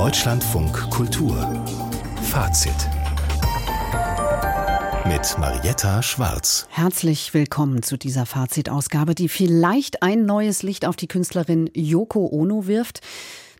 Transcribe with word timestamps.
Deutschlandfunk 0.00 0.88
Kultur 0.88 1.36
Fazit 2.22 2.72
mit 5.04 5.38
Marietta 5.38 6.02
Schwarz. 6.02 6.66
Herzlich 6.70 7.34
willkommen 7.34 7.82
zu 7.82 7.98
dieser 7.98 8.24
Fazitausgabe, 8.24 9.14
die 9.14 9.28
vielleicht 9.28 10.02
ein 10.02 10.24
neues 10.24 10.62
Licht 10.62 10.86
auf 10.86 10.96
die 10.96 11.06
Künstlerin 11.06 11.68
Yoko 11.74 12.30
Ono 12.32 12.66
wirft. 12.66 13.00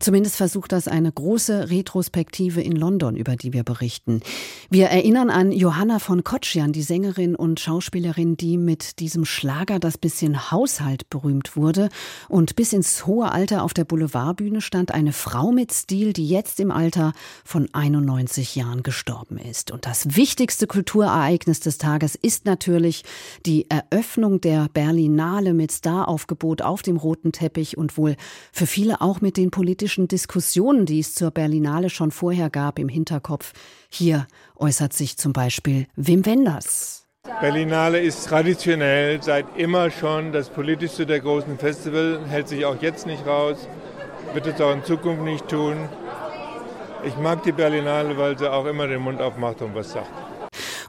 Zumindest 0.01 0.37
versucht 0.37 0.73
das 0.73 0.89
eine 0.89 1.13
große 1.13 1.69
Retrospektive 1.69 2.63
in 2.63 2.73
London, 2.73 3.17
über 3.17 3.37
die 3.37 3.53
wir 3.53 3.65
berichten. 3.65 4.23
Wir 4.71 4.87
erinnern 4.87 5.29
an 5.29 5.53
Johanna 5.53 5.99
von 5.99 6.25
Kotschian, 6.25 6.73
die 6.73 6.81
Sängerin 6.81 7.35
und 7.35 7.61
Schauspielerin, 7.61 8.39
die 8.39 8.57
mit 8.57 8.99
diesem 8.99 9.27
Schlager 9.27 9.79
das 9.79 9.99
bisschen 9.99 10.51
Haushalt 10.51 11.11
berühmt 11.11 11.55
wurde 11.55 11.91
und 12.31 12.57
bis 12.57 12.73
ins 12.73 13.05
hohe 13.05 13.31
Alter 13.31 13.63
auf 13.63 13.75
der 13.75 13.85
Boulevardbühne 13.85 14.63
stand 14.63 14.91
eine 14.91 15.13
Frau 15.13 15.53
mit 15.53 15.71
Stil, 15.71 16.15
die 16.15 16.27
jetzt 16.27 16.61
im 16.61 16.71
Alter 16.71 17.13
von 17.45 17.69
91 17.75 18.57
Jahren 18.57 18.83
gestorben 18.83 19.37
ist. 19.37 19.71
Und 19.71 19.85
das 19.85 20.17
wichtigste 20.17 20.67
Kulturereignis 20.67 21.61
des 21.61 21.77
Tages 21.77 22.15
ist 22.15 22.47
natürlich 22.47 23.05
die 23.45 23.67
Eröffnung 23.69 24.41
der 24.41 24.71
Berlinale 24.73 25.53
mit 25.53 25.73
Staraufgebot 25.73 26.63
auf 26.63 26.81
dem 26.81 26.97
roten 26.97 27.33
Teppich 27.33 27.77
und 27.77 27.99
wohl 27.99 28.17
für 28.51 28.67
viele 28.67 29.03
auch 29.03 29.21
mit 29.21 29.37
den 29.37 29.51
politischen 29.51 29.90
politischen 29.91 30.07
Diskussionen, 30.07 30.87
die 30.87 31.01
es 31.01 31.15
zur 31.15 31.33
Berlinale 31.33 31.91
schon 31.91 32.13
vorher 32.13 32.49
gab, 32.49 32.79
im 32.79 32.89
Hinterkopf. 32.89 33.53
Hier 33.89 34.29
äußert 34.57 34.93
sich 34.93 35.17
zum 35.17 35.33
Beispiel 35.33 35.89
Wim 35.97 36.25
Wenders. 36.27 37.09
Berlinale 37.41 37.99
ist 37.99 38.29
traditionell 38.29 39.21
seit 39.21 39.47
immer 39.57 39.91
schon 39.91 40.31
das 40.33 40.49
politischste 40.49 41.07
der 41.07 41.19
großen 41.19 41.59
Festival, 41.59 42.21
hält 42.29 42.47
sich 42.47 42.65
auch 42.65 42.81
jetzt 42.81 43.05
nicht 43.05 43.27
raus, 43.27 43.67
wird 44.33 44.47
es 44.47 44.61
auch 44.61 44.73
in 44.73 44.85
Zukunft 44.85 45.25
nicht 45.25 45.49
tun. 45.49 45.77
Ich 47.05 47.17
mag 47.17 47.43
die 47.43 47.53
Berlinale, 47.53 48.17
weil 48.17 48.39
sie 48.39 48.49
auch 48.49 48.67
immer 48.67 48.87
den 48.87 49.01
Mund 49.01 49.21
aufmacht 49.21 49.61
und 49.61 49.75
was 49.75 49.91
sagt. 49.91 50.30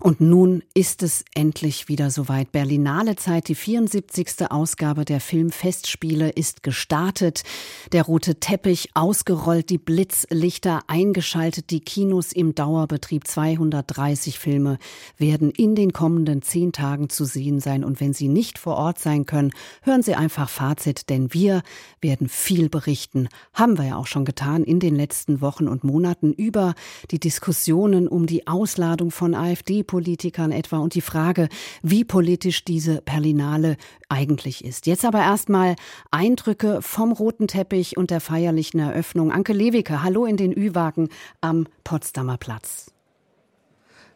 Und 0.02 0.20
nun 0.20 0.64
ist 0.74 1.04
es 1.04 1.24
endlich 1.36 1.88
wieder 1.88 2.10
soweit. 2.10 2.52
Berlinale 2.52 3.16
Zeit, 3.18 3.48
die 3.50 3.56
74. 3.56 4.50
Ausgabe 4.50 5.06
der 5.06 5.22
Filmfestspiele 5.22 6.30
ist 6.32 6.64
gestartet. 6.64 7.44
Der 7.92 8.02
rote 8.02 8.40
Teppich 8.40 8.90
ausgerollt, 8.96 9.70
die 9.70 9.78
Blitzlichter 9.78 10.82
eingeschaltet, 10.88 11.70
die 11.70 11.82
Kinos 11.82 12.32
im 12.32 12.56
Dauerbetrieb. 12.56 13.28
230 13.28 14.40
Filme 14.40 14.80
werden 15.18 15.52
in 15.52 15.76
den 15.76 15.94
kommenden 15.94 16.42
zehn 16.42 16.72
Tagen 16.72 17.10
zu 17.10 17.24
sehen 17.24 17.60
sein. 17.60 17.84
Und 17.84 18.02
wenn 18.02 18.14
Sie 18.14 18.28
nicht 18.28 18.58
vor 18.58 18.78
Ort 18.78 18.98
sein 18.98 19.28
können, 19.28 19.52
hören 19.84 20.02
Sie 20.02 20.16
einfach 20.16 20.50
Fazit, 20.50 21.12
denn 21.12 21.32
wir 21.32 21.62
werden 22.02 22.28
viel 22.28 22.70
berichten. 22.70 23.30
Haben 23.54 23.78
wir 23.78 23.86
ja 23.86 23.98
auch 23.98 24.08
schon 24.08 24.26
getan 24.26 24.64
in 24.64 24.80
den 24.80 24.96
letzten 24.96 25.42
Wochen 25.42 25.68
und 25.68 25.84
Monaten 25.84 26.34
über 26.34 26.74
die 27.12 27.20
Diskussionen 27.20 28.08
um 28.08 28.26
die 28.26 28.48
Ausladung 28.48 29.12
von 29.12 29.36
AfD 29.36 29.84
Politikern 29.92 30.54
etwa 30.54 30.78
und 30.78 30.96
die 30.96 31.02
Frage, 31.02 31.50
wie 31.84 32.06
politisch 32.06 32.64
diese 32.64 33.02
Berlinale 33.02 33.76
eigentlich 34.08 34.64
ist. 34.64 34.88
Jetzt 34.88 35.04
aber 35.04 35.20
erstmal 35.20 35.76
Eindrücke 36.12 36.82
vom 36.82 37.12
roten 37.12 37.50
Teppich 37.50 37.98
und 37.98 38.10
der 38.10 38.22
feierlichen 38.22 38.80
Eröffnung. 38.80 39.34
Anke 39.34 39.52
Lewicke, 39.52 40.02
hallo 40.02 40.24
in 40.24 40.38
den 40.38 40.58
Ü-Wagen 40.58 41.10
am 41.42 41.68
Potsdamer 41.84 42.38
Platz. 42.38 42.94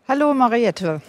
Hallo 0.08 0.34
Mariette. 0.34 1.02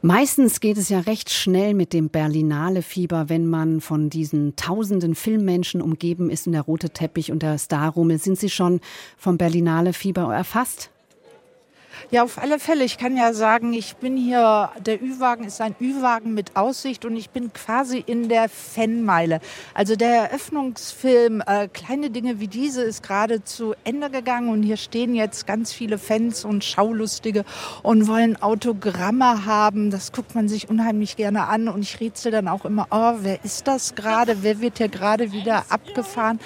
Meistens 0.00 0.60
geht 0.60 0.76
es 0.76 0.90
ja 0.90 1.00
recht 1.00 1.28
schnell 1.28 1.74
mit 1.74 1.92
dem 1.92 2.08
Berlinale-Fieber, 2.08 3.28
wenn 3.28 3.48
man 3.48 3.80
von 3.80 4.10
diesen 4.10 4.54
tausenden 4.54 5.16
Filmmenschen 5.16 5.82
umgeben 5.82 6.30
ist 6.30 6.46
und 6.46 6.52
der 6.52 6.62
rote 6.62 6.90
Teppich 6.90 7.32
und 7.32 7.42
der 7.42 7.58
Starrummel. 7.58 8.18
Sind 8.18 8.38
Sie 8.38 8.48
schon 8.48 8.78
vom 9.16 9.38
Berlinale-Fieber 9.38 10.32
erfasst? 10.32 10.92
Ja, 12.10 12.22
auf 12.22 12.38
alle 12.38 12.58
Fälle. 12.58 12.84
Ich 12.84 12.98
kann 12.98 13.16
ja 13.16 13.32
sagen, 13.32 13.72
ich 13.72 13.96
bin 13.96 14.16
hier, 14.16 14.70
der 14.80 15.02
Ü-Wagen 15.02 15.44
ist 15.44 15.60
ein 15.60 15.74
Ü-Wagen 15.80 16.34
mit 16.34 16.56
Aussicht 16.56 17.04
und 17.04 17.16
ich 17.16 17.30
bin 17.30 17.52
quasi 17.52 18.02
in 18.04 18.28
der 18.28 18.48
Fanmeile. 18.48 19.40
Also 19.74 19.96
der 19.96 20.30
Eröffnungsfilm 20.30 21.42
äh, 21.46 21.68
Kleine 21.68 22.10
Dinge 22.10 22.40
wie 22.40 22.48
diese 22.48 22.82
ist 22.82 23.02
gerade 23.02 23.44
zu 23.44 23.74
Ende 23.84 24.10
gegangen 24.10 24.48
und 24.48 24.62
hier 24.62 24.76
stehen 24.76 25.14
jetzt 25.14 25.46
ganz 25.46 25.72
viele 25.72 25.98
Fans 25.98 26.44
und 26.44 26.64
Schaulustige 26.64 27.44
und 27.82 28.08
wollen 28.08 28.40
Autogramme 28.40 29.44
haben. 29.44 29.90
Das 29.90 30.12
guckt 30.12 30.34
man 30.34 30.48
sich 30.48 30.68
unheimlich 30.68 31.16
gerne 31.16 31.46
an 31.46 31.68
und 31.68 31.82
ich 31.82 32.00
rätsel 32.00 32.32
dann 32.32 32.48
auch 32.48 32.64
immer, 32.64 32.86
oh, 32.90 33.14
wer 33.20 33.44
ist 33.44 33.66
das 33.66 33.94
gerade? 33.94 34.42
Wer 34.42 34.60
wird 34.60 34.78
hier 34.78 34.88
gerade 34.88 35.32
wieder 35.32 35.64
abgefahren? 35.68 36.40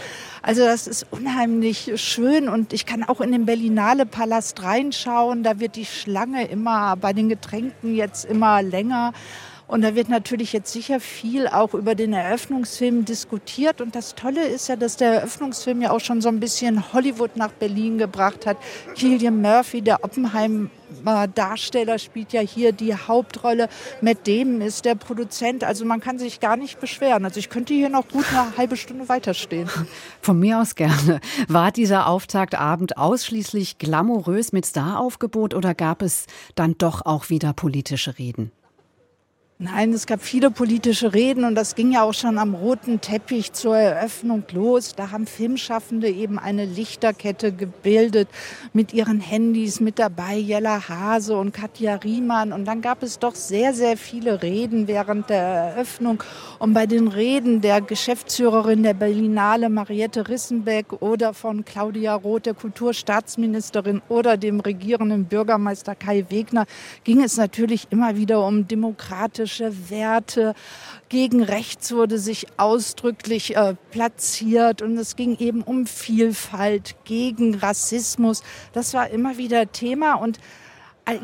Also 0.44 0.64
das 0.64 0.88
ist 0.88 1.06
unheimlich 1.12 1.92
schön 1.94 2.48
und 2.48 2.72
ich 2.72 2.84
kann 2.84 3.04
auch 3.04 3.20
in 3.20 3.30
den 3.30 3.47
Berlinale 3.47 4.06
Palast 4.06 4.64
reinschauen. 4.64 5.44
Da 5.44 5.60
wird 5.60 5.76
die 5.76 5.84
Schlange 5.84 6.48
immer 6.48 6.97
bei 6.97 7.12
den 7.12 7.28
Getränken 7.28 7.94
jetzt 7.94 8.25
immer 8.25 8.60
länger. 8.60 9.12
Und 9.72 9.80
da 9.80 9.94
wird 9.94 10.10
natürlich 10.10 10.52
jetzt 10.52 10.70
sicher 10.70 11.00
viel 11.00 11.48
auch 11.48 11.72
über 11.72 11.94
den 11.94 12.12
Eröffnungsfilm 12.12 13.06
diskutiert. 13.06 13.80
Und 13.80 13.94
das 13.94 14.14
Tolle 14.14 14.46
ist 14.46 14.68
ja, 14.68 14.76
dass 14.76 14.98
der 14.98 15.14
Eröffnungsfilm 15.14 15.80
ja 15.80 15.92
auch 15.92 16.00
schon 16.00 16.20
so 16.20 16.28
ein 16.28 16.40
bisschen 16.40 16.92
Hollywood 16.92 17.38
nach 17.38 17.52
Berlin 17.52 17.96
gebracht 17.96 18.44
hat. 18.44 18.58
Killian 18.94 19.40
Murphy, 19.40 19.80
der 19.80 20.04
Oppenheim-Darsteller, 20.04 21.98
spielt 21.98 22.34
ja 22.34 22.42
hier 22.42 22.72
die 22.72 22.94
Hauptrolle. 22.94 23.70
Matt 24.02 24.28
Damon 24.28 24.60
ist 24.60 24.84
der 24.84 24.94
Produzent. 24.94 25.64
Also 25.64 25.86
man 25.86 26.00
kann 26.00 26.18
sich 26.18 26.38
gar 26.40 26.58
nicht 26.58 26.78
beschweren. 26.78 27.24
Also 27.24 27.38
ich 27.38 27.48
könnte 27.48 27.72
hier 27.72 27.88
noch 27.88 28.06
gut 28.08 28.26
eine 28.30 28.54
halbe 28.58 28.76
Stunde 28.76 29.08
weiterstehen. 29.08 29.70
Von 30.20 30.38
mir 30.38 30.60
aus 30.60 30.74
gerne. 30.74 31.18
War 31.48 31.72
dieser 31.72 32.08
Auftaktabend 32.08 32.98
ausschließlich 32.98 33.78
glamourös 33.78 34.52
mit 34.52 34.66
Staraufgebot 34.66 35.54
oder 35.54 35.74
gab 35.74 36.02
es 36.02 36.26
dann 36.56 36.76
doch 36.76 37.06
auch 37.06 37.30
wieder 37.30 37.54
politische 37.54 38.18
Reden? 38.18 38.52
Nein, 39.58 39.92
es 39.92 40.06
gab 40.06 40.22
viele 40.22 40.50
politische 40.50 41.14
Reden 41.14 41.44
und 41.44 41.54
das 41.54 41.76
ging 41.76 41.92
ja 41.92 42.02
auch 42.02 42.14
schon 42.14 42.36
am 42.36 42.56
roten 42.56 43.00
Teppich 43.00 43.52
zur 43.52 43.76
Eröffnung 43.76 44.42
los. 44.50 44.96
Da 44.96 45.12
haben 45.12 45.24
Filmschaffende 45.24 46.08
eben 46.08 46.40
eine 46.40 46.64
Lichterkette 46.64 47.52
gebildet 47.52 48.28
mit 48.72 48.92
ihren 48.92 49.20
Handys 49.20 49.78
mit 49.78 50.00
dabei, 50.00 50.36
Jella 50.36 50.88
Hase 50.88 51.36
und 51.36 51.52
Katja 51.52 51.94
Riemann. 51.94 52.52
Und 52.52 52.64
dann 52.64 52.80
gab 52.80 53.04
es 53.04 53.20
doch 53.20 53.36
sehr, 53.36 53.72
sehr 53.72 53.96
viele 53.96 54.42
Reden 54.42 54.88
während 54.88 55.30
der 55.30 55.42
Eröffnung. 55.42 56.24
Und 56.58 56.74
bei 56.74 56.86
den 56.86 57.06
Reden 57.06 57.60
der 57.60 57.82
Geschäftsführerin 57.82 58.82
der 58.82 58.94
Berlinale 58.94 59.69
Mariette 59.69 60.28
Rissenbeck 60.28 61.00
oder 61.00 61.34
von 61.34 61.64
Claudia 61.64 62.16
Roth, 62.16 62.46
der 62.46 62.54
Kulturstaatsministerin 62.54 64.02
oder 64.08 64.36
dem 64.36 64.58
regierenden 64.58 65.26
Bürgermeister 65.26 65.94
Kai 65.94 66.24
Wegner, 66.30 66.66
ging 67.04 67.22
es 67.22 67.36
natürlich 67.36 67.86
immer 67.90 68.16
wieder 68.16 68.44
um 68.44 68.66
demokratische 68.66 69.41
demokratische 69.42 69.91
Werte. 69.91 70.54
Gegen 71.08 71.42
rechts 71.42 71.92
wurde 71.92 72.19
sich 72.19 72.47
ausdrücklich 72.56 73.56
äh, 73.56 73.75
platziert 73.91 74.80
und 74.80 74.97
es 74.97 75.16
ging 75.16 75.36
eben 75.38 75.62
um 75.62 75.86
Vielfalt, 75.86 76.97
gegen 77.04 77.54
Rassismus. 77.54 78.42
Das 78.72 78.94
war 78.94 79.10
immer 79.10 79.36
wieder 79.36 79.70
Thema 79.72 80.14
und 80.14 80.38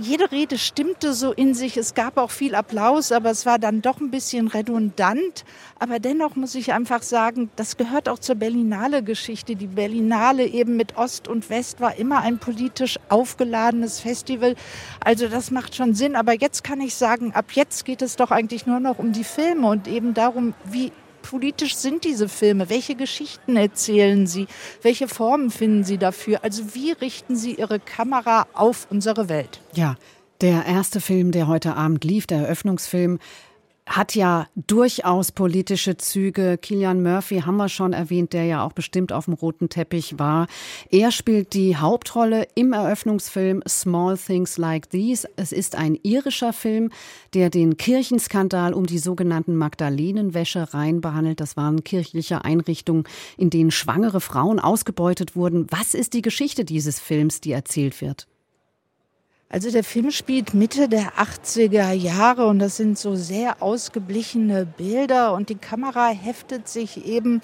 jede 0.01 0.31
Rede 0.33 0.59
stimmte 0.59 1.15
so 1.15 1.33
in 1.33 1.55
sich. 1.55 1.77
Es 1.77 1.95
gab 1.95 2.17
auch 2.17 2.33
viel 2.33 2.55
Applaus, 2.57 3.13
aber 3.13 3.31
es 3.31 3.47
war 3.47 3.59
dann 3.59 3.81
doch 3.81 4.01
ein 4.01 4.11
bisschen 4.11 4.49
redundant. 4.49 5.45
Aber 5.79 6.01
dennoch 6.01 6.35
muss 6.35 6.57
ich 6.57 6.73
einfach 6.73 7.03
sagen, 7.03 7.51
das 7.55 7.77
gehört 7.77 8.09
auch 8.09 8.19
zur 8.19 8.35
Berlinale 8.35 9.05
Geschichte. 9.05 9.55
Die 9.55 9.69
Berlinale 9.69 10.47
eben 10.47 10.77
mit 10.77 10.97
Ost 10.97 11.29
und 11.29 11.49
West 11.49 11.81
war 11.81 11.95
immer 11.97 12.23
ein 12.23 12.39
politisch 12.39 12.99
aufgeladenes 13.09 14.01
Festival. 14.01 14.57
Also 15.01 15.29
das 15.29 15.53
macht 15.53 15.77
schon 15.77 15.95
Sinn. 15.95 16.17
Aber 16.17 16.35
jetzt 16.35 16.65
kann 16.65 16.81
ich 16.81 16.97
sagen, 16.97 17.33
ab 17.33 17.53
jetzt 17.53 17.85
geht 17.85 18.03
es 18.03 18.17
doch 18.17 18.33
eigentlich 18.33 18.67
nur 18.67 18.81
noch 18.81 18.99
um 18.99 19.13
die 19.13 19.25
Filme 19.25 19.69
und 19.69 19.87
eben 19.87 20.13
darum, 20.13 20.55
wie 20.65 20.91
politisch 21.29 21.77
sind 21.77 22.05
diese 22.05 22.27
Filme? 22.27 22.71
Welche 22.71 22.95
Geschichten 22.95 23.57
erzählen 23.57 24.27
sie? 24.27 24.47
Welche 24.81 25.09
Formen 25.09 25.51
finden 25.51 25.85
sie 25.85 25.99
dafür? 25.99 26.43
Also 26.43 26.75
wie 26.75 26.93
richten 26.93 27.37
sie 27.37 27.53
ihre 27.55 27.81
Kamera 27.81 28.47
auf 28.55 28.87
unsere 28.89 29.29
Welt? 29.29 29.61
Ja, 29.75 29.97
der 30.41 30.65
erste 30.65 31.03
Film, 31.03 31.31
der 31.31 31.47
heute 31.47 31.77
Abend 31.77 32.03
lief, 32.03 32.27
der 32.27 32.39
Eröffnungsfilm, 32.39 33.19
hat 33.89 34.15
ja 34.15 34.47
durchaus 34.55 35.33
politische 35.33 35.97
Züge. 35.97 36.59
Kilian 36.59 37.03
Murphy 37.03 37.41
haben 37.41 37.57
wir 37.57 37.69
schon 37.69 37.93
erwähnt, 37.93 38.33
der 38.33 38.45
ja 38.45 38.65
auch 38.65 38.73
bestimmt 38.73 39.13
auf 39.13 39.25
dem 39.25 39.35
roten 39.35 39.69
Teppich 39.69 40.19
war. 40.19 40.47
Er 40.91 41.11
spielt 41.11 41.55
die 41.55 41.77
Hauptrolle 41.77 42.47
im 42.55 42.73
Eröffnungsfilm 42.73 43.63
Small 43.67 44.19
Things 44.19 44.59
Like 44.59 44.91
These. 44.91 45.29
Es 45.37 45.53
ist 45.53 45.75
ein 45.75 45.99
irischer 46.03 46.53
Film, 46.53 46.91
der 47.35 47.51
den 47.51 47.77
Kirchenskandal 47.77 48.75
um 48.75 48.87
die 48.87 48.99
sogenannten 48.99 49.57
Magdalenenwäschereien 49.57 51.01
behandelt. 51.01 51.41
Das 51.41 51.57
waren 51.57 51.83
kirchliche 51.83 52.45
Einrichtungen, 52.45 53.05
in 53.37 53.51
denen 53.51 53.71
schwangere 53.71 54.21
Frauen 54.21 54.61
ausgebeutet 54.61 55.35
wurden. 55.35 55.67
Was 55.71 55.95
ist 55.95 56.15
die 56.15 56.23
Geschichte 56.23 56.65
dieses 56.65 57.01
Films, 57.01 57.41
die 57.41 57.53
erzählt 57.53 58.01
wird? 58.01 58.27
Also 59.51 59.71
der 59.71 59.83
Film 59.83 60.11
spielt 60.11 60.53
Mitte 60.53 60.91
der 60.91 61.15
80er 61.15 61.93
Jahre 61.93 62.49
und 62.49 62.59
das 62.59 62.77
sind 62.77 62.99
so 62.99 63.15
sehr 63.15 63.63
ausgeblichene 63.63 64.67
Bilder 64.67 65.33
und 65.33 65.49
die 65.49 65.55
Kamera 65.55 66.09
heftet 66.09 66.69
sich 66.69 67.07
eben 67.07 67.41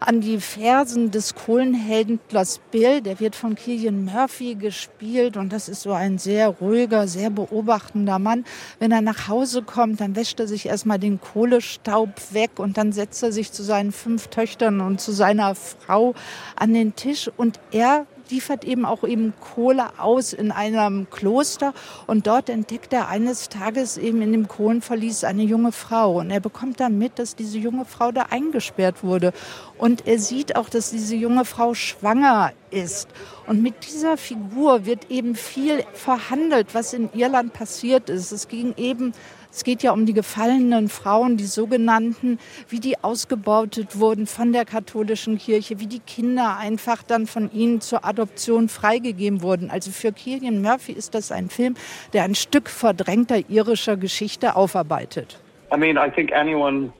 an 0.00 0.20
die 0.20 0.40
Fersen 0.40 1.12
des 1.12 1.36
Kohlenhändlers 1.36 2.60
Bill. 2.72 3.02
Der 3.02 3.20
wird 3.20 3.36
von 3.36 3.54
Killian 3.54 4.04
Murphy 4.04 4.56
gespielt 4.56 5.36
und 5.36 5.52
das 5.52 5.68
ist 5.68 5.82
so 5.82 5.92
ein 5.92 6.18
sehr 6.18 6.48
ruhiger, 6.48 7.06
sehr 7.06 7.30
beobachtender 7.30 8.18
Mann. 8.18 8.44
Wenn 8.80 8.90
er 8.90 9.00
nach 9.00 9.28
Hause 9.28 9.62
kommt, 9.62 10.00
dann 10.00 10.16
wäscht 10.16 10.40
er 10.40 10.48
sich 10.48 10.66
erstmal 10.66 10.98
den 10.98 11.20
Kohlestaub 11.20 12.10
weg 12.32 12.58
und 12.58 12.78
dann 12.78 12.90
setzt 12.90 13.22
er 13.22 13.30
sich 13.30 13.52
zu 13.52 13.62
seinen 13.62 13.92
fünf 13.92 14.26
Töchtern 14.26 14.80
und 14.80 15.00
zu 15.00 15.12
seiner 15.12 15.54
Frau 15.54 16.16
an 16.56 16.74
den 16.74 16.96
Tisch 16.96 17.30
und 17.36 17.60
er 17.70 18.06
liefert 18.30 18.64
eben 18.64 18.84
auch 18.84 19.04
eben 19.04 19.32
Kohle 19.40 19.98
aus 19.98 20.32
in 20.32 20.50
einem 20.50 21.08
Kloster. 21.10 21.74
Und 22.06 22.26
dort 22.26 22.48
entdeckt 22.48 22.92
er 22.92 23.08
eines 23.08 23.48
Tages 23.48 23.98
eben 23.98 24.22
in 24.22 24.32
dem 24.32 24.48
Kohlenverlies 24.48 25.24
eine 25.24 25.42
junge 25.42 25.72
Frau. 25.72 26.20
Und 26.20 26.30
er 26.30 26.40
bekommt 26.40 26.80
dann 26.80 26.98
mit, 26.98 27.18
dass 27.18 27.36
diese 27.36 27.58
junge 27.58 27.84
Frau 27.84 28.12
da 28.12 28.26
eingesperrt 28.30 29.02
wurde. 29.02 29.32
Und 29.78 30.06
er 30.06 30.18
sieht 30.18 30.56
auch, 30.56 30.68
dass 30.68 30.90
diese 30.90 31.16
junge 31.16 31.44
Frau 31.44 31.74
schwanger 31.74 32.52
ist. 32.70 33.08
Und 33.46 33.62
mit 33.62 33.86
dieser 33.86 34.16
Figur 34.16 34.86
wird 34.86 35.10
eben 35.10 35.34
viel 35.34 35.84
verhandelt, 35.92 36.74
was 36.74 36.92
in 36.92 37.10
Irland 37.12 37.52
passiert 37.52 38.08
ist. 38.08 38.32
Es 38.32 38.48
ging 38.48 38.74
eben 38.76 39.12
es 39.54 39.62
geht 39.62 39.84
ja 39.84 39.92
um 39.92 40.04
die 40.04 40.14
gefallenen 40.14 40.88
Frauen, 40.88 41.36
die 41.36 41.44
sogenannten, 41.44 42.38
wie 42.68 42.80
die 42.80 43.02
ausgebeutet 43.04 44.00
wurden 44.00 44.26
von 44.26 44.52
der 44.52 44.64
katholischen 44.64 45.38
Kirche, 45.38 45.78
wie 45.78 45.86
die 45.86 46.00
Kinder 46.00 46.56
einfach 46.58 47.04
dann 47.04 47.28
von 47.28 47.52
ihnen 47.52 47.80
zur 47.80 48.04
Adoption 48.04 48.68
freigegeben 48.68 49.42
wurden. 49.42 49.70
Also 49.70 49.92
für 49.92 50.10
Killian 50.10 50.60
Murphy 50.60 50.90
ist 50.92 51.14
das 51.14 51.30
ein 51.30 51.50
Film, 51.50 51.74
der 52.12 52.24
ein 52.24 52.34
Stück 52.34 52.68
verdrängter 52.68 53.48
irischer 53.48 53.96
Geschichte 53.96 54.56
aufarbeitet. 54.56 55.38
I 55.72 55.78
mean, 55.78 55.96
I 55.96 56.10
think 56.10 56.32
anyone 56.32 56.92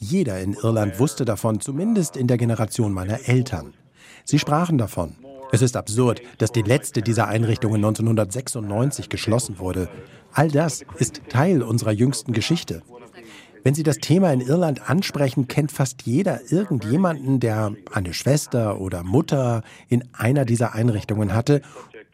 jeder 0.00 0.40
in 0.40 0.54
Irland 0.54 0.98
wusste 0.98 1.24
davon, 1.24 1.60
zumindest 1.60 2.16
in 2.16 2.26
der 2.26 2.36
Generation 2.36 2.92
meiner 2.92 3.28
Eltern. 3.28 3.74
Sie 4.24 4.40
sprachen 4.40 4.76
davon. 4.76 5.14
Es 5.54 5.62
ist 5.62 5.76
absurd, 5.76 6.20
dass 6.38 6.50
die 6.50 6.62
letzte 6.62 7.00
dieser 7.00 7.28
Einrichtungen 7.28 7.76
1996 7.76 9.08
geschlossen 9.08 9.60
wurde. 9.60 9.88
All 10.32 10.50
das 10.50 10.84
ist 10.98 11.22
Teil 11.28 11.62
unserer 11.62 11.92
jüngsten 11.92 12.32
Geschichte. 12.32 12.82
Wenn 13.62 13.72
Sie 13.72 13.84
das 13.84 13.98
Thema 13.98 14.32
in 14.32 14.40
Irland 14.40 14.90
ansprechen, 14.90 15.46
kennt 15.46 15.70
fast 15.70 16.02
jeder 16.02 16.40
irgendjemanden, 16.50 17.38
der 17.38 17.72
eine 17.92 18.14
Schwester 18.14 18.80
oder 18.80 19.04
Mutter 19.04 19.62
in 19.88 20.02
einer 20.12 20.44
dieser 20.44 20.74
Einrichtungen 20.74 21.34
hatte 21.34 21.62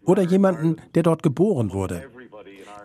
oder 0.04 0.20
jemanden, 0.20 0.76
der 0.94 1.02
dort 1.02 1.22
geboren 1.22 1.72
wurde. 1.72 2.10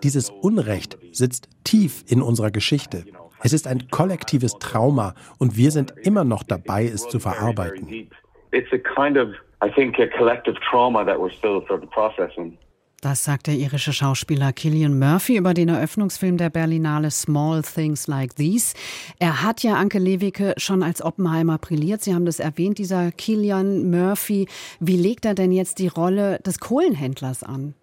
Dieses 0.04 0.30
Unrecht 0.30 0.98
sitzt 1.12 1.50
tief 1.66 2.06
in 2.08 2.22
unserer 2.22 2.52
Geschichte. 2.52 3.04
Es 3.44 3.52
ist 3.52 3.68
ein 3.68 3.90
kollektives 3.90 4.54
Trauma 4.62 5.16
und 5.38 5.58
wir 5.58 5.72
sind 5.72 5.94
immer 6.04 6.24
noch 6.24 6.44
dabei, 6.44 6.86
es 6.86 7.10
zu 7.10 7.20
verarbeiten. 7.20 8.08
It's 8.52 8.72
a 8.72 8.78
kind 8.78 9.18
of, 9.18 9.36
I 9.62 9.70
think, 9.70 10.00
a 10.00 10.08
collective 10.08 10.56
trauma 10.70 11.06
that 11.06 11.20
we're 11.20 11.34
still 11.34 11.66
sort 11.68 11.84
of 11.84 11.90
processing. 11.92 12.58
Das 13.02 13.24
sagt 13.24 13.46
der 13.46 13.54
irische 13.54 13.94
Schauspieler 13.94 14.52
Killian 14.52 14.98
Murphy 14.98 15.38
über 15.38 15.54
den 15.54 15.70
Eröffnungsfilm 15.70 16.38
der 16.38 16.50
Berlinale 16.50 17.12
Small 17.12 17.62
Things 17.62 18.08
Like 18.08 18.36
These. 18.36 18.74
Er 19.20 19.44
hat 19.44 19.62
ja 19.62 19.76
Anke 19.76 20.00
Lewicke 20.00 20.56
schon 20.58 20.82
als 20.82 21.04
Oppenheimer 21.04 21.60
brilliert. 21.60 22.02
Sie 22.02 22.16
haben 22.16 22.26
das 22.26 22.40
erwähnt, 22.40 22.80
dieser 22.80 23.12
Killian 23.12 23.92
Murphy. 23.92 24.48
Wie 24.80 24.98
legt 24.98 25.26
er 25.26 25.36
denn 25.36 25.52
jetzt 25.52 25.78
die 25.78 25.88
Rolle 25.88 26.40
des 26.40 26.60
Kohlenhändlers 26.60 27.44
an? 27.44 27.76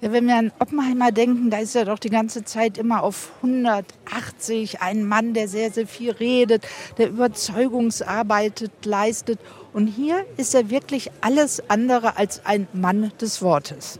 Ja, 0.00 0.12
wenn 0.12 0.26
wir 0.26 0.36
an 0.36 0.52
Oppenheimer 0.58 1.12
denken, 1.12 1.50
da 1.50 1.58
ist 1.58 1.74
er 1.74 1.86
doch 1.86 1.98
die 1.98 2.10
ganze 2.10 2.44
Zeit 2.44 2.76
immer 2.78 3.02
auf 3.02 3.32
180. 3.42 4.82
Ein 4.82 5.04
Mann, 5.04 5.32
der 5.34 5.48
sehr, 5.48 5.70
sehr 5.70 5.86
viel 5.86 6.10
redet, 6.10 6.66
der 6.98 7.08
Überzeugungsarbeit 7.08 8.70
leistet. 8.84 9.38
Und 9.72 9.86
hier 9.86 10.26
ist 10.36 10.54
er 10.54 10.68
wirklich 10.68 11.10
alles 11.20 11.70
andere 11.70 12.18
als 12.18 12.44
ein 12.44 12.68
Mann 12.72 13.12
des 13.20 13.40
Wortes. 13.40 13.98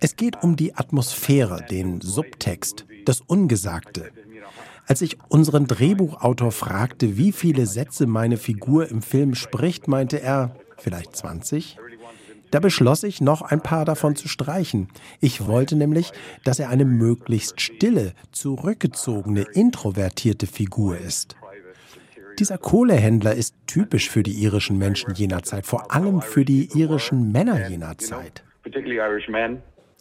Es 0.00 0.16
geht 0.16 0.42
um 0.42 0.56
die 0.56 0.74
Atmosphäre, 0.76 1.66
den 1.70 2.00
Subtext, 2.00 2.86
das 3.04 3.20
Ungesagte. 3.20 4.10
Als 4.86 5.02
ich 5.02 5.18
unseren 5.28 5.66
Drehbuchautor 5.66 6.50
fragte, 6.50 7.16
wie 7.16 7.30
viele 7.32 7.66
Sätze 7.66 8.06
meine 8.06 8.36
Figur 8.36 8.88
im 8.88 9.02
Film 9.02 9.36
spricht, 9.36 9.86
meinte 9.86 10.20
er, 10.20 10.56
vielleicht 10.80 11.16
20. 11.16 11.78
Da 12.50 12.58
beschloss 12.58 13.04
ich, 13.04 13.20
noch 13.20 13.42
ein 13.42 13.60
paar 13.60 13.84
davon 13.84 14.16
zu 14.16 14.26
streichen. 14.26 14.88
Ich 15.20 15.46
wollte 15.46 15.76
nämlich, 15.76 16.12
dass 16.44 16.58
er 16.58 16.68
eine 16.68 16.84
möglichst 16.84 17.60
stille, 17.60 18.12
zurückgezogene, 18.32 19.44
introvertierte 19.52 20.46
Figur 20.46 20.98
ist. 20.98 21.36
Dieser 22.38 22.58
Kohlehändler 22.58 23.34
ist 23.34 23.54
typisch 23.66 24.08
für 24.08 24.22
die 24.22 24.42
irischen 24.42 24.78
Menschen 24.78 25.14
jener 25.14 25.42
Zeit, 25.42 25.66
vor 25.66 25.92
allem 25.92 26.22
für 26.22 26.44
die 26.44 26.70
irischen 26.74 27.30
Männer 27.30 27.68
jener 27.68 27.98
Zeit. 27.98 28.42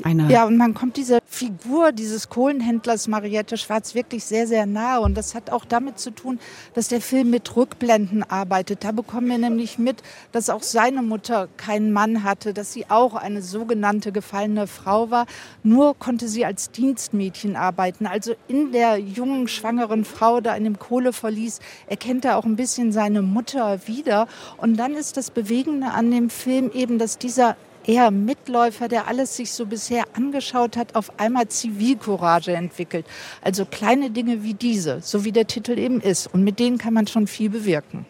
Eine 0.02 0.32
ja, 0.32 0.46
und 0.46 0.56
man 0.56 0.74
kommt 0.74 0.96
dieser 0.96 1.20
Figur 1.26 1.92
dieses 1.92 2.30
Kohlenhändlers 2.30 3.10
Mariette 3.10 3.58
Schwarz 3.58 3.96
wirklich 3.96 4.24
sehr, 4.24 4.48
sehr 4.48 4.66
nahe. 4.66 5.02
Und 5.02 5.16
das 5.16 5.36
hat 5.36 5.50
auch 5.50 5.66
damit 5.66 6.00
zu 6.00 6.12
tun, 6.12 6.40
dass 6.74 6.88
der 6.88 7.02
Film 7.02 7.30
mit 7.32 7.54
Rückblenden 7.58 8.24
arbeitet. 8.24 8.86
Da 8.86 8.94
bekommen 8.94 9.28
wir 9.28 9.38
nämlich 9.38 9.78
mit, 9.78 10.02
dass 10.32 10.50
auch 10.50 10.64
seine 10.64 11.02
Mutter 11.02 11.50
keinen 11.58 11.92
Mann 11.92 12.24
hatte, 12.24 12.54
dass 12.54 12.72
sie 12.72 12.90
auch 12.90 13.14
eine 13.14 13.42
sogenannte 13.42 14.14
gefallene 14.14 14.68
Frau 14.68 15.12
war. 15.12 15.26
Nur 15.64 16.00
konnte 16.00 16.30
sie 16.30 16.46
als 16.46 16.72
Dienstmädchen 16.72 17.58
arbeiten. 17.58 18.06
Also 18.06 18.36
in 18.48 18.72
der 18.72 18.98
jungen, 18.98 19.50
schwangeren 19.50 20.06
Frau 20.06 20.40
da 20.40 20.56
in 20.56 20.64
dem 20.64 20.80
Kohleverlies 20.80 21.60
erkennt 21.88 22.24
er 22.24 22.38
auch 22.38 22.46
ein 22.46 22.56
bisschen 22.56 22.94
seine 22.94 23.22
Mutter 23.22 23.86
wieder. 23.86 24.30
Und 24.56 24.78
dann 24.78 24.94
ist 24.94 25.18
das 25.18 25.30
Bewegende 25.30 25.88
an 25.88 26.10
dem 26.10 26.30
Film 26.30 26.72
eben, 26.74 27.00
dass 27.00 27.18
dieser 27.18 27.58
eher 27.90 28.12
Mitläufer, 28.12 28.88
der 28.88 29.08
alles 29.08 29.36
sich 29.36 29.52
so 29.52 29.66
bisher 29.66 30.04
angeschaut 30.14 30.78
hat, 30.78 30.96
auf 30.96 31.20
einmal 31.20 31.48
Zivilcourage 31.48 32.54
entwickelt. 32.54 33.06
Also 33.42 33.66
kleine 33.66 34.12
Dinge 34.12 34.44
wie 34.44 34.54
diese, 34.54 35.02
so 35.02 35.26
wie 35.26 35.32
der 35.32 35.48
Titel 35.48 35.78
eben 35.78 36.00
ist. 36.00 36.28
Und 36.28 36.44
mit 36.44 36.60
denen 36.60 36.78
kann 36.78 36.94
man 36.94 37.08
schon 37.08 37.26
viel 37.26 37.50
bewirken. 37.50 38.06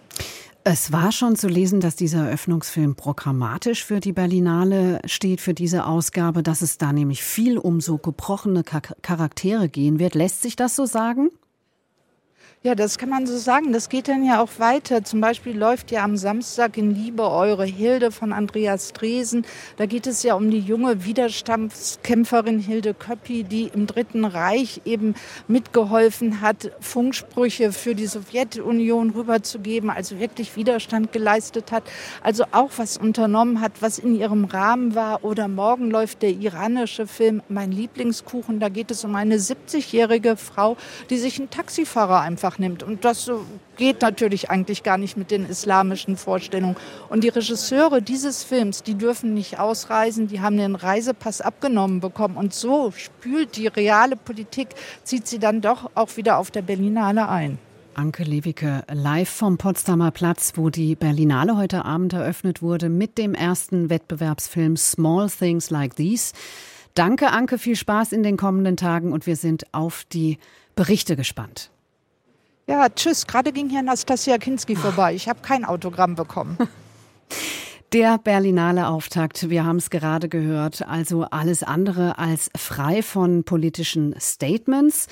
Es 0.65 0.91
war 0.91 1.13
schon 1.13 1.37
zu 1.37 1.47
lesen, 1.47 1.79
dass 1.79 1.95
dieser 1.95 2.25
Eröffnungsfilm 2.25 2.95
programmatisch 2.95 3.85
für 3.85 4.01
die 4.01 4.11
Berlinale 4.11 4.99
steht, 5.05 5.39
für 5.39 5.53
diese 5.53 5.85
Ausgabe, 5.85 6.43
dass 6.43 6.61
es 6.61 6.77
da 6.77 6.91
nämlich 6.91 7.23
viel 7.23 7.57
um 7.57 7.79
so 7.79 7.97
gebrochene 7.97 8.63
Charaktere 8.63 9.69
gehen 9.69 9.97
wird. 9.97 10.13
Lässt 10.13 10.41
sich 10.41 10.57
das 10.57 10.75
so 10.75 10.85
sagen? 10.85 11.29
Ja, 12.61 12.75
das 12.75 12.97
kann 12.97 13.07
man 13.07 13.25
so 13.25 13.37
sagen. 13.37 13.71
Das 13.71 13.87
geht 13.87 14.09
dann 14.09 14.25
ja 14.25 14.43
auch 14.43 14.49
weiter. 14.57 15.05
Zum 15.05 15.21
Beispiel 15.21 15.57
läuft 15.57 15.91
ja 15.91 16.03
am 16.03 16.17
Samstag 16.17 16.75
in 16.75 16.93
Liebe 16.93 17.23
eure 17.23 17.63
Hilde 17.63 18.11
von 18.11 18.33
Andreas 18.33 18.91
Dresen. 18.91 19.45
Da 19.77 19.85
geht 19.85 20.05
es 20.07 20.23
ja 20.23 20.33
um 20.33 20.51
die 20.51 20.59
junge 20.59 21.05
Widerstandskämpferin 21.05 22.59
Hilde 22.59 22.93
Köppi, 22.93 23.45
die 23.45 23.71
im 23.73 23.87
Dritten 23.87 24.25
Reich 24.25 24.81
eben 24.83 25.15
mitgeholfen 25.47 26.41
hat, 26.41 26.73
Funksprüche 26.81 27.71
für 27.71 27.95
die 27.95 28.07
Sowjetunion 28.07 29.11
rüberzugeben, 29.11 29.89
also 29.89 30.19
wirklich 30.19 30.57
Widerstand 30.57 31.13
geleistet 31.13 31.71
hat, 31.71 31.83
also 32.21 32.43
auch 32.51 32.71
was 32.75 32.97
unternommen 32.97 33.61
hat, 33.61 33.81
was 33.81 33.99
in 33.99 34.19
ihrem 34.19 34.43
Rahmen 34.43 34.95
war. 34.95 35.23
Oder 35.23 35.47
morgen 35.47 35.89
läuft 35.89 36.23
der 36.23 36.31
iranische 36.31 37.07
Film 37.07 37.41
Mein 37.47 37.71
Lieblingskuchen. 37.71 38.59
Da 38.59 38.67
geht 38.67 38.91
es 38.91 39.05
um 39.05 39.15
eine 39.15 39.37
70-jährige 39.37 40.35
Frau, 40.35 40.75
die 41.09 41.17
sich 41.17 41.39
einen 41.39 41.49
Taxifahrer 41.49 42.19
einfach 42.19 42.48
einfach 42.49 42.59
nimmt. 42.59 42.83
Und 42.83 43.05
das 43.05 43.29
geht 43.77 44.01
natürlich 44.01 44.49
eigentlich 44.49 44.83
gar 44.83 44.97
nicht 44.97 45.17
mit 45.17 45.31
den 45.31 45.47
islamischen 45.47 46.17
Vorstellungen. 46.17 46.75
Und 47.09 47.23
die 47.23 47.29
Regisseure 47.29 48.01
dieses 48.01 48.43
Films, 48.43 48.83
die 48.83 48.95
dürfen 48.95 49.33
nicht 49.33 49.59
ausreisen, 49.59 50.27
die 50.27 50.41
haben 50.41 50.57
den 50.57 50.75
Reisepass 50.75 51.41
abgenommen 51.41 51.99
bekommen. 51.99 52.37
Und 52.37 52.53
so 52.53 52.91
spült 52.91 53.55
die 53.55 53.67
reale 53.67 54.15
Politik, 54.15 54.69
zieht 55.03 55.27
sie 55.27 55.39
dann 55.39 55.61
doch 55.61 55.91
auch 55.95 56.17
wieder 56.17 56.37
auf 56.37 56.51
der 56.51 56.61
Berlinale 56.61 57.29
ein. 57.29 57.59
Anke 57.93 58.23
Lewicke 58.23 58.83
live 58.91 59.29
vom 59.29 59.57
Potsdamer 59.57 60.11
Platz, 60.11 60.53
wo 60.55 60.69
die 60.69 60.95
Berlinale 60.95 61.57
heute 61.57 61.83
Abend 61.85 62.13
eröffnet 62.13 62.61
wurde 62.61 62.87
mit 62.87 63.17
dem 63.17 63.33
ersten 63.33 63.89
Wettbewerbsfilm 63.89 64.77
Small 64.77 65.29
Things 65.29 65.69
Like 65.69 65.95
These. 65.95 66.33
Danke, 66.93 67.31
Anke, 67.31 67.57
viel 67.57 67.75
Spaß 67.75 68.13
in 68.13 68.23
den 68.23 68.37
kommenden 68.37 68.77
Tagen 68.77 69.11
und 69.11 69.27
wir 69.27 69.35
sind 69.35 69.65
auf 69.73 70.05
die 70.11 70.37
Berichte 70.75 71.17
gespannt. 71.17 71.71
Ja, 72.69 72.87
tschüss. 72.87 73.25
Gerade 73.25 73.51
ging 73.51 73.67
hier 73.67 73.81
Nastasia 73.81 74.37
Kinski 74.37 74.75
vorbei. 74.75 75.15
Ich 75.15 75.27
habe 75.27 75.39
kein 75.41 75.65
Autogramm 75.65 76.13
bekommen. 76.13 76.55
Der 77.93 78.19
Berlinale 78.19 78.87
Auftakt, 78.87 79.49
wir 79.49 79.65
haben 79.65 79.77
es 79.77 79.89
gerade 79.89 80.29
gehört, 80.29 80.87
also 80.87 81.23
alles 81.23 81.63
andere 81.63 82.19
als 82.19 82.51
frei 82.55 83.01
von 83.01 83.43
politischen 83.43 84.13
Statements. 84.19 85.07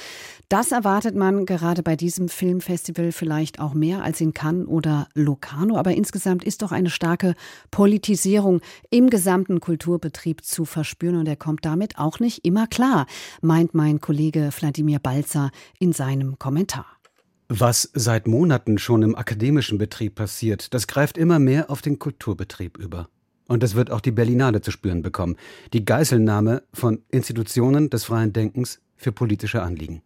Das 0.47 0.71
erwartet 0.71 1.15
man 1.15 1.47
gerade 1.47 1.81
bei 1.81 1.95
diesem 1.95 2.29
Filmfestival 2.29 3.11
vielleicht 3.11 3.59
auch 3.59 3.73
mehr 3.73 4.03
als 4.03 4.21
in 4.21 4.35
Cannes 4.35 4.67
oder 4.67 5.07
Locarno, 5.15 5.75
aber 5.75 5.95
insgesamt 5.95 6.43
ist 6.43 6.61
doch 6.61 6.71
eine 6.71 6.91
starke 6.91 7.33
Politisierung 7.71 8.61
im 8.91 9.09
gesamten 9.09 9.59
Kulturbetrieb 9.59 10.45
zu 10.45 10.63
verspüren 10.63 11.15
und 11.15 11.27
er 11.27 11.35
kommt 11.35 11.65
damit 11.65 11.97
auch 11.97 12.19
nicht 12.19 12.45
immer 12.45 12.67
klar, 12.67 13.07
meint 13.41 13.73
mein 13.73 14.01
Kollege 14.01 14.51
Wladimir 14.55 14.99
Balzer 14.99 15.49
in 15.79 15.93
seinem 15.93 16.37
Kommentar. 16.37 16.85
Was 17.49 17.89
seit 17.93 18.27
Monaten 18.27 18.77
schon 18.77 19.03
im 19.03 19.15
akademischen 19.15 19.77
Betrieb 19.77 20.15
passiert, 20.15 20.73
das 20.73 20.85
greift 20.85 21.17
immer 21.17 21.39
mehr 21.39 21.69
auf 21.69 21.81
den 21.81 21.97
Kulturbetrieb 21.97 22.77
über. 22.77 23.07
Und 23.47 23.63
das 23.63 23.73
wird 23.73 23.89
auch 23.89 24.01
die 24.01 24.11
Berlinale 24.11 24.59
zu 24.59 24.71
spüren 24.71 25.01
bekommen. 25.01 25.37
Die 25.71 25.85
Geiselnahme 25.85 26.63
von 26.73 27.03
Institutionen 27.09 27.89
des 27.89 28.03
freien 28.03 28.33
Denkens 28.33 28.81
für 28.97 29.13
politische 29.13 29.61
Anliegen. 29.61 30.01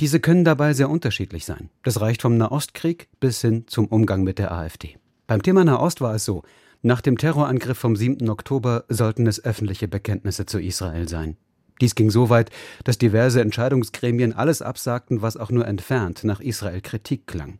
Diese 0.00 0.18
können 0.18 0.44
dabei 0.44 0.72
sehr 0.72 0.90
unterschiedlich 0.90 1.44
sein. 1.44 1.70
Das 1.84 2.00
reicht 2.00 2.22
vom 2.22 2.36
Nahostkrieg 2.36 3.08
bis 3.20 3.40
hin 3.40 3.64
zum 3.68 3.86
Umgang 3.86 4.24
mit 4.24 4.40
der 4.40 4.50
AfD. 4.50 4.96
Beim 5.28 5.42
Thema 5.42 5.64
Nahost 5.64 6.00
war 6.00 6.16
es 6.16 6.24
so. 6.24 6.42
Nach 6.82 7.00
dem 7.00 7.16
Terrorangriff 7.16 7.78
vom 7.78 7.94
7. 7.94 8.28
Oktober 8.28 8.84
sollten 8.88 9.28
es 9.28 9.44
öffentliche 9.44 9.86
Bekenntnisse 9.86 10.46
zu 10.46 10.60
Israel 10.60 11.08
sein. 11.08 11.36
Dies 11.82 11.96
ging 11.96 12.10
so 12.10 12.30
weit, 12.30 12.50
dass 12.84 12.96
diverse 12.96 13.40
Entscheidungsgremien 13.40 14.32
alles 14.32 14.62
absagten, 14.62 15.20
was 15.20 15.36
auch 15.36 15.50
nur 15.50 15.66
entfernt 15.66 16.22
nach 16.22 16.38
Israel 16.38 16.80
Kritik 16.80 17.26
klang. 17.26 17.58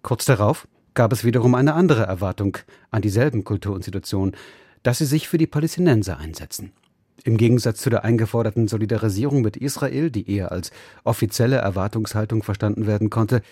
Kurz 0.00 0.24
darauf 0.24 0.66
gab 0.94 1.12
es 1.12 1.22
wiederum 1.22 1.54
eine 1.54 1.74
andere 1.74 2.04
Erwartung 2.04 2.56
an 2.90 3.02
dieselben 3.02 3.44
Kulturinstitutionen, 3.44 4.34
dass 4.82 4.98
sie 4.98 5.04
sich 5.04 5.28
für 5.28 5.36
die 5.36 5.46
Palästinenser 5.46 6.16
einsetzen. 6.16 6.72
Im 7.24 7.36
Gegensatz 7.36 7.82
zu 7.82 7.90
der 7.90 8.04
eingeforderten 8.04 8.68
Solidarisierung 8.68 9.42
mit 9.42 9.58
Israel, 9.58 10.10
die 10.10 10.30
eher 10.30 10.50
als 10.50 10.70
offizielle 11.04 11.56
Erwartungshaltung 11.56 12.42
verstanden 12.42 12.86
werden 12.86 13.10
konnte, 13.10 13.42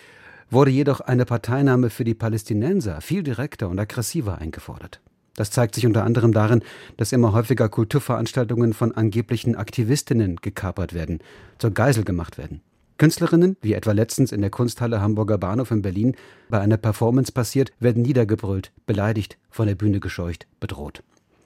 wurde 0.49 0.71
jedoch 0.71 0.99
eine 0.99 1.25
Parteinahme 1.25 1.91
für 1.91 2.05
die 2.05 2.15
Palästinenser 2.15 3.01
viel 3.01 3.21
direkter 3.21 3.69
und 3.69 3.77
aggressiver 3.77 4.39
eingefordert. 4.39 4.99
Das 5.37 5.51
zeigt 5.51 5.75
sich 5.75 5.85
unter 5.85 6.03
anderem 6.03 6.33
darin, 6.33 6.63
dass 6.97 7.13
immer 7.13 7.31
häufiger 7.31 7.69
Kulturveranstaltungen 7.69 8.73
von 8.73 8.91
angeblichen 8.93 9.55
Aktivistinnen 9.55 10.37
gekapert 10.37 10.93
werden, 10.93 11.19
zur 11.59 11.71
Geisel 11.71 12.03
gemacht 12.03 12.39
werden. 12.39 12.61
Künstlerinnen, 12.97 13.55
wie 13.61 13.73
etwa 13.73 13.91
letztens 13.91 14.31
in 14.31 14.41
der 14.41 14.49
Kunsthalle 14.49 14.99
Hamburger 14.99 15.37
Bahnhof 15.37 15.69
in 15.69 15.83
Berlin 15.83 16.15
bei 16.49 16.59
einer 16.59 16.77
Performance 16.77 17.31
passiert, 17.31 17.71
werden 17.79 18.01
niedergebrüllt, 18.01 18.71
beleidigt, 18.87 19.37
von 19.51 19.67
der 19.67 19.75
Bühne 19.75 19.99
gescheucht, 19.99 20.47
bedroht. 20.59 21.03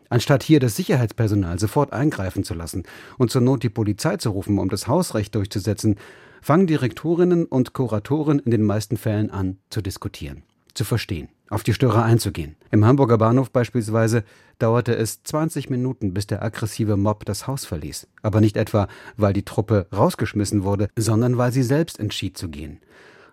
Anstatt 0.07 0.43
hier 0.43 0.61
das 0.61 0.77
Sicherheitspersonal 0.77 1.59
sofort 1.59 1.91
eingreifen 1.91 2.45
zu 2.45 2.53
lassen 2.53 2.83
und 3.17 3.29
zur 3.29 3.41
Not 3.41 3.63
die 3.63 3.69
Polizei 3.69 4.15
zu 4.15 4.29
rufen, 4.29 4.57
um 4.57 4.69
das 4.69 4.87
Hausrecht 4.87 5.35
durchzusetzen, 5.35 5.97
fangen 6.41 6.67
Direktorinnen 6.67 7.45
und 7.45 7.73
Kuratoren 7.73 8.39
in 8.39 8.51
den 8.51 8.63
meisten 8.63 8.95
Fällen 8.95 9.29
an 9.31 9.57
zu 9.69 9.81
diskutieren, 9.81 10.43
zu 10.73 10.85
verstehen 10.85 11.27
auf 11.51 11.63
die 11.63 11.73
Störer 11.73 12.03
einzugehen. 12.03 12.55
Im 12.71 12.85
Hamburger 12.85 13.17
Bahnhof 13.17 13.51
beispielsweise 13.51 14.23
dauerte 14.57 14.95
es 14.95 15.23
20 15.23 15.69
Minuten, 15.69 16.13
bis 16.13 16.27
der 16.27 16.41
aggressive 16.41 16.97
Mob 16.97 17.25
das 17.25 17.47
Haus 17.47 17.65
verließ. 17.65 18.07
Aber 18.21 18.41
nicht 18.41 18.57
etwa, 18.57 18.87
weil 19.17 19.33
die 19.33 19.45
Truppe 19.45 19.87
rausgeschmissen 19.93 20.63
wurde, 20.63 20.89
sondern 20.95 21.37
weil 21.37 21.51
sie 21.51 21.63
selbst 21.63 21.99
entschied 21.99 22.37
zu 22.37 22.49
gehen. 22.49 22.79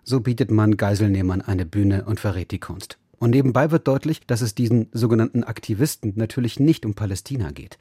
So 0.05 0.21
bietet 0.21 0.51
man 0.51 0.77
Geiselnehmern 0.77 1.43
eine 1.43 1.67
Bühne 1.67 2.05
und 2.05 2.19
verrät 2.21 2.51
die 2.51 2.61
Kunst. 2.61 2.99
Und 3.19 3.31
nebenbei 3.31 3.71
wird 3.71 3.89
deutlich, 3.89 4.27
dass 4.27 4.43
es 4.43 4.55
diesen 4.55 4.89
sogenannten 4.93 5.45
Aktivisten 5.45 6.13
natürlich 6.17 6.61
nicht 6.61 6.87
um 6.87 6.95
Palästina 6.95 7.51
geht. 7.51 7.79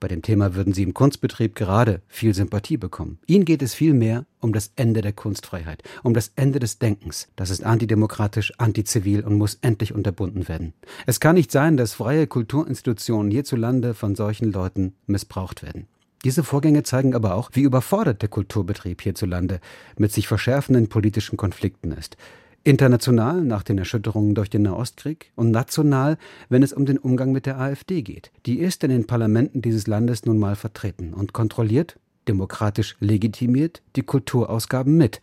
Bei 0.00 0.06
dem 0.06 0.22
Thema 0.22 0.54
würden 0.54 0.72
Sie 0.72 0.84
im 0.84 0.94
Kunstbetrieb 0.94 1.56
gerade 1.56 2.02
viel 2.06 2.32
Sympathie 2.32 2.76
bekommen. 2.76 3.18
Ihnen 3.26 3.44
geht 3.44 3.62
es 3.62 3.74
vielmehr 3.74 4.26
um 4.40 4.52
das 4.52 4.72
Ende 4.76 5.00
der 5.00 5.12
Kunstfreiheit, 5.12 5.82
um 6.04 6.14
das 6.14 6.32
Ende 6.36 6.60
des 6.60 6.78
Denkens. 6.78 7.28
Das 7.34 7.50
ist 7.50 7.64
antidemokratisch, 7.64 8.52
antizivil 8.58 9.24
und 9.24 9.34
muss 9.34 9.58
endlich 9.60 9.92
unterbunden 9.92 10.48
werden. 10.48 10.72
Es 11.06 11.18
kann 11.18 11.34
nicht 11.34 11.50
sein, 11.50 11.76
dass 11.76 11.94
freie 11.94 12.28
Kulturinstitutionen 12.28 13.32
hierzulande 13.32 13.94
von 13.94 14.14
solchen 14.14 14.52
Leuten 14.52 14.94
missbraucht 15.06 15.64
werden. 15.64 15.88
Diese 16.24 16.44
Vorgänge 16.44 16.82
zeigen 16.82 17.14
aber 17.14 17.34
auch, 17.34 17.50
wie 17.54 17.62
überfordert 17.62 18.22
der 18.22 18.28
Kulturbetrieb 18.28 19.02
hierzulande 19.02 19.60
mit 19.96 20.12
sich 20.12 20.28
verschärfenden 20.28 20.88
politischen 20.88 21.36
Konflikten 21.36 21.92
ist. 21.92 22.16
International 22.64 23.42
nach 23.42 23.62
den 23.62 23.78
Erschütterungen 23.78 24.34
durch 24.34 24.50
den 24.50 24.62
Nahostkrieg 24.62 25.32
und 25.36 25.50
national, 25.50 26.18
wenn 26.48 26.62
es 26.62 26.72
um 26.72 26.86
den 26.86 26.98
Umgang 26.98 27.32
mit 27.32 27.46
der 27.46 27.58
AfD 27.58 28.02
geht. 28.02 28.30
Die 28.46 28.58
ist 28.58 28.84
in 28.84 28.90
den 28.90 29.06
Parlamenten 29.06 29.62
dieses 29.62 29.86
Landes 29.86 30.26
nun 30.26 30.38
mal 30.38 30.56
vertreten 30.56 31.14
und 31.14 31.32
kontrolliert, 31.32 31.98
demokratisch 32.26 32.96
legitimiert, 33.00 33.82
die 33.96 34.02
Kulturausgaben 34.02 34.96
mit. 34.96 35.20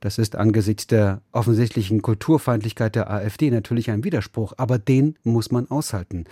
Das 0.00 0.18
ist 0.18 0.36
angesichts 0.36 0.86
der 0.86 1.20
offensichtlichen 1.32 2.02
Kulturfeindlichkeit 2.02 2.94
der 2.94 3.10
AfD 3.10 3.50
natürlich 3.50 3.90
ein 3.90 4.04
Widerspruch, 4.04 4.54
aber 4.56 4.78
den 4.78 5.16
muss 5.24 5.50
man 5.50 5.68
aushalten. 5.70 6.24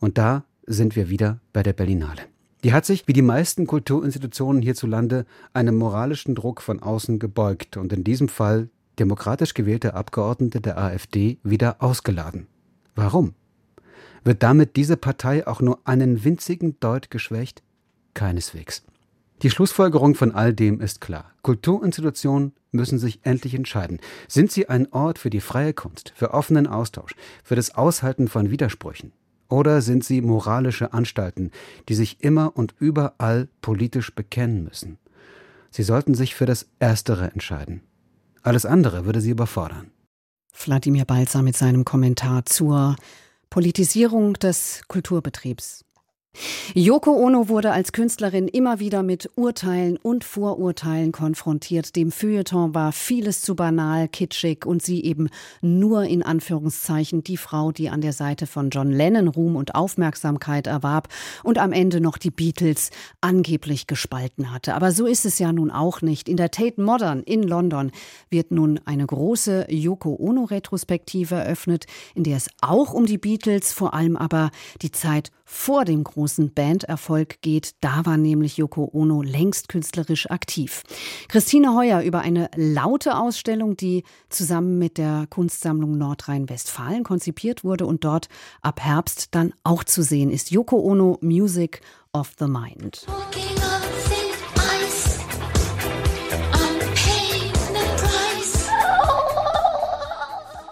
Und 0.00 0.18
da 0.18 0.44
sind 0.66 0.96
wir 0.96 1.08
wieder 1.08 1.40
bei 1.52 1.62
der 1.62 1.72
Berlinale. 1.72 2.22
Die 2.64 2.72
hat 2.72 2.84
sich, 2.84 3.06
wie 3.06 3.12
die 3.12 3.22
meisten 3.22 3.68
Kulturinstitutionen 3.68 4.62
hierzulande, 4.62 5.26
einem 5.52 5.76
moralischen 5.76 6.34
Druck 6.34 6.60
von 6.60 6.82
außen 6.82 7.20
gebeugt 7.20 7.76
und 7.76 7.92
in 7.92 8.02
diesem 8.02 8.28
Fall 8.28 8.68
demokratisch 8.98 9.54
gewählte 9.54 9.94
Abgeordnete 9.94 10.60
der 10.60 10.78
AfD 10.78 11.38
wieder 11.42 11.82
ausgeladen. 11.82 12.46
Warum? 12.94 13.34
Wird 14.24 14.42
damit 14.42 14.76
diese 14.76 14.96
Partei 14.96 15.46
auch 15.46 15.60
nur 15.60 15.80
einen 15.84 16.24
winzigen 16.24 16.78
Deut 16.80 17.10
geschwächt? 17.10 17.62
Keineswegs. 18.14 18.84
Die 19.42 19.50
Schlussfolgerung 19.50 20.16
von 20.16 20.32
all 20.32 20.52
dem 20.52 20.80
ist 20.80 21.00
klar. 21.00 21.32
Kulturinstitutionen 21.42 22.52
müssen 22.72 22.98
sich 22.98 23.20
endlich 23.22 23.54
entscheiden. 23.54 24.00
Sind 24.26 24.50
sie 24.50 24.68
ein 24.68 24.92
Ort 24.92 25.18
für 25.18 25.30
die 25.30 25.40
freie 25.40 25.72
Kunst, 25.72 26.12
für 26.16 26.34
offenen 26.34 26.66
Austausch, 26.66 27.14
für 27.44 27.54
das 27.54 27.74
Aushalten 27.76 28.26
von 28.26 28.50
Widersprüchen? 28.50 29.12
Oder 29.48 29.80
sind 29.80 30.04
sie 30.04 30.20
moralische 30.20 30.92
Anstalten, 30.92 31.52
die 31.88 31.94
sich 31.94 32.22
immer 32.22 32.56
und 32.56 32.74
überall 32.78 33.48
politisch 33.62 34.14
bekennen 34.14 34.64
müssen? 34.64 34.98
Sie 35.70 35.82
sollten 35.82 36.14
sich 36.14 36.34
für 36.34 36.46
das 36.46 36.66
Erstere 36.80 37.30
entscheiden. 37.30 37.82
Alles 38.42 38.66
andere 38.66 39.04
würde 39.04 39.20
sie 39.20 39.30
überfordern. 39.30 39.90
Wladimir 40.52 41.04
Balzer 41.04 41.42
mit 41.42 41.56
seinem 41.56 41.84
Kommentar 41.84 42.44
zur 42.44 42.96
Politisierung 43.50 44.34
des 44.34 44.82
Kulturbetriebs. 44.88 45.84
Yoko 46.74 47.12
Ono 47.12 47.48
wurde 47.48 47.72
als 47.72 47.92
Künstlerin 47.92 48.46
immer 48.46 48.78
wieder 48.78 49.02
mit 49.02 49.30
Urteilen 49.36 49.96
und 49.96 50.22
Vorurteilen 50.22 51.12
konfrontiert. 51.12 51.96
Dem 51.96 52.12
Feuilleton 52.12 52.74
war 52.74 52.92
vieles 52.92 53.40
zu 53.40 53.56
banal, 53.56 54.06
kitschig 54.06 54.64
und 54.64 54.82
sie 54.82 55.02
eben 55.02 55.28
nur 55.60 56.04
in 56.04 56.22
Anführungszeichen 56.22 57.24
die 57.24 57.36
Frau, 57.36 57.72
die 57.72 57.88
an 57.88 58.00
der 58.00 58.12
Seite 58.12 58.46
von 58.46 58.70
John 58.70 58.92
Lennon 58.92 59.28
Ruhm 59.28 59.56
und 59.56 59.74
Aufmerksamkeit 59.74 60.66
erwarb 60.66 61.08
und 61.42 61.58
am 61.58 61.72
Ende 61.72 62.00
noch 62.00 62.18
die 62.18 62.30
Beatles 62.30 62.90
angeblich 63.20 63.86
gespalten 63.86 64.52
hatte. 64.52 64.74
Aber 64.74 64.92
so 64.92 65.06
ist 65.06 65.24
es 65.24 65.38
ja 65.38 65.52
nun 65.52 65.70
auch 65.70 66.02
nicht. 66.02 66.28
In 66.28 66.36
der 66.36 66.50
Tate 66.50 66.80
Modern 66.80 67.22
in 67.22 67.42
London 67.42 67.90
wird 68.30 68.52
nun 68.52 68.78
eine 68.84 69.06
große 69.06 69.66
Yoko 69.70 70.14
Ono 70.20 70.44
Retrospektive 70.44 71.34
eröffnet, 71.34 71.86
in 72.14 72.24
der 72.24 72.36
es 72.36 72.50
auch 72.60 72.92
um 72.92 73.06
die 73.06 73.18
Beatles, 73.18 73.72
vor 73.72 73.94
allem 73.94 74.16
aber 74.16 74.50
die 74.82 74.92
Zeit 74.92 75.32
vor 75.44 75.86
dem 75.86 76.04
großen 76.04 76.17
Banderfolg 76.54 77.40
geht. 77.42 77.74
Da 77.80 78.04
war 78.04 78.16
nämlich 78.16 78.56
Yoko 78.56 78.90
Ono 78.92 79.22
längst 79.22 79.68
künstlerisch 79.68 80.30
aktiv. 80.30 80.82
Christine 81.28 81.74
Heuer 81.74 82.02
über 82.02 82.20
eine 82.20 82.50
laute 82.56 83.16
Ausstellung, 83.16 83.76
die 83.76 84.04
zusammen 84.28 84.78
mit 84.78 84.98
der 84.98 85.26
Kunstsammlung 85.30 85.96
Nordrhein-Westfalen 85.96 87.04
konzipiert 87.04 87.64
wurde 87.64 87.86
und 87.86 88.04
dort 88.04 88.28
ab 88.62 88.80
Herbst 88.80 89.34
dann 89.34 89.52
auch 89.64 89.84
zu 89.84 90.02
sehen 90.02 90.30
ist. 90.30 90.50
Yoko 90.50 90.78
Ono 90.80 91.18
Music 91.20 91.80
of 92.12 92.32
the 92.38 92.46
Mind. 92.46 93.06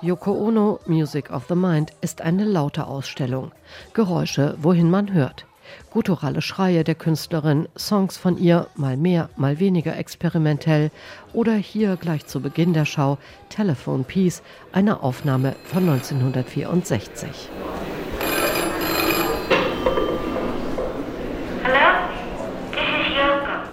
Yoko 0.03 0.33
Ono 0.33 0.79
Music 0.87 1.31
of 1.31 1.47
the 1.49 1.55
Mind 1.55 1.91
ist 2.03 2.21
eine 2.21 2.45
laute 2.45 2.87
Ausstellung. 2.87 3.53
Geräusche, 3.95 4.55
wohin 4.61 4.91
man 4.91 5.15
hört. 5.15 5.47
Gutturale 5.91 6.43
Schreie 6.43 6.85
der 6.85 6.95
Künstlerin, 6.95 7.67
Songs 7.79 8.19
von 8.19 8.37
ihr, 8.37 8.67
mal 8.77 8.99
mehr, 8.99 9.31
mal 9.37 9.59
weniger 9.59 9.97
experimentell 9.97 10.91
oder 11.33 11.55
hier 11.55 11.97
gleich 11.97 12.27
zu 12.27 12.41
Beginn 12.41 12.75
der 12.75 12.85
Schau 12.85 13.17
Telephone 13.49 14.05
Piece, 14.05 14.43
eine 14.71 15.03
Aufnahme 15.03 15.57
von 15.65 15.89
1964. 15.89 17.49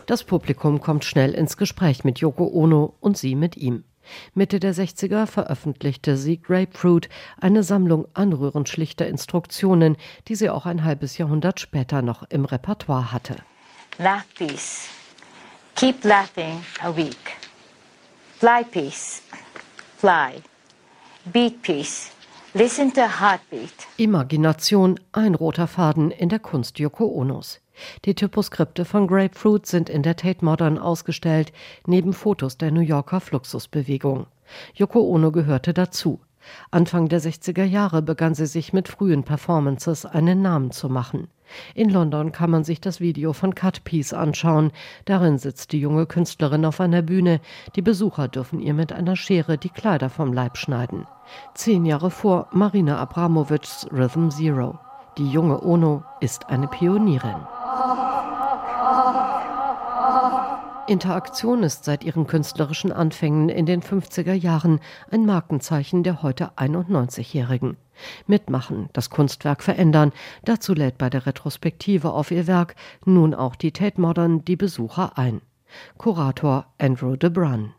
Das 0.05 0.23
Publikum 0.23 0.79
kommt 0.79 1.03
schnell 1.03 1.33
ins 1.33 1.57
Gespräch 1.57 2.05
mit 2.05 2.19
Yoko 2.19 2.47
Ono 2.47 2.93
und 3.01 3.17
sie 3.17 3.35
mit 3.35 3.57
ihm. 3.57 3.83
Mitte 4.33 4.59
der 4.59 4.73
60er 4.73 5.25
veröffentlichte 5.25 6.17
sie 6.17 6.41
Grapefruit, 6.41 7.09
eine 7.39 7.63
Sammlung 7.63 8.07
anrührend 8.13 8.69
schlichter 8.69 9.07
Instruktionen, 9.07 9.97
die 10.27 10.35
sie 10.35 10.49
auch 10.49 10.65
ein 10.65 10.83
halbes 10.83 11.17
Jahrhundert 11.17 11.59
später 11.59 12.01
noch 12.01 12.23
im 12.29 12.45
Repertoire 12.45 13.11
hatte. 13.11 13.37
Laugh 13.97 14.25
peace. 14.35 14.89
Keep 15.75 16.03
laughing 16.03 16.63
a 16.81 16.95
week. 16.95 17.37
Fly 18.39 18.63
peace. 18.63 19.21
Fly. 19.97 20.41
Beat 21.31 21.61
peace. 21.61 22.11
Listen 22.53 22.93
to 22.93 23.01
heartbeat. 23.01 23.87
Imagination, 23.97 24.99
ein 25.11 25.33
roter 25.33 25.67
Faden 25.67 26.11
in 26.11 26.29
der 26.29 26.39
Kunst 26.39 26.77
Yoko 26.77 27.05
Onos. 27.05 27.62
Die 28.05 28.15
Typoskripte 28.15 28.85
von 28.85 29.07
Grapefruit 29.07 29.65
sind 29.65 29.89
in 29.89 30.03
der 30.03 30.15
Tate 30.15 30.43
Modern 30.43 30.77
ausgestellt, 30.77 31.51
neben 31.85 32.13
Fotos 32.13 32.57
der 32.57 32.71
New 32.71 32.81
Yorker 32.81 33.19
Fluxusbewegung. 33.19 34.27
Yoko 34.75 35.01
Ono 35.01 35.31
gehörte 35.31 35.73
dazu. 35.73 36.19
Anfang 36.71 37.07
der 37.07 37.21
60er 37.21 37.63
Jahre 37.63 38.01
begann 38.01 38.35
sie 38.35 38.45
sich 38.45 38.73
mit 38.73 38.87
frühen 38.87 39.23
Performances 39.23 40.05
einen 40.05 40.41
Namen 40.41 40.71
zu 40.71 40.89
machen. 40.89 41.29
In 41.75 41.89
London 41.89 42.31
kann 42.31 42.49
man 42.49 42.63
sich 42.63 42.81
das 42.81 42.99
Video 42.99 43.33
von 43.33 43.55
Cut 43.55 43.83
Piece 43.83 44.13
anschauen. 44.13 44.71
Darin 45.05 45.37
sitzt 45.37 45.71
die 45.71 45.79
junge 45.79 46.05
Künstlerin 46.05 46.65
auf 46.65 46.79
einer 46.79 47.01
Bühne. 47.01 47.39
Die 47.75 47.81
Besucher 47.81 48.27
dürfen 48.27 48.59
ihr 48.59 48.73
mit 48.73 48.91
einer 48.91 49.15
Schere 49.15 49.57
die 49.57 49.69
Kleider 49.69 50.09
vom 50.09 50.33
Leib 50.33 50.57
schneiden. 50.57 51.07
Zehn 51.53 51.85
Jahre 51.85 52.11
vor 52.11 52.47
Marina 52.51 52.97
Abramovichs 52.97 53.87
Rhythm 53.91 54.29
Zero. 54.29 54.79
Die 55.17 55.29
junge 55.29 55.63
Ono 55.63 56.03
ist 56.21 56.49
eine 56.49 56.67
Pionierin. 56.67 57.35
Interaktion 60.87 61.61
ist 61.61 61.85
seit 61.85 62.03
ihren 62.03 62.25
künstlerischen 62.25 62.91
Anfängen 62.91 63.47
in 63.49 63.65
den 63.65 63.81
50er 63.81 64.33
Jahren 64.33 64.79
ein 65.11 65.25
Markenzeichen 65.25 66.03
der 66.03 66.23
heute 66.23 66.51
91-Jährigen. 66.57 67.77
Mitmachen, 68.25 68.89
das 68.91 69.11
Kunstwerk 69.11 69.61
verändern, 69.61 70.11
dazu 70.43 70.73
lädt 70.73 70.97
bei 70.97 71.09
der 71.11 71.27
Retrospektive 71.27 72.11
auf 72.11 72.31
ihr 72.31 72.47
Werk 72.47 72.75
nun 73.05 73.35
auch 73.35 73.55
die 73.55 73.71
Tate 73.71 74.01
Modern 74.01 74.43
die 74.43 74.55
Besucher 74.55 75.17
ein. 75.17 75.41
Kurator 75.97 76.65
Andrew 76.77 77.15
DeBrun. 77.15 77.73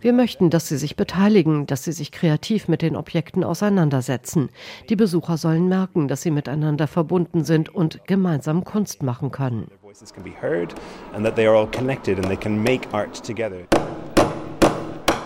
Wir 0.00 0.12
möchten, 0.12 0.50
dass 0.50 0.68
sie 0.68 0.76
sich 0.76 0.96
beteiligen, 0.96 1.66
dass 1.66 1.84
sie 1.84 1.92
sich 1.92 2.12
kreativ 2.12 2.68
mit 2.68 2.82
den 2.82 2.96
Objekten 2.96 3.44
auseinandersetzen. 3.44 4.50
Die 4.88 4.96
Besucher 4.96 5.36
sollen 5.36 5.68
merken, 5.68 6.08
dass 6.08 6.22
sie 6.22 6.30
miteinander 6.30 6.86
verbunden 6.86 7.44
sind 7.44 7.68
und 7.74 8.06
gemeinsam 8.06 8.64
Kunst 8.64 9.02
machen 9.02 9.30
können. 9.30 9.70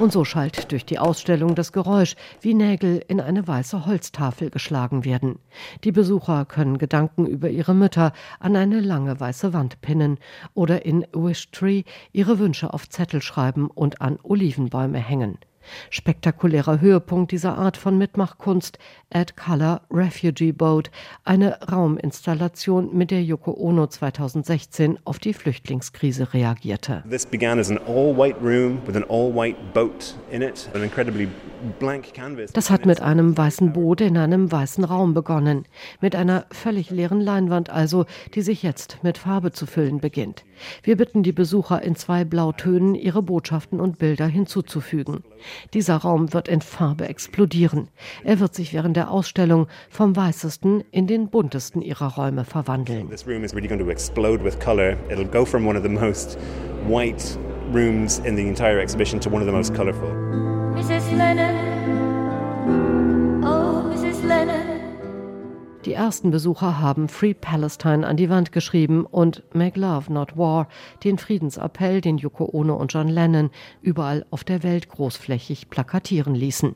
Und 0.00 0.12
so 0.12 0.24
schallt 0.24 0.72
durch 0.72 0.84
die 0.84 0.98
Ausstellung 0.98 1.54
das 1.54 1.72
Geräusch, 1.72 2.16
wie 2.40 2.52
Nägel 2.52 3.02
in 3.06 3.20
eine 3.20 3.46
weiße 3.46 3.86
Holztafel 3.86 4.50
geschlagen 4.50 5.04
werden. 5.04 5.38
Die 5.84 5.92
Besucher 5.92 6.44
können 6.44 6.78
Gedanken 6.78 7.26
über 7.26 7.48
ihre 7.48 7.74
Mütter 7.74 8.12
an 8.40 8.56
eine 8.56 8.80
lange 8.80 9.20
weiße 9.20 9.52
Wand 9.52 9.80
pinnen 9.82 10.18
oder 10.52 10.84
in 10.84 11.06
Wish 11.12 11.50
Tree 11.52 11.84
ihre 12.12 12.40
Wünsche 12.40 12.74
auf 12.74 12.88
Zettel 12.88 13.22
schreiben 13.22 13.68
und 13.68 14.00
an 14.00 14.18
Olivenbäume 14.24 14.98
hängen. 14.98 15.38
Spektakulärer 15.90 16.80
Höhepunkt 16.80 17.32
dieser 17.32 17.58
Art 17.58 17.76
von 17.76 17.98
Mitmachkunst 17.98 18.78
Add 19.12 19.34
Color 19.36 19.82
Refugee 19.90 20.52
Boat, 20.52 20.90
eine 21.24 21.60
Rauminstallation, 21.70 22.96
mit 22.96 23.10
der 23.10 23.22
Yoko 23.22 23.54
Ono 23.56 23.86
2016 23.86 24.98
auf 25.04 25.18
die 25.18 25.34
Flüchtlingskrise 25.34 26.32
reagierte. 26.34 27.04
This 27.08 27.26
began 27.26 27.58
as 27.58 27.70
an 27.70 27.78
all-white 27.86 28.36
room 28.42 28.78
with 28.86 28.96
an 28.96 29.04
all-white 29.08 29.56
boat 29.72 30.16
in 30.30 30.42
it, 30.42 30.68
an 30.74 30.82
incredibly 30.82 31.28
das 32.52 32.70
hat 32.70 32.84
mit 32.84 33.00
einem 33.00 33.38
weißen 33.38 33.72
Boot 33.72 34.02
in 34.02 34.18
einem 34.18 34.52
weißen 34.52 34.84
Raum 34.84 35.14
begonnen, 35.14 35.64
mit 36.00 36.14
einer 36.14 36.44
völlig 36.50 36.90
leeren 36.90 37.20
Leinwand 37.20 37.70
also, 37.70 38.04
die 38.34 38.42
sich 38.42 38.62
jetzt 38.62 38.98
mit 39.02 39.16
Farbe 39.16 39.52
zu 39.52 39.64
füllen 39.64 39.98
beginnt. 39.98 40.44
Wir 40.82 40.96
bitten 40.96 41.22
die 41.22 41.32
Besucher 41.32 41.82
in 41.82 41.96
zwei 41.96 42.24
Blautönen 42.24 42.94
ihre 42.94 43.22
Botschaften 43.22 43.80
und 43.80 43.98
Bilder 43.98 44.26
hinzuzufügen. 44.26 45.24
Dieser 45.72 45.96
Raum 45.96 46.32
wird 46.32 46.48
in 46.48 46.60
Farbe 46.60 47.08
explodieren. 47.08 47.88
Er 48.24 48.40
wird 48.40 48.54
sich 48.54 48.72
während 48.72 48.96
der 48.96 49.10
Ausstellung 49.10 49.66
vom 49.90 50.16
weißesten 50.16 50.84
in 50.90 51.06
den 51.06 51.28
buntesten 51.28 51.82
ihrer 51.82 52.14
Räume 52.14 52.44
verwandeln. 52.44 53.08
white 56.86 57.38
rooms 57.72 58.18
in 58.20 58.36
the 58.36 58.46
entire 58.46 58.80
exhibition 58.80 59.18
to 59.20 59.30
one 59.30 59.40
of 59.40 59.46
the 59.46 59.52
most 59.52 59.74
colorful. 59.74 60.10
Mrs. 60.74 61.10
Lennon. 61.16 61.53
Die 65.84 65.92
ersten 65.92 66.30
Besucher 66.30 66.80
haben 66.80 67.08
Free 67.10 67.34
Palestine 67.34 68.06
an 68.06 68.16
die 68.16 68.30
Wand 68.30 68.52
geschrieben 68.52 69.04
und 69.04 69.42
Make 69.52 69.78
Love 69.78 70.10
Not 70.10 70.34
War, 70.34 70.66
den 71.04 71.18
Friedensappell, 71.18 72.00
den 72.00 72.16
Yoko 72.16 72.48
Ono 72.50 72.74
und 72.74 72.90
John 72.94 73.08
Lennon 73.08 73.50
überall 73.82 74.24
auf 74.30 74.44
der 74.44 74.62
Welt 74.62 74.88
großflächig 74.88 75.68
plakatieren 75.68 76.34
ließen. 76.34 76.74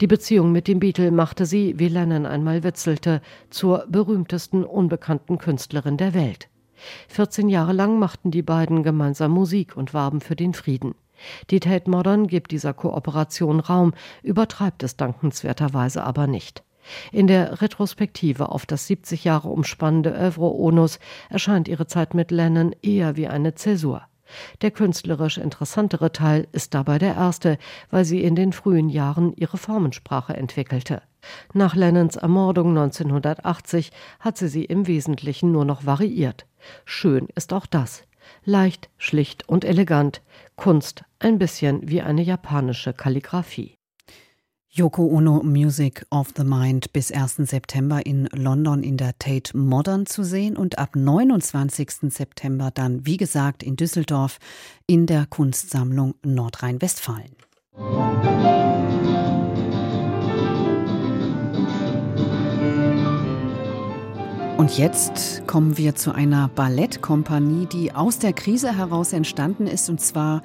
Die 0.00 0.08
Beziehung 0.08 0.50
mit 0.50 0.66
dem 0.66 0.80
Beatle 0.80 1.12
machte 1.12 1.46
sie, 1.46 1.78
wie 1.78 1.86
Lennon 1.86 2.26
einmal 2.26 2.64
witzelte, 2.64 3.22
zur 3.48 3.86
berühmtesten 3.88 4.64
unbekannten 4.64 5.38
Künstlerin 5.38 5.96
der 5.96 6.12
Welt. 6.12 6.48
14 7.06 7.48
Jahre 7.48 7.72
lang 7.72 8.00
machten 8.00 8.32
die 8.32 8.42
beiden 8.42 8.82
gemeinsam 8.82 9.30
Musik 9.30 9.76
und 9.76 9.94
warben 9.94 10.20
für 10.20 10.34
den 10.34 10.52
Frieden. 10.52 10.96
Die 11.50 11.60
Tate 11.60 11.88
Modern 11.88 12.26
gibt 12.26 12.50
dieser 12.50 12.74
Kooperation 12.74 13.60
Raum, 13.60 13.94
übertreibt 14.24 14.82
es 14.82 14.96
dankenswerterweise 14.96 16.02
aber 16.02 16.26
nicht. 16.26 16.64
In 17.12 17.26
der 17.26 17.62
Retrospektive 17.62 18.50
auf 18.50 18.66
das 18.66 18.86
70 18.86 19.24
Jahre 19.24 19.48
umspannende 19.48 20.10
Övre 20.10 20.54
Onus 20.54 20.98
erscheint 21.30 21.68
ihre 21.68 21.86
Zeit 21.86 22.14
mit 22.14 22.30
Lennon 22.30 22.74
eher 22.82 23.16
wie 23.16 23.28
eine 23.28 23.54
Zäsur. 23.54 24.02
Der 24.62 24.70
künstlerisch 24.70 25.38
interessantere 25.38 26.12
Teil 26.12 26.48
ist 26.52 26.74
dabei 26.74 26.98
der 26.98 27.14
erste, 27.14 27.58
weil 27.90 28.04
sie 28.04 28.22
in 28.22 28.34
den 28.34 28.52
frühen 28.52 28.88
Jahren 28.88 29.32
ihre 29.34 29.58
Formensprache 29.58 30.34
entwickelte. 30.34 31.02
Nach 31.52 31.74
Lennons 31.76 32.16
Ermordung 32.16 32.70
1980 32.70 33.92
hat 34.20 34.38
sie 34.38 34.48
sie 34.48 34.64
im 34.64 34.86
Wesentlichen 34.86 35.52
nur 35.52 35.64
noch 35.64 35.86
variiert. 35.86 36.46
Schön 36.84 37.28
ist 37.34 37.52
auch 37.52 37.66
das. 37.66 38.04
Leicht, 38.44 38.88
schlicht 38.98 39.48
und 39.48 39.64
elegant. 39.64 40.22
Kunst 40.56 41.04
ein 41.18 41.38
bisschen 41.38 41.88
wie 41.88 42.02
eine 42.02 42.22
japanische 42.22 42.92
Kalligraphie. 42.92 43.76
Yoko 44.74 45.12
Ono 45.12 45.42
Music 45.42 46.06
of 46.10 46.32
the 46.34 46.44
Mind 46.44 46.94
bis 46.94 47.12
1. 47.12 47.46
September 47.46 48.00
in 48.06 48.26
London 48.32 48.82
in 48.82 48.96
der 48.96 49.18
Tate 49.18 49.54
Modern 49.54 50.06
zu 50.06 50.24
sehen 50.24 50.56
und 50.56 50.78
ab 50.78 50.96
29. 50.96 52.10
September 52.10 52.70
dann, 52.72 53.04
wie 53.04 53.18
gesagt, 53.18 53.62
in 53.62 53.76
Düsseldorf 53.76 54.38
in 54.86 55.04
der 55.04 55.26
Kunstsammlung 55.26 56.14
Nordrhein-Westfalen. 56.22 57.36
Und 64.62 64.78
jetzt 64.78 65.44
kommen 65.48 65.76
wir 65.76 65.96
zu 65.96 66.14
einer 66.14 66.46
Ballettkompanie, 66.46 67.66
die 67.66 67.96
aus 67.96 68.20
der 68.20 68.32
Krise 68.32 68.76
heraus 68.76 69.12
entstanden 69.12 69.66
ist, 69.66 69.90
und 69.90 70.00
zwar 70.00 70.40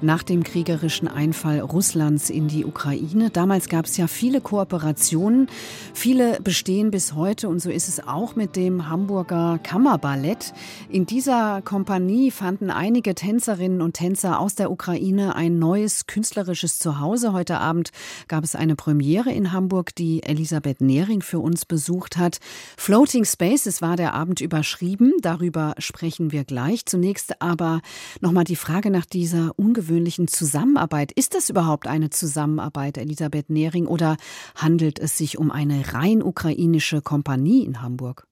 nach 0.00 0.22
dem 0.22 0.44
kriegerischen 0.44 1.08
Einfall 1.08 1.60
Russlands 1.60 2.30
in 2.30 2.48
die 2.48 2.64
Ukraine. 2.64 3.30
Damals 3.30 3.68
gab 3.68 3.86
es 3.86 3.96
ja 3.96 4.06
viele 4.06 4.40
Kooperationen. 4.40 5.48
Viele 5.92 6.40
bestehen 6.40 6.90
bis 6.90 7.14
heute 7.14 7.48
und 7.48 7.60
so 7.60 7.70
ist 7.70 7.88
es 7.88 8.06
auch 8.06 8.36
mit 8.36 8.54
dem 8.54 8.88
Hamburger 8.88 9.58
Kammerballett. 9.62 10.52
In 10.88 11.06
dieser 11.06 11.62
Kompanie 11.62 12.30
fanden 12.30 12.70
einige 12.70 13.14
Tänzerinnen 13.14 13.82
und 13.82 13.94
Tänzer 13.94 14.38
aus 14.38 14.54
der 14.54 14.70
Ukraine 14.70 15.34
ein 15.34 15.58
neues 15.58 16.06
künstlerisches 16.06 16.78
Zuhause. 16.78 17.32
Heute 17.32 17.58
Abend 17.58 17.90
gab 18.28 18.44
es 18.44 18.54
eine 18.54 18.76
Premiere 18.76 19.32
in 19.32 19.52
Hamburg, 19.52 19.94
die 19.96 20.22
Elisabeth 20.22 20.80
Nehring 20.80 21.22
für 21.22 21.40
uns 21.40 21.64
besucht 21.64 22.16
hat. 22.16 22.38
Floating 22.76 23.24
Spaces 23.58 23.82
war 23.82 23.96
der 23.96 24.14
Abend 24.14 24.40
überschrieben. 24.40 25.14
Darüber 25.20 25.74
sprechen 25.78 26.30
wir 26.30 26.44
gleich. 26.44 26.86
Zunächst 26.86 27.42
aber 27.42 27.80
nochmal 28.20 28.44
die 28.44 28.54
Frage 28.54 28.88
nach 28.88 29.04
dieser 29.04 29.58
ungewöhnlichen 29.58 30.28
Zusammenarbeit. 30.28 31.10
Ist 31.10 31.34
das 31.34 31.50
überhaupt 31.50 31.88
eine 31.88 32.08
Zusammenarbeit, 32.08 32.98
Elisabeth 32.98 33.50
Nehring, 33.50 33.88
oder 33.88 34.16
handelt 34.54 35.00
es 35.00 35.18
sich 35.18 35.38
um 35.38 35.50
eine 35.50 35.92
rein 35.92 36.22
ukrainische 36.22 37.02
Kompanie 37.02 37.64
in 37.64 37.82
Hamburg? 37.82 38.27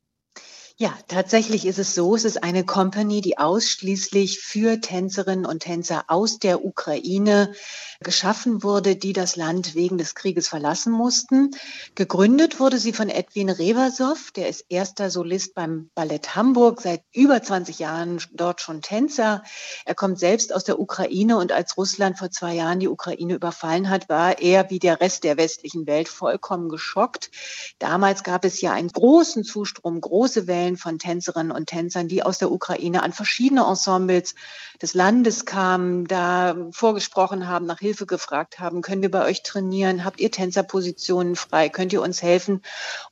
Ja, 0.78 0.92
tatsächlich 1.08 1.64
ist 1.64 1.78
es 1.78 1.94
so. 1.94 2.14
Es 2.14 2.26
ist 2.26 2.42
eine 2.42 2.62
Company, 2.62 3.22
die 3.22 3.38
ausschließlich 3.38 4.40
für 4.40 4.78
Tänzerinnen 4.78 5.46
und 5.46 5.60
Tänzer 5.60 6.04
aus 6.08 6.38
der 6.38 6.66
Ukraine 6.66 7.54
geschaffen 8.00 8.62
wurde, 8.62 8.94
die 8.94 9.14
das 9.14 9.36
Land 9.36 9.74
wegen 9.74 9.96
des 9.96 10.14
Krieges 10.14 10.48
verlassen 10.48 10.92
mussten. 10.92 11.52
Gegründet 11.94 12.60
wurde 12.60 12.76
sie 12.76 12.92
von 12.92 13.08
Edwin 13.08 13.48
Reversow, 13.48 14.30
der 14.32 14.50
ist 14.50 14.66
erster 14.68 15.08
Solist 15.08 15.54
beim 15.54 15.88
Ballett 15.94 16.36
Hamburg, 16.36 16.82
seit 16.82 17.02
über 17.14 17.42
20 17.42 17.78
Jahren 17.78 18.20
dort 18.34 18.60
schon 18.60 18.82
Tänzer. 18.82 19.44
Er 19.86 19.94
kommt 19.94 20.18
selbst 20.18 20.54
aus 20.54 20.64
der 20.64 20.78
Ukraine 20.78 21.38
und 21.38 21.52
als 21.52 21.78
Russland 21.78 22.18
vor 22.18 22.30
zwei 22.30 22.52
Jahren 22.52 22.80
die 22.80 22.88
Ukraine 22.88 23.32
überfallen 23.32 23.88
hat, 23.88 24.10
war 24.10 24.42
er 24.42 24.68
wie 24.68 24.78
der 24.78 25.00
Rest 25.00 25.24
der 25.24 25.38
westlichen 25.38 25.86
Welt 25.86 26.08
vollkommen 26.08 26.68
geschockt. 26.68 27.30
Damals 27.78 28.24
gab 28.24 28.44
es 28.44 28.60
ja 28.60 28.74
einen 28.74 28.92
großen 28.92 29.42
Zustrom, 29.42 30.02
große 30.02 30.46
Wellen 30.46 30.65
Wellen 30.66 30.76
von 30.76 30.98
Tänzerinnen 30.98 31.52
und 31.52 31.66
Tänzern, 31.66 32.08
die 32.08 32.22
aus 32.22 32.38
der 32.38 32.50
Ukraine 32.50 33.02
an 33.02 33.12
verschiedene 33.12 33.64
Ensembles 33.64 34.34
des 34.82 34.94
Landes 34.94 35.46
kamen, 35.46 36.06
da 36.06 36.56
vorgesprochen 36.72 37.48
haben, 37.48 37.66
nach 37.66 37.78
Hilfe 37.78 38.04
gefragt 38.04 38.58
haben, 38.58 38.82
können 38.82 39.02
wir 39.02 39.10
bei 39.10 39.24
euch 39.24 39.42
trainieren? 39.42 40.04
Habt 40.04 40.20
ihr 40.20 40.30
Tänzerpositionen 40.30 41.36
frei? 41.36 41.68
Könnt 41.68 41.92
ihr 41.92 42.02
uns 42.02 42.20
helfen? 42.20 42.62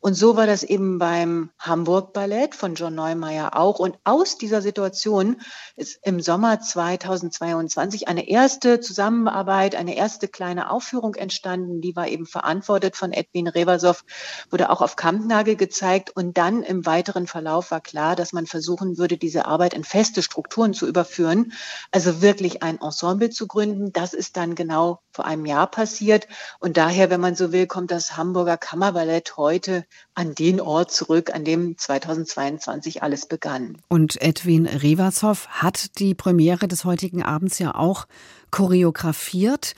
Und 0.00 0.14
so 0.14 0.36
war 0.36 0.46
das 0.46 0.62
eben 0.62 0.98
beim 0.98 1.50
Hamburg 1.58 2.12
Ballett 2.12 2.54
von 2.54 2.74
John 2.74 2.94
Neumeier 2.94 3.56
auch. 3.56 3.78
Und 3.78 3.96
aus 4.04 4.36
dieser 4.36 4.60
Situation 4.60 5.40
ist 5.76 5.98
im 6.02 6.20
Sommer 6.20 6.60
2022 6.60 8.08
eine 8.08 8.28
erste 8.28 8.80
Zusammenarbeit, 8.80 9.74
eine 9.76 9.96
erste 9.96 10.28
kleine 10.28 10.70
Aufführung 10.70 11.14
entstanden. 11.14 11.80
Die 11.80 11.96
war 11.96 12.08
eben 12.08 12.26
verantwortet 12.26 12.96
von 12.96 13.12
Edwin 13.12 13.48
Reversow, 13.48 14.02
wurde 14.50 14.70
auch 14.70 14.82
auf 14.82 14.96
Kampnagel 14.96 15.56
gezeigt 15.56 16.10
und 16.14 16.36
dann 16.36 16.62
im 16.62 16.84
weiteren 16.84 17.26
Verlauf 17.26 17.43
Verlauf 17.44 17.70
war 17.72 17.82
klar, 17.82 18.16
dass 18.16 18.32
man 18.32 18.46
versuchen 18.46 18.96
würde, 18.96 19.18
diese 19.18 19.44
Arbeit 19.44 19.74
in 19.74 19.84
feste 19.84 20.22
Strukturen 20.22 20.72
zu 20.72 20.86
überführen, 20.88 21.52
also 21.90 22.22
wirklich 22.22 22.62
ein 22.62 22.80
Ensemble 22.80 23.28
zu 23.28 23.46
gründen. 23.46 23.92
Das 23.92 24.14
ist 24.14 24.38
dann 24.38 24.54
genau 24.54 25.00
vor 25.12 25.26
einem 25.26 25.44
Jahr 25.44 25.66
passiert. 25.70 26.26
Und 26.58 26.78
daher, 26.78 27.10
wenn 27.10 27.20
man 27.20 27.34
so 27.34 27.52
will, 27.52 27.66
kommt 27.66 27.90
das 27.90 28.16
Hamburger 28.16 28.56
Kammerballett 28.56 29.36
heute 29.36 29.84
an 30.14 30.34
den 30.34 30.58
Ort 30.58 30.90
zurück, 30.90 31.34
an 31.34 31.44
dem 31.44 31.76
2022 31.76 33.02
alles 33.02 33.26
begann. 33.26 33.76
Und 33.88 34.22
Edwin 34.22 34.64
Revershoff 34.64 35.46
hat 35.48 35.98
die 35.98 36.14
Premiere 36.14 36.66
des 36.66 36.86
heutigen 36.86 37.22
Abends 37.22 37.58
ja 37.58 37.74
auch 37.74 38.06
choreografiert. 38.52 39.74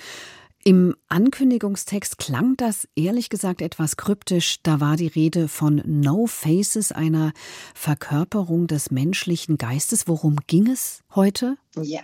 Im 0.66 0.96
Ankündigungstext 1.06 2.18
klang 2.18 2.56
das 2.56 2.88
ehrlich 2.96 3.30
gesagt 3.30 3.62
etwas 3.62 3.96
kryptisch. 3.96 4.64
Da 4.64 4.80
war 4.80 4.96
die 4.96 5.06
Rede 5.06 5.46
von 5.46 5.80
No 5.86 6.26
Faces, 6.26 6.90
einer 6.90 7.32
Verkörperung 7.72 8.66
des 8.66 8.90
menschlichen 8.90 9.58
Geistes. 9.58 10.08
Worum 10.08 10.38
ging 10.48 10.66
es 10.66 11.04
heute? 11.14 11.56
Ja, 11.80 12.00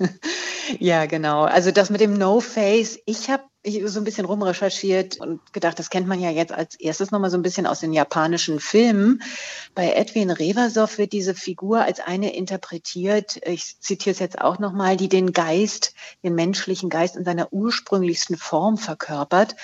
ja, 0.80 1.06
genau. 1.06 1.44
Also 1.44 1.70
das 1.70 1.90
mit 1.90 2.00
dem 2.00 2.18
No 2.18 2.40
Face. 2.40 2.98
Ich 3.06 3.30
habe 3.30 3.44
so 3.64 4.00
ein 4.00 4.04
bisschen 4.04 4.24
rumrecherchiert 4.24 5.20
und 5.20 5.40
gedacht, 5.52 5.78
das 5.78 5.88
kennt 5.88 6.08
man 6.08 6.20
ja 6.20 6.30
jetzt 6.30 6.52
als 6.52 6.74
erstes 6.74 7.12
nochmal 7.12 7.30
so 7.30 7.36
ein 7.36 7.42
bisschen 7.42 7.66
aus 7.66 7.78
den 7.78 7.92
japanischen 7.92 8.58
Filmen. 8.58 9.22
Bei 9.74 9.92
Edwin 9.92 10.30
Reversow 10.30 10.98
wird 10.98 11.12
diese 11.12 11.34
Figur 11.34 11.82
als 11.82 12.00
eine 12.00 12.34
interpretiert, 12.34 13.40
ich 13.46 13.78
zitiere 13.78 14.12
es 14.12 14.18
jetzt 14.18 14.40
auch 14.40 14.58
nochmal, 14.58 14.96
die 14.96 15.08
den 15.08 15.32
Geist, 15.32 15.94
den 16.24 16.34
menschlichen 16.34 16.90
Geist 16.90 17.14
in 17.14 17.24
seiner 17.24 17.52
ursprünglichsten 17.52 18.36
Form 18.36 18.78
verkörpert. 18.78 19.54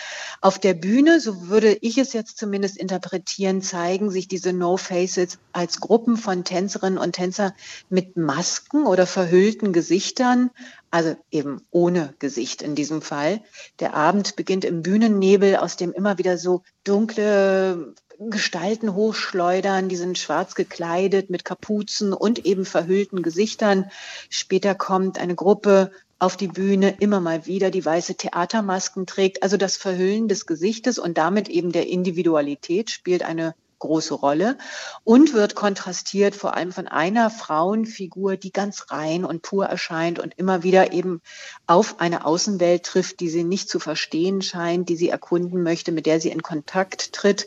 Auf 0.41 0.61
der 0.61 0.75
Bühne, 0.75 1.19
so 1.19 1.49
würde 1.49 1.77
ich 1.81 1.99
es 1.99 2.13
jetzt 2.13 2.39
zumindest 2.39 2.77
interpretieren, 2.77 3.63
zeigen 3.63 4.11
sich 4.11 4.29
diese 4.29 4.53
No-Faces 4.53 5.39
als 5.53 5.81
Gruppen 5.81 6.17
von 6.17 6.45
Tänzerinnen 6.45 6.99
und 6.99 7.13
Tänzer 7.13 7.53
mit 7.89 8.17
Masken 8.17 8.87
oder 8.87 9.07
verhüllten 9.07 9.73
Gesichtern, 9.73 10.51
also 10.91 11.17
eben 11.31 11.63
ohne 11.71 12.15
Gesicht 12.19 12.63
in 12.63 12.75
diesem 12.75 13.03
Fall. 13.03 13.41
Der 13.81 13.95
Abend 13.95 14.37
beginnt 14.37 14.65
im 14.65 14.83
Bühnennebel, 14.83 15.57
aus 15.57 15.77
dem 15.77 15.93
immer 15.93 16.19
wieder 16.19 16.39
so 16.39 16.63
dunkle 16.85 17.95
Gestalten 18.19 18.95
hochschleudern, 18.95 19.89
die 19.89 19.97
sind 19.97 20.19
schwarz 20.19 20.57
gekleidet 20.57 21.31
mit 21.31 21.45
Kapuzen 21.45 22.13
und 22.13 22.45
eben 22.45 22.65
verhüllten 22.65 23.23
Gesichtern. 23.23 23.91
Später 24.29 24.75
kommt 24.75 25.19
eine 25.19 25.37
Gruppe 25.37 25.93
auf 26.19 26.37
die 26.37 26.49
Bühne 26.49 26.97
immer 26.99 27.21
mal 27.21 27.47
wieder 27.47 27.71
die 27.71 27.85
weiße 27.85 28.17
Theatermasken 28.17 29.07
trägt. 29.07 29.45
Also 29.45 29.57
das 29.57 29.77
Verhüllen 29.77 30.27
des 30.27 30.47
Gesichtes 30.47 30.99
und 30.99 31.17
damit 31.17 31.49
eben 31.49 31.71
der 31.71 31.87
Individualität 31.87 32.91
spielt 32.91 33.23
eine 33.23 33.55
große 33.79 34.15
Rolle 34.15 34.59
und 35.05 35.33
wird 35.33 35.55
kontrastiert 35.55 36.35
vor 36.35 36.55
allem 36.55 36.73
von 36.73 36.89
einer 36.89 37.31
Frauenfigur, 37.31 38.37
die 38.37 38.53
ganz 38.53 38.87
rein 38.91 39.25
und 39.25 39.43
pur 39.43 39.67
erscheint 39.67 40.19
und 40.19 40.35
immer 40.37 40.63
wieder 40.63 40.93
eben 40.93 41.21
auf 41.67 42.01
eine 42.01 42.25
Außenwelt 42.25 42.85
trifft, 42.85 43.21
die 43.21 43.29
sie 43.29 43.45
nicht 43.45 43.69
zu 43.69 43.79
verstehen 43.81 44.43
scheint, 44.43 44.89
die 44.89 44.97
sie 44.97 45.09
erkunden 45.09 45.63
möchte, 45.63 45.93
mit 45.93 46.07
der 46.07 46.21
sie 46.21 46.31
in 46.31 46.43
Kontakt 46.43 47.13
tritt. 47.13 47.47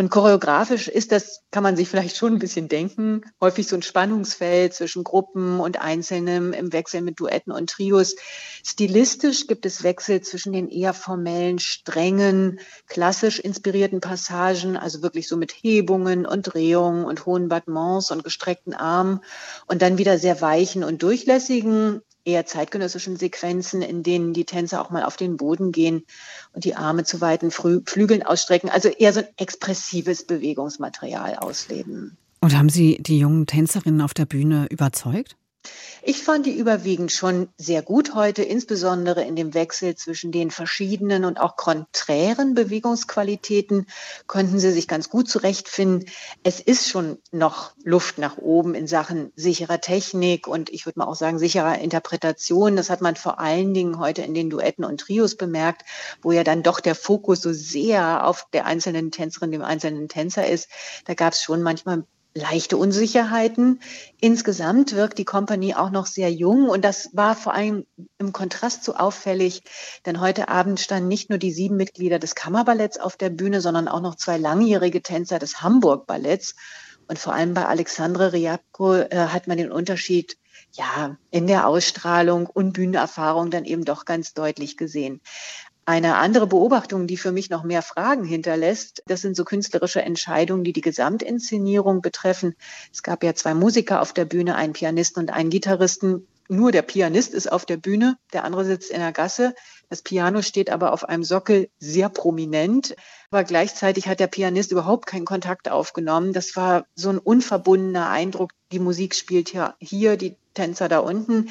Und 0.00 0.08
choreografisch 0.08 0.88
ist 0.88 1.12
das, 1.12 1.42
kann 1.50 1.62
man 1.62 1.76
sich 1.76 1.86
vielleicht 1.86 2.16
schon 2.16 2.32
ein 2.32 2.38
bisschen 2.38 2.68
denken, 2.68 3.20
häufig 3.38 3.68
so 3.68 3.76
ein 3.76 3.82
Spannungsfeld 3.82 4.72
zwischen 4.72 5.04
Gruppen 5.04 5.60
und 5.60 5.78
Einzelnen 5.78 6.54
im 6.54 6.72
Wechsel 6.72 7.02
mit 7.02 7.20
Duetten 7.20 7.52
und 7.52 7.68
Trios. 7.68 8.16
Stilistisch 8.64 9.46
gibt 9.46 9.66
es 9.66 9.82
Wechsel 9.82 10.22
zwischen 10.22 10.54
den 10.54 10.70
eher 10.70 10.94
formellen, 10.94 11.58
strengen, 11.58 12.60
klassisch 12.86 13.40
inspirierten 13.40 14.00
Passagen, 14.00 14.78
also 14.78 15.02
wirklich 15.02 15.28
so 15.28 15.36
mit 15.36 15.52
Hebungen 15.52 16.24
und 16.24 16.44
Drehungen 16.44 17.04
und 17.04 17.26
hohen 17.26 17.50
Battements 17.50 18.10
und 18.10 18.24
gestreckten 18.24 18.72
Armen 18.72 19.20
und 19.66 19.82
dann 19.82 19.98
wieder 19.98 20.18
sehr 20.18 20.40
weichen 20.40 20.82
und 20.82 21.02
durchlässigen, 21.02 22.00
eher 22.30 22.46
zeitgenössischen 22.46 23.16
Sequenzen, 23.16 23.82
in 23.82 24.02
denen 24.02 24.32
die 24.32 24.44
Tänzer 24.44 24.80
auch 24.80 24.90
mal 24.90 25.04
auf 25.04 25.16
den 25.16 25.36
Boden 25.36 25.72
gehen 25.72 26.04
und 26.52 26.64
die 26.64 26.76
Arme 26.76 27.04
zu 27.04 27.20
weiten 27.20 27.50
Flügeln 27.50 28.22
ausstrecken. 28.22 28.70
Also 28.70 28.88
eher 28.88 29.12
so 29.12 29.20
ein 29.20 29.28
expressives 29.36 30.24
Bewegungsmaterial 30.24 31.36
ausleben. 31.36 32.16
Und 32.40 32.56
haben 32.56 32.70
Sie 32.70 32.98
die 33.00 33.18
jungen 33.18 33.46
Tänzerinnen 33.46 34.00
auf 34.00 34.14
der 34.14 34.24
Bühne 34.24 34.66
überzeugt? 34.70 35.36
Ich 36.02 36.22
fand 36.22 36.46
die 36.46 36.56
überwiegend 36.56 37.12
schon 37.12 37.50
sehr 37.58 37.82
gut 37.82 38.14
heute, 38.14 38.42
insbesondere 38.42 39.22
in 39.22 39.36
dem 39.36 39.52
Wechsel 39.52 39.94
zwischen 39.96 40.32
den 40.32 40.50
verschiedenen 40.50 41.26
und 41.26 41.38
auch 41.38 41.56
konträren 41.56 42.54
Bewegungsqualitäten 42.54 43.86
konnten 44.26 44.58
sie 44.58 44.72
sich 44.72 44.88
ganz 44.88 45.10
gut 45.10 45.28
zurechtfinden. 45.28 46.08
Es 46.42 46.58
ist 46.58 46.88
schon 46.88 47.18
noch 47.32 47.72
Luft 47.84 48.16
nach 48.16 48.38
oben 48.38 48.74
in 48.74 48.86
Sachen 48.86 49.30
sicherer 49.36 49.82
Technik 49.82 50.46
und 50.46 50.70
ich 50.70 50.86
würde 50.86 51.00
mal 51.00 51.06
auch 51.06 51.16
sagen 51.16 51.38
sicherer 51.38 51.78
Interpretation. 51.78 52.76
Das 52.76 52.88
hat 52.88 53.02
man 53.02 53.16
vor 53.16 53.38
allen 53.38 53.74
Dingen 53.74 53.98
heute 53.98 54.22
in 54.22 54.32
den 54.32 54.48
Duetten 54.48 54.86
und 54.86 55.00
Trios 55.00 55.36
bemerkt, 55.36 55.82
wo 56.22 56.32
ja 56.32 56.44
dann 56.44 56.62
doch 56.62 56.80
der 56.80 56.94
Fokus 56.94 57.42
so 57.42 57.52
sehr 57.52 58.26
auf 58.26 58.46
der 58.54 58.64
einzelnen 58.64 59.10
Tänzerin, 59.10 59.52
dem 59.52 59.62
einzelnen 59.62 60.08
Tänzer 60.08 60.48
ist. 60.48 60.70
Da 61.04 61.12
gab 61.12 61.34
es 61.34 61.42
schon 61.42 61.62
manchmal 61.62 62.04
leichte 62.34 62.76
Unsicherheiten. 62.76 63.80
Insgesamt 64.20 64.94
wirkt 64.94 65.18
die 65.18 65.24
Company 65.24 65.74
auch 65.74 65.90
noch 65.90 66.06
sehr 66.06 66.32
jung 66.32 66.68
und 66.68 66.84
das 66.84 67.10
war 67.12 67.34
vor 67.34 67.54
allem 67.54 67.86
im 68.18 68.32
Kontrast 68.32 68.84
so 68.84 68.94
auffällig, 68.94 69.62
denn 70.06 70.20
heute 70.20 70.48
Abend 70.48 70.80
standen 70.80 71.08
nicht 71.08 71.28
nur 71.28 71.38
die 71.38 71.52
sieben 71.52 71.76
Mitglieder 71.76 72.18
des 72.18 72.34
Kammerballetts 72.34 72.98
auf 72.98 73.16
der 73.16 73.30
Bühne, 73.30 73.60
sondern 73.60 73.88
auch 73.88 74.00
noch 74.00 74.14
zwei 74.14 74.38
langjährige 74.38 75.02
Tänzer 75.02 75.38
des 75.38 75.62
Hamburg 75.62 76.06
Balletts. 76.06 76.54
Und 77.08 77.18
vor 77.18 77.34
allem 77.34 77.54
bei 77.54 77.66
Alexandre 77.66 78.32
Riabko 78.32 78.94
äh, 78.94 79.08
hat 79.10 79.48
man 79.48 79.58
den 79.58 79.72
Unterschied 79.72 80.36
ja, 80.72 81.16
in 81.30 81.46
der 81.46 81.66
Ausstrahlung 81.66 82.46
und 82.46 82.72
Bühnenerfahrung 82.72 83.50
dann 83.50 83.64
eben 83.64 83.84
doch 83.84 84.04
ganz 84.04 84.34
deutlich 84.34 84.76
gesehen. 84.76 85.20
Eine 85.90 86.18
andere 86.18 86.46
Beobachtung, 86.46 87.08
die 87.08 87.16
für 87.16 87.32
mich 87.32 87.50
noch 87.50 87.64
mehr 87.64 87.82
Fragen 87.82 88.22
hinterlässt, 88.22 89.02
das 89.06 89.22
sind 89.22 89.34
so 89.34 89.44
künstlerische 89.44 90.00
Entscheidungen, 90.00 90.62
die 90.62 90.72
die 90.72 90.82
Gesamtinszenierung 90.82 92.00
betreffen. 92.00 92.54
Es 92.92 93.02
gab 93.02 93.24
ja 93.24 93.34
zwei 93.34 93.54
Musiker 93.54 94.00
auf 94.00 94.12
der 94.12 94.24
Bühne, 94.24 94.54
einen 94.54 94.72
Pianisten 94.72 95.20
und 95.20 95.30
einen 95.30 95.50
Gitarristen. 95.50 96.28
Nur 96.48 96.70
der 96.70 96.82
Pianist 96.82 97.34
ist 97.34 97.50
auf 97.50 97.66
der 97.66 97.76
Bühne, 97.76 98.16
der 98.32 98.44
andere 98.44 98.64
sitzt 98.64 98.92
in 98.92 99.00
der 99.00 99.10
Gasse. 99.10 99.52
Das 99.88 100.02
Piano 100.02 100.42
steht 100.42 100.70
aber 100.70 100.92
auf 100.92 101.08
einem 101.08 101.24
Sockel 101.24 101.70
sehr 101.80 102.08
prominent. 102.08 102.94
Aber 103.32 103.42
gleichzeitig 103.42 104.06
hat 104.06 104.20
der 104.20 104.28
Pianist 104.28 104.70
überhaupt 104.70 105.06
keinen 105.06 105.24
Kontakt 105.24 105.68
aufgenommen. 105.68 106.32
Das 106.32 106.54
war 106.54 106.84
so 106.94 107.08
ein 107.08 107.18
unverbundener 107.18 108.08
Eindruck. 108.10 108.52
Die 108.70 108.78
Musik 108.78 109.16
spielt 109.16 109.52
ja 109.52 109.74
hier, 109.80 110.16
die 110.16 110.36
Tänzer 110.54 110.88
da 110.88 111.00
unten. 111.00 111.50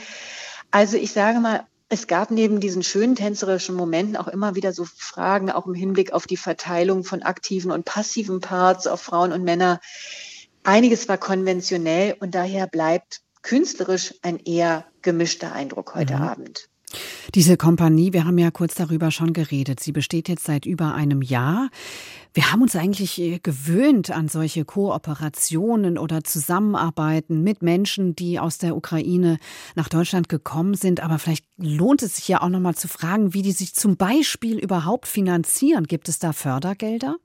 Also 0.72 0.96
ich 0.96 1.12
sage 1.12 1.42
mal, 1.42 1.66
es 1.90 2.06
gab 2.06 2.30
neben 2.30 2.60
diesen 2.60 2.84
schönen 2.84 3.16
tänzerischen 3.16 3.76
Momenten 3.76 4.16
auch 4.16 4.28
immer 4.28 4.54
wieder 4.54 4.74
so 4.74 4.86
Fragen, 4.86 5.50
auch 5.50 5.66
im 5.66 5.74
Hinblick 5.74 6.14
auf 6.14 6.28
die 6.28 6.38
Verteilung 6.38 7.04
von 7.04 7.24
aktiven 7.24 7.72
und 7.72 7.84
passiven 7.84 8.42
Parts 8.42 8.86
auf 8.86 9.02
Frauen 9.02 9.32
und 9.32 9.44
Männer. 9.44 9.82
Einiges 10.64 11.10
war 11.10 11.18
konventionell 11.18 12.16
und 12.20 12.36
daher 12.36 12.68
bleibt 12.68 13.22
künstlerisch 13.42 14.14
ein 14.22 14.38
eher 14.38 14.86
gemischter 15.02 15.52
Eindruck 15.52 15.96
heute 15.96 16.18
mhm. 16.18 16.22
Abend. 16.22 16.69
Diese 17.36 17.58
Kompanie, 17.58 18.14
wir 18.14 18.26
haben 18.26 18.38
ja 18.38 18.52
kurz 18.52 18.76
darüber 18.76 19.12
schon 19.12 19.34
geredet, 19.34 19.80
sie 19.80 19.92
besteht 19.92 20.30
jetzt 20.30 20.46
seit 20.46 20.66
über 20.66 20.94
einem 20.94 21.22
Jahr. 21.22 21.70
Wir 22.34 22.52
haben 22.52 22.62
uns 22.62 22.76
eigentlich 22.76 23.20
äh, 23.20 23.40
gewöhnt 23.40 24.12
an 24.12 24.28
solche 24.28 24.66
Kooperationen 24.66 25.98
oder 25.98 26.24
Zusammenarbeiten 26.24 27.44
mit 27.44 27.62
Menschen, 27.62 28.16
die 28.16 28.40
aus 28.40 28.60
der 28.60 28.76
Ukraine 28.76 29.40
nach 29.76 29.90
Deutschland 29.90 30.30
gekommen 30.30 30.76
sind. 30.76 31.02
Aber 31.02 31.20
vielleicht 31.20 31.46
lohnt 31.58 32.04
es 32.04 32.18
sich 32.18 32.28
ja 32.28 32.42
auch 32.42 32.50
noch 32.50 32.60
mal 32.60 32.76
zu 32.76 32.88
fragen, 32.88 33.34
wie 33.34 33.42
die 33.42 33.52
sich 33.52 33.74
zum 33.74 33.98
Beispiel 33.98 34.60
überhaupt 34.60 35.08
finanzieren. 35.08 35.86
Gibt 35.86 36.08
es 36.08 36.20
da 36.20 36.34
Fördergelder? 36.34 37.18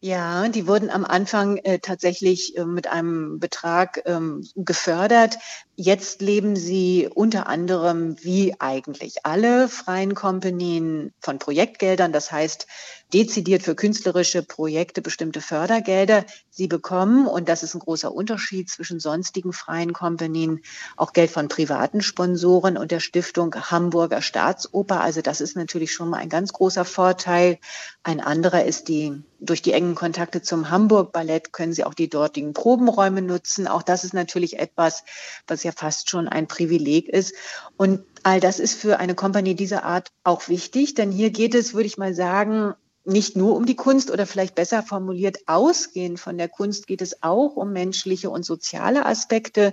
Ja, 0.00 0.48
die 0.48 0.66
wurden 0.66 0.90
am 0.90 1.04
Anfang 1.04 1.56
äh, 1.58 1.78
tatsächlich 1.78 2.56
äh, 2.56 2.64
mit 2.64 2.86
einem 2.86 3.38
Betrag 3.40 4.02
ähm, 4.06 4.46
gefördert. 4.54 5.38
Jetzt 5.74 6.20
leben 6.20 6.56
sie 6.56 7.08
unter 7.12 7.48
anderem 7.48 8.16
wie 8.22 8.54
eigentlich 8.60 9.24
alle 9.24 9.68
freien 9.68 10.14
Kompanien 10.14 11.12
von 11.20 11.38
Projektgeldern. 11.38 12.12
Das 12.12 12.30
heißt, 12.30 12.66
dezidiert 13.12 13.62
für 13.62 13.74
künstlerische 13.74 14.42
Projekte 14.42 15.00
bestimmte 15.00 15.40
Fördergelder. 15.40 16.24
Sie 16.50 16.66
bekommen, 16.66 17.26
und 17.26 17.48
das 17.48 17.62
ist 17.62 17.74
ein 17.74 17.80
großer 17.80 18.12
Unterschied 18.12 18.68
zwischen 18.68 18.98
sonstigen 18.98 19.52
freien 19.52 19.92
Kompanien, 19.92 20.60
auch 20.96 21.12
Geld 21.12 21.30
von 21.30 21.48
privaten 21.48 22.02
Sponsoren 22.02 22.76
und 22.76 22.90
der 22.90 23.00
Stiftung 23.00 23.54
Hamburger 23.54 24.22
Staatsoper. 24.22 25.00
Also 25.00 25.22
das 25.22 25.40
ist 25.40 25.56
natürlich 25.56 25.92
schon 25.92 26.10
mal 26.10 26.18
ein 26.18 26.28
ganz 26.28 26.52
großer 26.52 26.84
Vorteil. 26.84 27.58
Ein 28.02 28.20
anderer 28.20 28.64
ist 28.64 28.88
die, 28.88 29.22
durch 29.38 29.62
die 29.62 29.72
engen 29.72 29.94
Kontakte 29.94 30.42
zum 30.42 30.70
Hamburg 30.70 31.12
Ballett 31.12 31.52
können 31.52 31.72
Sie 31.72 31.84
auch 31.84 31.94
die 31.94 32.08
dortigen 32.08 32.54
Probenräume 32.54 33.22
nutzen. 33.22 33.68
Auch 33.68 33.82
das 33.82 34.02
ist 34.02 34.14
natürlich 34.14 34.58
etwas, 34.58 35.04
was 35.46 35.62
ja 35.62 35.72
fast 35.72 36.10
schon 36.10 36.26
ein 36.26 36.48
Privileg 36.48 37.08
ist. 37.08 37.34
Und 37.76 38.02
all 38.24 38.40
das 38.40 38.58
ist 38.58 38.80
für 38.80 38.98
eine 38.98 39.14
Kompanie 39.14 39.54
dieser 39.54 39.84
Art 39.84 40.10
auch 40.24 40.48
wichtig, 40.48 40.94
denn 40.94 41.12
hier 41.12 41.30
geht 41.30 41.54
es, 41.54 41.74
würde 41.74 41.86
ich 41.86 41.98
mal 41.98 42.14
sagen, 42.14 42.74
nicht 43.06 43.36
nur 43.36 43.54
um 43.54 43.66
die 43.66 43.76
Kunst 43.76 44.10
oder 44.10 44.26
vielleicht 44.26 44.54
besser 44.54 44.82
formuliert, 44.82 45.38
ausgehend 45.46 46.18
von 46.18 46.36
der 46.36 46.48
Kunst 46.48 46.86
geht 46.86 47.02
es 47.02 47.22
auch 47.22 47.56
um 47.56 47.72
menschliche 47.72 48.30
und 48.30 48.44
soziale 48.44 49.06
Aspekte. 49.06 49.72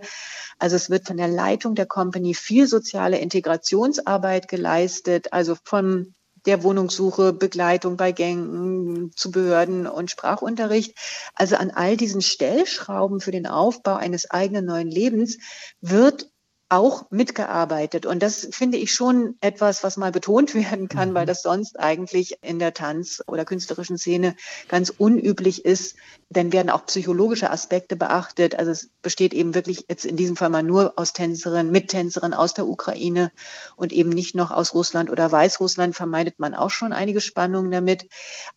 Also 0.59 0.75
es 0.75 0.89
wird 0.89 1.07
von 1.07 1.17
der 1.17 1.27
Leitung 1.27 1.75
der 1.75 1.87
Company 1.87 2.33
viel 2.35 2.67
soziale 2.67 3.17
Integrationsarbeit 3.17 4.47
geleistet, 4.47 5.33
also 5.33 5.55
von 5.63 6.13
der 6.45 6.63
Wohnungssuche, 6.63 7.33
Begleitung 7.33 7.97
bei 7.97 8.11
Gängen 8.11 9.11
zu 9.15 9.31
Behörden 9.31 9.87
und 9.87 10.11
Sprachunterricht. 10.11 10.97
Also 11.35 11.55
an 11.55 11.71
all 11.71 11.97
diesen 11.97 12.21
Stellschrauben 12.21 13.21
für 13.21 13.31
den 13.31 13.47
Aufbau 13.47 13.95
eines 13.95 14.29
eigenen 14.29 14.65
neuen 14.65 14.89
Lebens 14.89 15.37
wird 15.81 16.29
auch 16.73 17.05
mitgearbeitet. 17.11 18.07
Und 18.07 18.23
das 18.23 18.47
finde 18.51 18.79
ich 18.79 18.93
schon 18.93 19.35
etwas, 19.41 19.83
was 19.83 19.95
mal 19.95 20.11
betont 20.11 20.55
werden 20.55 20.89
kann, 20.89 21.11
mhm. 21.11 21.13
weil 21.13 21.25
das 21.27 21.43
sonst 21.43 21.79
eigentlich 21.79 22.39
in 22.41 22.57
der 22.57 22.73
Tanz- 22.73 23.23
oder 23.27 23.45
künstlerischen 23.45 23.97
Szene 23.97 24.35
ganz 24.69 24.89
unüblich 24.89 25.65
ist. 25.65 25.95
Denn 26.29 26.51
werden 26.51 26.71
auch 26.71 26.87
psychologische 26.87 27.51
Aspekte 27.51 27.95
beachtet. 27.95 28.55
Also 28.55 28.71
es 28.71 28.89
besteht 29.03 29.35
eben 29.35 29.53
wirklich 29.53 29.85
jetzt 29.87 30.03
in 30.03 30.17
diesem 30.17 30.35
Fall 30.35 30.49
mal 30.49 30.63
nur 30.63 30.93
aus 30.95 31.13
Tänzerinnen, 31.13 31.71
Mittänzerinnen 31.71 32.33
aus 32.33 32.55
der 32.55 32.65
Ukraine 32.65 33.31
und 33.75 33.93
eben 33.93 34.09
nicht 34.09 34.33
noch 34.33 34.49
aus 34.49 34.73
Russland 34.73 35.11
oder 35.11 35.31
Weißrussland 35.31 35.95
vermeidet 35.95 36.39
man 36.39 36.55
auch 36.55 36.71
schon 36.71 36.91
einige 36.91 37.21
Spannungen 37.21 37.69
damit. 37.69 38.07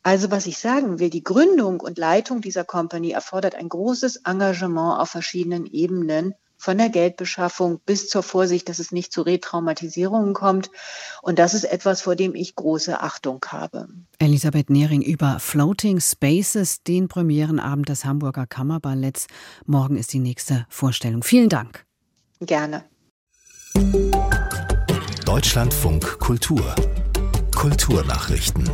Also 0.02 0.30
was 0.30 0.46
ich 0.46 0.56
sagen 0.56 0.98
will, 0.98 1.10
die 1.10 1.22
Gründung 1.22 1.80
und 1.80 1.98
Leitung 1.98 2.40
dieser 2.40 2.64
Company 2.64 3.10
erfordert 3.10 3.54
ein 3.56 3.68
großes 3.68 4.22
Engagement 4.24 4.98
auf 4.98 5.10
verschiedenen 5.10 5.66
Ebenen 5.66 6.34
von 6.56 6.78
der 6.78 6.88
Geldbeschaffung 6.88 7.80
bis 7.84 8.08
zur 8.08 8.22
Vorsicht, 8.22 8.68
dass 8.68 8.78
es 8.78 8.92
nicht 8.92 9.12
zu 9.12 9.22
Retraumatisierungen 9.22 10.34
kommt. 10.34 10.70
Und 11.22 11.38
das 11.38 11.54
ist 11.54 11.64
etwas, 11.64 12.02
vor 12.02 12.16
dem 12.16 12.34
ich 12.34 12.54
große 12.54 13.00
Achtung 13.00 13.44
habe. 13.48 13.88
Elisabeth 14.18 14.70
Nehring 14.70 15.02
über 15.02 15.38
Floating 15.38 16.00
Spaces, 16.00 16.82
den 16.82 17.08
Premierenabend 17.08 17.88
des 17.88 18.04
Hamburger 18.04 18.46
Kammerballetts. 18.46 19.26
Morgen 19.64 19.96
ist 19.96 20.12
die 20.12 20.18
nächste 20.18 20.66
Vorstellung. 20.68 21.22
Vielen 21.22 21.48
Dank. 21.48 21.84
Gerne. 22.40 22.84
Deutschlandfunk 25.24 26.18
Kultur. 26.18 26.74
Kulturnachrichten. 27.54 28.70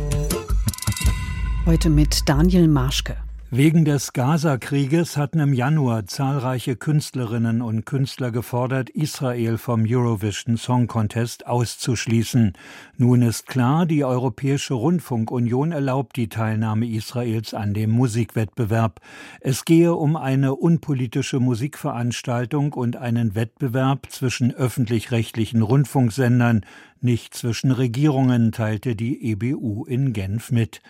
Heute 1.65 1.89
mit 1.89 2.27
Daniel 2.27 2.67
Marschke. 2.67 3.22
Wegen 3.55 3.85
des 3.85 4.13
Gaza-Krieges 4.13 5.15
hatten 5.15 5.37
im 5.37 5.53
Januar 5.53 6.07
zahlreiche 6.07 6.75
Künstlerinnen 6.75 7.61
und 7.61 7.85
Künstler 7.85 8.31
gefordert, 8.31 8.89
Israel 8.89 9.59
vom 9.59 9.85
Eurovision 9.87 10.57
Song 10.57 10.87
Contest 10.87 11.45
auszuschließen. 11.45 12.53
Nun 12.97 13.21
ist 13.21 13.45
klar, 13.45 13.85
die 13.85 14.03
Europäische 14.03 14.73
Rundfunkunion 14.73 15.71
erlaubt 15.71 16.15
die 16.15 16.29
Teilnahme 16.29 16.87
Israels 16.87 17.53
an 17.53 17.75
dem 17.75 17.91
Musikwettbewerb. 17.91 19.01
Es 19.39 19.65
gehe 19.65 19.93
um 19.93 20.15
eine 20.15 20.55
unpolitische 20.55 21.39
Musikveranstaltung 21.39 22.73
und 22.73 22.95
einen 22.95 23.35
Wettbewerb 23.35 24.07
zwischen 24.09 24.51
öffentlich-rechtlichen 24.51 25.61
Rundfunksendern, 25.61 26.65
nicht 27.03 27.33
zwischen 27.33 27.71
Regierungen, 27.71 28.51
teilte 28.51 28.95
die 28.95 29.31
EBU 29.31 29.85
in 29.85 30.13
Genf 30.13 30.51
mit. 30.51 30.81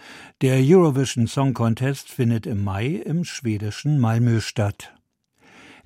Der 0.41 0.57
Eurovision 0.59 1.27
Song 1.27 1.53
Contest 1.53 2.09
findet 2.09 2.45
im 2.45 2.63
Mai 2.63 2.87
im 2.87 3.23
schwedischen 3.23 3.99
Malmö 3.99 4.39
statt. 4.41 4.93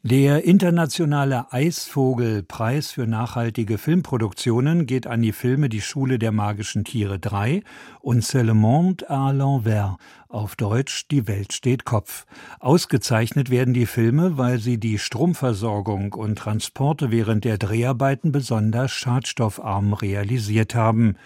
Der 0.09 0.45
internationale 0.45 1.51
Eisvogelpreis 1.51 2.91
für 2.91 3.05
nachhaltige 3.07 3.77
Filmproduktionen 3.77 4.85
geht 4.85 5.05
an 5.05 5.21
die 5.21 5.33
Filme 5.33 5.67
Die 5.67 5.81
Schule 5.81 6.17
der 6.17 6.31
magischen 6.31 6.85
Tiere 6.85 7.19
3 7.19 7.61
und 7.99 8.23
C'est 8.23 8.43
le 8.43 8.53
monde 8.53 9.03
à 9.09 9.33
l'envers, 9.33 9.97
auf 10.29 10.55
Deutsch 10.55 11.09
Die 11.09 11.27
Welt 11.27 11.51
steht 11.51 11.83
Kopf. 11.83 12.25
Ausgezeichnet 12.61 13.49
werden 13.49 13.73
die 13.73 13.85
Filme, 13.85 14.37
weil 14.37 14.59
sie 14.59 14.77
die 14.79 14.97
Stromversorgung 14.97 16.13
und 16.13 16.37
Transporte 16.37 17.11
während 17.11 17.43
der 17.43 17.57
Dreharbeiten 17.57 18.31
besonders 18.31 18.91
schadstoffarm 18.91 19.91
realisiert 19.91 20.73
haben. 20.73 21.17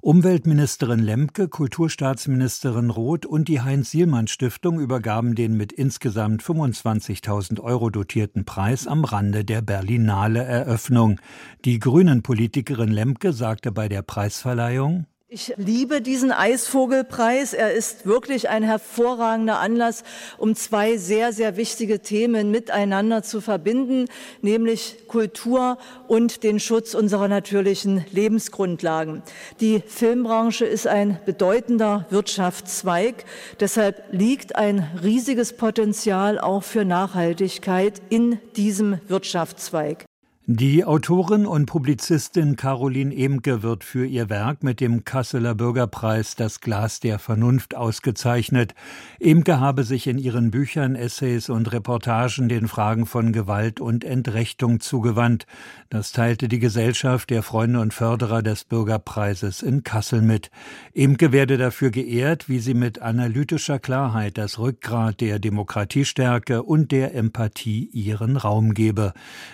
Umweltministerin 0.00 1.00
Lemke, 1.00 1.48
Kulturstaatsministerin 1.48 2.88
Roth 2.88 3.26
und 3.26 3.48
die 3.48 3.62
Heinz-Sielmann-Stiftung 3.62 4.78
übergaben 4.78 5.34
den 5.34 5.56
mit 5.56 5.72
insgesamt 5.72 6.40
25.000 6.40 7.60
Euro 7.60 7.90
dotierten 7.90 8.44
Preis 8.44 8.86
am 8.86 9.04
Rande 9.04 9.44
der 9.44 9.60
Berlinale 9.60 10.44
Eröffnung. 10.44 11.20
Die 11.64 11.80
Grünen-Politikerin 11.80 12.92
Lemke 12.92 13.32
sagte 13.32 13.72
bei 13.72 13.88
der 13.88 14.02
Preisverleihung, 14.02 15.06
ich 15.30 15.52
liebe 15.58 16.00
diesen 16.00 16.32
Eisvogelpreis. 16.32 17.52
Er 17.52 17.74
ist 17.74 18.06
wirklich 18.06 18.48
ein 18.48 18.62
hervorragender 18.62 19.60
Anlass, 19.60 20.02
um 20.38 20.54
zwei 20.54 20.96
sehr, 20.96 21.34
sehr 21.34 21.58
wichtige 21.58 22.00
Themen 22.00 22.50
miteinander 22.50 23.22
zu 23.22 23.42
verbinden, 23.42 24.06
nämlich 24.40 25.06
Kultur 25.06 25.76
und 26.06 26.44
den 26.44 26.58
Schutz 26.58 26.94
unserer 26.94 27.28
natürlichen 27.28 28.06
Lebensgrundlagen. 28.10 29.22
Die 29.60 29.82
Filmbranche 29.86 30.64
ist 30.64 30.86
ein 30.86 31.20
bedeutender 31.26 32.06
Wirtschaftszweig. 32.08 33.26
Deshalb 33.60 34.04
liegt 34.10 34.56
ein 34.56 34.98
riesiges 35.02 35.52
Potenzial 35.52 36.38
auch 36.38 36.62
für 36.62 36.86
Nachhaltigkeit 36.86 38.00
in 38.08 38.40
diesem 38.56 38.98
Wirtschaftszweig. 39.08 40.07
Die 40.50 40.82
Autorin 40.82 41.44
und 41.44 41.66
Publizistin 41.66 42.56
Caroline 42.56 43.14
Emke 43.14 43.62
wird 43.62 43.84
für 43.84 44.06
ihr 44.06 44.30
Werk 44.30 44.62
mit 44.62 44.80
dem 44.80 45.04
Kasseler 45.04 45.54
Bürgerpreis 45.54 46.36
Das 46.36 46.62
Glas 46.62 47.00
der 47.00 47.18
Vernunft 47.18 47.74
ausgezeichnet. 47.74 48.74
Emke 49.20 49.60
habe 49.60 49.84
sich 49.84 50.06
in 50.06 50.16
ihren 50.16 50.50
Büchern, 50.50 50.94
Essays 50.96 51.50
und 51.50 51.70
Reportagen 51.70 52.48
den 52.48 52.66
Fragen 52.66 53.04
von 53.04 53.32
Gewalt 53.32 53.78
und 53.78 54.04
Entrechtung 54.04 54.80
zugewandt. 54.80 55.46
Das 55.90 56.12
teilte 56.12 56.48
die 56.48 56.60
Gesellschaft 56.60 57.28
der 57.28 57.42
Freunde 57.42 57.80
und 57.80 57.92
Förderer 57.92 58.42
des 58.42 58.64
Bürgerpreises 58.64 59.60
in 59.60 59.82
Kassel 59.82 60.22
mit. 60.22 60.50
Emke 60.94 61.30
werde 61.30 61.58
dafür 61.58 61.90
geehrt, 61.90 62.48
wie 62.48 62.60
sie 62.60 62.72
mit 62.72 63.02
analytischer 63.02 63.78
Klarheit 63.78 64.38
das 64.38 64.58
Rückgrat 64.58 65.20
der 65.20 65.40
Demokratiestärke 65.40 66.62
und 66.62 66.90
der 66.90 67.14
Empathie 67.14 67.90
ihren 67.92 68.38
Raum 68.38 68.72
gebe. 68.72 69.12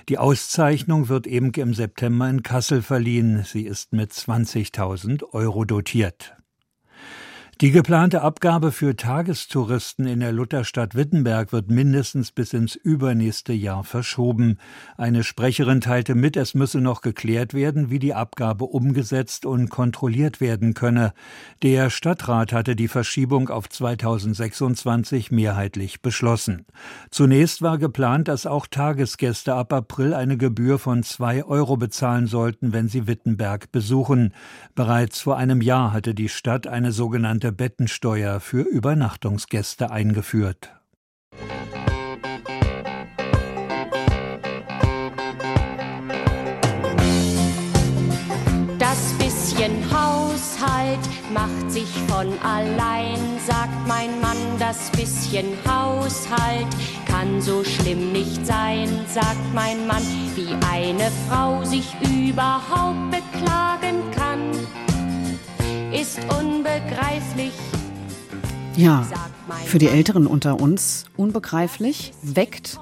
Die 0.08 0.18
Auszeichnung 0.18 0.83
Auszeichnung 0.84 1.08
wird 1.08 1.26
eben 1.26 1.50
im 1.54 1.72
September 1.72 2.28
in 2.28 2.42
Kassel 2.42 2.82
verliehen. 2.82 3.42
Sie 3.44 3.62
ist 3.62 3.94
mit 3.94 4.12
20.000 4.12 5.22
Euro 5.32 5.64
dotiert. 5.64 6.36
Die 7.60 7.70
geplante 7.70 8.22
Abgabe 8.22 8.72
für 8.72 8.96
Tagestouristen 8.96 10.08
in 10.08 10.18
der 10.18 10.32
Lutherstadt 10.32 10.96
Wittenberg 10.96 11.52
wird 11.52 11.70
mindestens 11.70 12.32
bis 12.32 12.52
ins 12.52 12.74
übernächste 12.74 13.52
Jahr 13.52 13.84
verschoben. 13.84 14.58
Eine 14.96 15.22
Sprecherin 15.22 15.80
teilte 15.80 16.16
mit, 16.16 16.36
es 16.36 16.54
müsse 16.54 16.80
noch 16.80 17.00
geklärt 17.00 17.54
werden, 17.54 17.90
wie 17.90 18.00
die 18.00 18.12
Abgabe 18.12 18.64
umgesetzt 18.64 19.46
und 19.46 19.68
kontrolliert 19.68 20.40
werden 20.40 20.74
könne. 20.74 21.12
Der 21.62 21.90
Stadtrat 21.90 22.52
hatte 22.52 22.74
die 22.74 22.88
Verschiebung 22.88 23.48
auf 23.48 23.68
2026 23.68 25.30
mehrheitlich 25.30 26.02
beschlossen. 26.02 26.66
Zunächst 27.12 27.62
war 27.62 27.78
geplant, 27.78 28.26
dass 28.26 28.46
auch 28.46 28.66
Tagesgäste 28.66 29.54
ab 29.54 29.72
April 29.72 30.12
eine 30.12 30.36
Gebühr 30.36 30.80
von 30.80 31.04
zwei 31.04 31.44
Euro 31.44 31.76
bezahlen 31.76 32.26
sollten, 32.26 32.72
wenn 32.72 32.88
sie 32.88 33.06
Wittenberg 33.06 33.70
besuchen. 33.70 34.34
Bereits 34.74 35.20
vor 35.20 35.36
einem 35.36 35.60
Jahr 35.60 35.92
hatte 35.92 36.16
die 36.16 36.28
Stadt 36.28 36.66
eine 36.66 36.90
sogenannte 36.90 37.43
sogenannte 37.44 37.52
Bettensteuer 37.52 38.40
für 38.40 38.62
Übernachtungsgäste 38.62 39.90
eingeführt. 39.90 40.70
Das 48.78 49.12
bisschen 49.18 49.74
Haushalt 49.92 51.04
macht 51.34 51.70
sich 51.70 51.88
von 52.08 52.28
allein, 52.42 53.18
sagt 53.46 53.86
mein 53.86 54.20
Mann. 54.22 54.36
Das 54.58 54.90
bisschen 54.92 55.58
Haushalt 55.66 56.68
kann 57.06 57.42
so 57.42 57.62
schlimm 57.62 58.12
nicht 58.12 58.46
sein, 58.46 58.88
sagt 59.08 59.52
mein 59.54 59.86
Mann, 59.86 60.06
wie 60.34 60.54
eine 60.72 61.10
Frau 61.28 61.62
sich 61.64 61.94
überhaupt 62.00 63.10
beklagen 63.10 64.10
kann 64.16 64.52
ist 65.94 66.18
unbegreiflich. 66.40 67.52
Ja, 68.76 69.06
für 69.64 69.78
die 69.78 69.86
Älteren 69.86 70.26
unter 70.26 70.60
uns 70.60 71.04
unbegreiflich, 71.16 72.12
weckt 72.22 72.80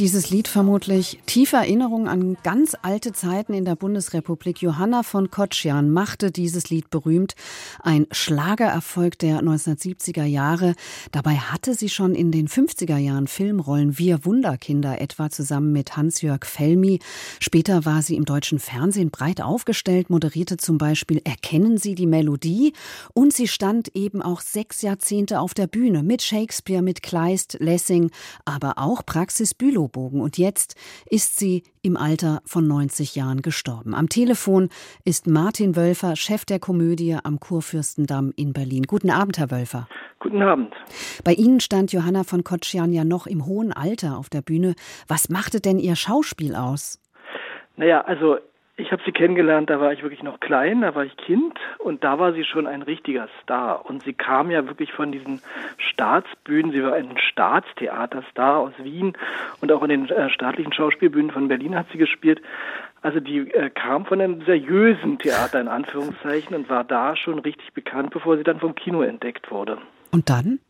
dieses 0.00 0.30
Lied 0.30 0.48
vermutlich 0.48 1.18
tiefe 1.26 1.56
Erinnerungen 1.56 2.08
an 2.08 2.38
ganz 2.42 2.74
alte 2.80 3.12
Zeiten 3.12 3.52
in 3.52 3.66
der 3.66 3.76
Bundesrepublik. 3.76 4.62
Johanna 4.62 5.02
von 5.02 5.30
Kotschan 5.30 5.90
machte 5.90 6.30
dieses 6.30 6.70
Lied 6.70 6.88
berühmt. 6.88 7.34
Ein 7.80 8.06
Schlagererfolg 8.10 9.18
der 9.18 9.42
1970er 9.42 10.24
Jahre. 10.24 10.74
Dabei 11.12 11.34
hatte 11.36 11.74
sie 11.74 11.90
schon 11.90 12.14
in 12.14 12.32
den 12.32 12.48
50er 12.48 12.96
Jahren 12.96 13.26
Filmrollen 13.26 13.98
Wir 13.98 14.24
Wunderkinder 14.24 15.02
etwa 15.02 15.28
zusammen 15.28 15.70
mit 15.72 15.98
Hans-Jörg 15.98 16.46
Felmi. 16.46 17.00
Später 17.38 17.84
war 17.84 18.00
sie 18.00 18.16
im 18.16 18.24
deutschen 18.24 18.58
Fernsehen 18.58 19.10
breit 19.10 19.42
aufgestellt, 19.42 20.08
moderierte 20.08 20.56
zum 20.56 20.78
Beispiel 20.78 21.20
Erkennen 21.24 21.76
Sie 21.76 21.94
die 21.94 22.06
Melodie 22.06 22.72
und 23.12 23.34
sie 23.34 23.48
stand 23.48 23.94
eben 23.94 24.22
auch 24.22 24.40
sechs 24.40 24.80
Jahrzehnte 24.80 25.40
auf 25.40 25.52
der 25.52 25.66
Bühne 25.66 26.02
mit 26.02 26.22
Shakespeare, 26.22 26.80
mit 26.80 27.02
Kleist, 27.02 27.58
Lessing, 27.60 28.10
aber 28.46 28.78
auch 28.78 29.04
Praxis 29.04 29.52
Bülow 29.52 29.89
Regenbogen. 29.90 30.20
Und 30.20 30.38
jetzt 30.38 30.76
ist 31.08 31.38
sie 31.38 31.62
im 31.82 31.96
Alter 31.96 32.40
von 32.44 32.66
90 32.66 33.14
Jahren 33.14 33.42
gestorben. 33.42 33.94
Am 33.94 34.08
Telefon 34.08 34.68
ist 35.04 35.26
Martin 35.26 35.76
Wölfer, 35.76 36.16
Chef 36.16 36.44
der 36.44 36.58
Komödie 36.58 37.16
am 37.22 37.40
Kurfürstendamm 37.40 38.32
in 38.36 38.52
Berlin. 38.52 38.84
Guten 38.86 39.10
Abend, 39.10 39.38
Herr 39.38 39.50
Wölfer. 39.50 39.88
Guten 40.18 40.42
Abend. 40.42 40.72
Bei 41.24 41.32
Ihnen 41.32 41.60
stand 41.60 41.92
Johanna 41.92 42.24
von 42.24 42.44
Kotschian 42.44 42.92
ja 42.92 43.04
noch 43.04 43.26
im 43.26 43.46
hohen 43.46 43.72
Alter 43.72 44.18
auf 44.18 44.28
der 44.28 44.42
Bühne. 44.42 44.74
Was 45.08 45.28
machte 45.28 45.60
denn 45.60 45.78
Ihr 45.78 45.96
Schauspiel 45.96 46.54
aus? 46.54 47.00
Naja, 47.76 48.02
also 48.02 48.36
ich 48.80 48.92
habe 48.92 49.02
sie 49.04 49.12
kennengelernt, 49.12 49.70
da 49.70 49.80
war 49.80 49.92
ich 49.92 50.02
wirklich 50.02 50.22
noch 50.22 50.40
klein, 50.40 50.80
da 50.80 50.94
war 50.94 51.04
ich 51.04 51.16
Kind 51.16 51.58
und 51.78 52.02
da 52.02 52.18
war 52.18 52.32
sie 52.32 52.44
schon 52.44 52.66
ein 52.66 52.82
richtiger 52.82 53.28
Star. 53.42 53.84
Und 53.86 54.02
sie 54.02 54.12
kam 54.12 54.50
ja 54.50 54.66
wirklich 54.66 54.92
von 54.92 55.12
diesen 55.12 55.40
Staatsbühnen, 55.78 56.72
sie 56.72 56.82
war 56.82 56.94
ein 56.94 57.16
Staatstheaterstar 57.18 58.58
aus 58.58 58.72
Wien 58.78 59.12
und 59.60 59.70
auch 59.72 59.82
in 59.82 59.90
den 59.90 60.08
äh, 60.08 60.30
staatlichen 60.30 60.72
Schauspielbühnen 60.72 61.30
von 61.30 61.48
Berlin 61.48 61.76
hat 61.76 61.86
sie 61.92 61.98
gespielt. 61.98 62.40
Also 63.02 63.20
die 63.20 63.50
äh, 63.52 63.70
kam 63.70 64.04
von 64.06 64.20
einem 64.20 64.42
seriösen 64.44 65.18
Theater 65.18 65.60
in 65.60 65.68
Anführungszeichen 65.68 66.56
und 66.56 66.68
war 66.68 66.84
da 66.84 67.16
schon 67.16 67.38
richtig 67.38 67.72
bekannt, 67.72 68.10
bevor 68.10 68.36
sie 68.36 68.44
dann 68.44 68.60
vom 68.60 68.74
Kino 68.74 69.02
entdeckt 69.02 69.50
wurde. 69.50 69.78
Und 70.10 70.28
dann? 70.28 70.60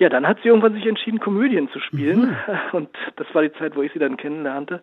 Ja, 0.00 0.08
dann 0.08 0.26
hat 0.26 0.38
sie 0.42 0.48
irgendwann 0.48 0.72
sich 0.72 0.86
entschieden, 0.86 1.20
Komödien 1.20 1.68
zu 1.68 1.78
spielen. 1.78 2.30
Mhm. 2.30 2.36
Und 2.72 2.88
das 3.16 3.26
war 3.34 3.42
die 3.42 3.52
Zeit, 3.52 3.76
wo 3.76 3.82
ich 3.82 3.92
sie 3.92 3.98
dann 3.98 4.16
kennenlernte. 4.16 4.80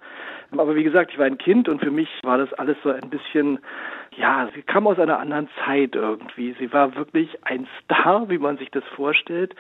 Aber 0.52 0.76
wie 0.76 0.84
gesagt, 0.84 1.12
ich 1.12 1.18
war 1.18 1.26
ein 1.26 1.40
Kind 1.40 1.68
und 1.68 1.82
für 1.82 1.92
mich 1.92 2.08
war 2.24 2.38
das 2.38 2.54
alles 2.54 2.78
so 2.84 2.90
ein 2.90 3.10
bisschen, 3.10 3.60
ja, 4.16 4.50
sie 4.56 4.62
kam 4.62 4.88
aus 4.88 5.00
einer 5.00 5.20
anderen 5.20 5.50
Zeit 5.66 5.96
irgendwie. 5.96 6.56
Sie 6.60 6.72
war 6.74 6.96
wirklich 6.96 7.30
ein 7.44 7.68
Star, 7.84 8.30
wie 8.30 8.38
man 8.38 8.58
sich 8.58 8.70
das 8.72 8.84
vorstellt 8.96 9.56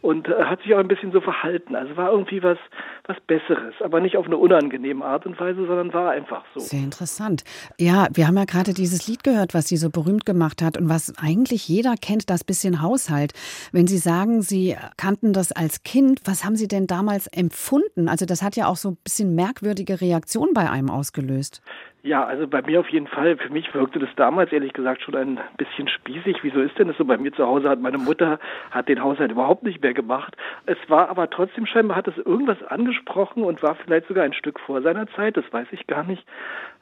und 0.00 0.28
äh, 0.28 0.44
hat 0.44 0.62
sich 0.62 0.74
auch 0.74 0.78
ein 0.78 0.88
bisschen 0.88 1.12
so 1.12 1.20
verhalten. 1.20 1.76
Also 1.76 1.96
war 1.96 2.10
irgendwie 2.10 2.42
was, 2.42 2.58
was 3.06 3.18
Besseres, 3.20 3.74
aber 3.80 4.00
nicht 4.00 4.16
auf 4.16 4.26
eine 4.26 4.36
unangenehme 4.36 5.04
Art 5.04 5.26
und 5.26 5.38
Weise, 5.40 5.66
sondern 5.66 5.92
war 5.92 6.10
einfach 6.10 6.44
so. 6.54 6.60
Sehr 6.60 6.80
interessant. 6.80 7.44
Ja, 7.78 8.08
wir 8.12 8.26
haben 8.26 8.36
ja 8.36 8.44
gerade 8.44 8.74
dieses 8.74 9.06
Lied 9.08 9.24
gehört, 9.24 9.54
was 9.54 9.68
sie 9.68 9.76
so 9.76 9.90
berühmt 9.90 10.26
gemacht 10.26 10.62
hat 10.62 10.76
und 10.76 10.88
was 10.88 11.14
eigentlich 11.18 11.68
jeder 11.68 11.94
kennt, 12.00 12.30
das 12.30 12.44
bisschen 12.44 12.82
Haushalt. 12.82 13.32
Wenn 13.72 13.86
Sie 13.86 13.98
sagen, 13.98 14.42
Sie 14.42 14.76
kannten 14.96 15.32
das 15.32 15.52
als 15.52 15.82
Kind, 15.82 16.20
was 16.24 16.44
haben 16.44 16.56
Sie 16.56 16.68
denn 16.68 16.86
damals 16.86 17.26
empfunden? 17.28 18.08
Also 18.08 18.26
das 18.26 18.42
hat 18.42 18.56
ja 18.56 18.66
auch 18.66 18.76
so 18.76 18.90
ein 18.90 18.98
bisschen 19.02 19.34
merkwürdige 19.34 20.00
Reaktion 20.00 20.50
bei 20.54 20.70
einem 20.70 20.90
ausgelöst? 20.90 21.62
Ja, 22.04 22.24
also 22.24 22.48
bei 22.48 22.62
mir 22.62 22.80
auf 22.80 22.88
jeden 22.88 23.06
Fall. 23.06 23.36
Für 23.36 23.50
mich 23.50 23.72
wirkte 23.74 24.00
das 24.00 24.08
damals 24.16 24.50
ehrlich 24.50 24.72
gesagt 24.72 25.02
schon 25.02 25.14
ein 25.14 25.38
bisschen 25.56 25.86
spießig. 25.86 26.38
Wieso 26.42 26.60
ist 26.60 26.76
denn 26.76 26.88
das 26.88 26.96
so? 26.96 27.04
Bei 27.04 27.16
mir 27.16 27.32
zu 27.32 27.46
Hause 27.46 27.68
hat 27.68 27.80
meine 27.80 27.98
Mutter 27.98 28.40
hat 28.72 28.88
den 28.88 29.00
Haushalt 29.00 29.30
überhaupt 29.30 29.62
nicht 29.62 29.80
mehr 29.80 29.94
gemacht. 29.94 30.36
Es 30.66 30.78
war 30.88 31.10
aber 31.10 31.30
trotzdem 31.30 31.64
scheinbar 31.64 31.96
hat 31.96 32.08
es 32.08 32.16
irgendwas 32.16 32.60
angesprochen 32.64 33.44
und 33.44 33.62
war 33.62 33.76
vielleicht 33.76 34.08
sogar 34.08 34.24
ein 34.24 34.32
Stück 34.32 34.58
vor 34.58 34.82
seiner 34.82 35.06
Zeit. 35.12 35.36
Das 35.36 35.44
weiß 35.52 35.68
ich 35.70 35.86
gar 35.86 36.02
nicht. 36.02 36.24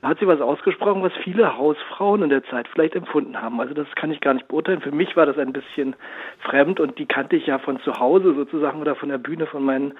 Hat 0.02 0.18
sie 0.18 0.26
was 0.26 0.40
ausgesprochen, 0.40 1.02
was 1.02 1.12
viele 1.22 1.59
Hausfrauen 1.59 2.22
in 2.22 2.30
der 2.30 2.42
Zeit 2.44 2.66
vielleicht 2.68 2.96
empfunden 2.96 3.42
haben. 3.42 3.61
Also 3.61 3.74
das 3.74 3.87
kann 3.96 4.11
ich 4.11 4.20
gar 4.20 4.33
nicht 4.33 4.48
beurteilen. 4.48 4.80
Für 4.80 4.92
mich 4.92 5.14
war 5.14 5.26
das 5.26 5.37
ein 5.37 5.52
bisschen 5.52 5.94
fremd 6.38 6.80
und 6.80 6.98
die 6.98 7.04
kannte 7.04 7.37
ich 7.37 7.46
ja 7.46 7.59
von 7.59 7.78
zu 7.80 8.00
Hause 8.00 8.33
sozusagen 8.35 8.80
oder 8.80 8.94
von 8.94 9.11
der 9.11 9.18
Bühne 9.18 9.44
von 9.46 9.62
meinem 9.62 9.92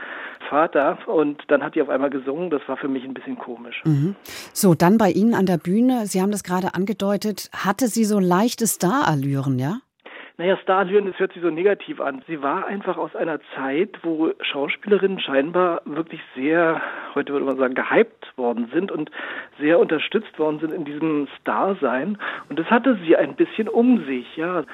Vater. 0.49 0.97
Und 1.05 1.43
dann 1.49 1.63
hat 1.63 1.75
die 1.75 1.83
auf 1.83 1.91
einmal 1.91 2.09
gesungen. 2.09 2.49
Das 2.49 2.63
war 2.67 2.79
für 2.79 2.89
mich 2.89 3.05
ein 3.05 3.13
bisschen 3.13 3.37
komisch. 3.37 3.83
Mhm. 3.85 4.17
So, 4.55 4.75
dann 4.75 4.97
bei 4.97 5.10
Ihnen 5.11 5.35
an 5.35 5.47
der 5.47 5.59
Bühne, 5.59 6.07
Sie 6.07 6.21
haben 6.21 6.31
das 6.31 6.45
gerade 6.45 6.75
angedeutet, 6.75 7.51
hatte 7.53 7.89
sie 7.89 8.05
so 8.05 8.19
leichte 8.19 8.67
Starallüren, 8.67 9.59
ja? 9.59 9.79
Naja, 10.41 10.57
Starallüren, 10.57 11.05
das 11.05 11.19
hört 11.19 11.35
sich 11.35 11.43
so 11.43 11.51
negativ 11.51 12.01
an. 12.01 12.23
Sie 12.27 12.43
war 12.43 12.67
einfach 12.67 12.97
aus 12.97 13.15
einer 13.15 13.41
Zeit, 13.55 13.99
wo 14.03 14.33
Schauspielerinnen 14.41 15.21
scheinbar 15.21 15.83
wirklich 15.85 16.23
sehr, 16.35 16.81
heute 17.15 17.35
würde 17.35 17.45
man 17.45 17.59
sagen, 17.59 17.75
gehypt 17.75 18.33
worden 18.39 18.71
sind 18.73 18.91
und 18.91 19.11
sehr 19.59 19.79
unterstützt 19.79 20.39
worden 20.39 20.59
sind 20.61 20.73
in 20.73 20.87
diesem 20.87 21.29
Star-Sein. 21.39 22.17
Und 22.49 22.59
das 22.59 22.71
hatte 22.71 22.99
sie 23.05 23.17
ein 23.17 23.37
bisschen 23.37 23.69
um 23.69 24.07
sich, 24.07 24.35
ja. 24.37 24.65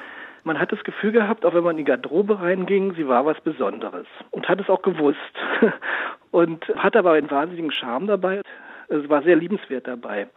Man 0.45 0.57
hat 0.57 0.71
das 0.71 0.85
Gefühl 0.85 1.11
gehabt, 1.11 1.45
auch 1.45 1.53
wenn 1.53 1.65
man 1.65 1.71
in 1.71 1.83
die 1.83 1.91
Garderobe 1.91 2.39
reinging, 2.39 2.93
sie 2.95 3.09
war 3.09 3.25
was 3.25 3.41
Besonderes 3.41 4.07
und 4.31 4.47
hat 4.47 4.61
es 4.61 4.69
auch 4.69 4.81
gewusst 4.81 5.17
und 6.31 6.65
hatte 6.77 6.99
aber 6.99 7.11
einen 7.11 7.29
wahnsinnigen 7.29 7.73
Charme 7.73 8.07
dabei 8.07 8.41
es 8.89 9.09
war 9.09 9.23
sehr 9.23 9.35
liebenswert 9.35 9.87
dabei. 9.87 10.27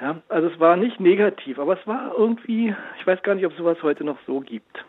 Ja, 0.00 0.22
also 0.28 0.48
es 0.48 0.58
war 0.58 0.76
nicht 0.76 1.00
negativ, 1.00 1.58
aber 1.58 1.78
es 1.78 1.86
war 1.86 2.12
irgendwie, 2.16 2.74
ich 2.98 3.06
weiß 3.06 3.22
gar 3.22 3.34
nicht, 3.34 3.46
ob 3.46 3.54
sowas 3.54 3.78
heute 3.82 4.04
noch 4.04 4.18
so 4.26 4.40
gibt. 4.40 4.84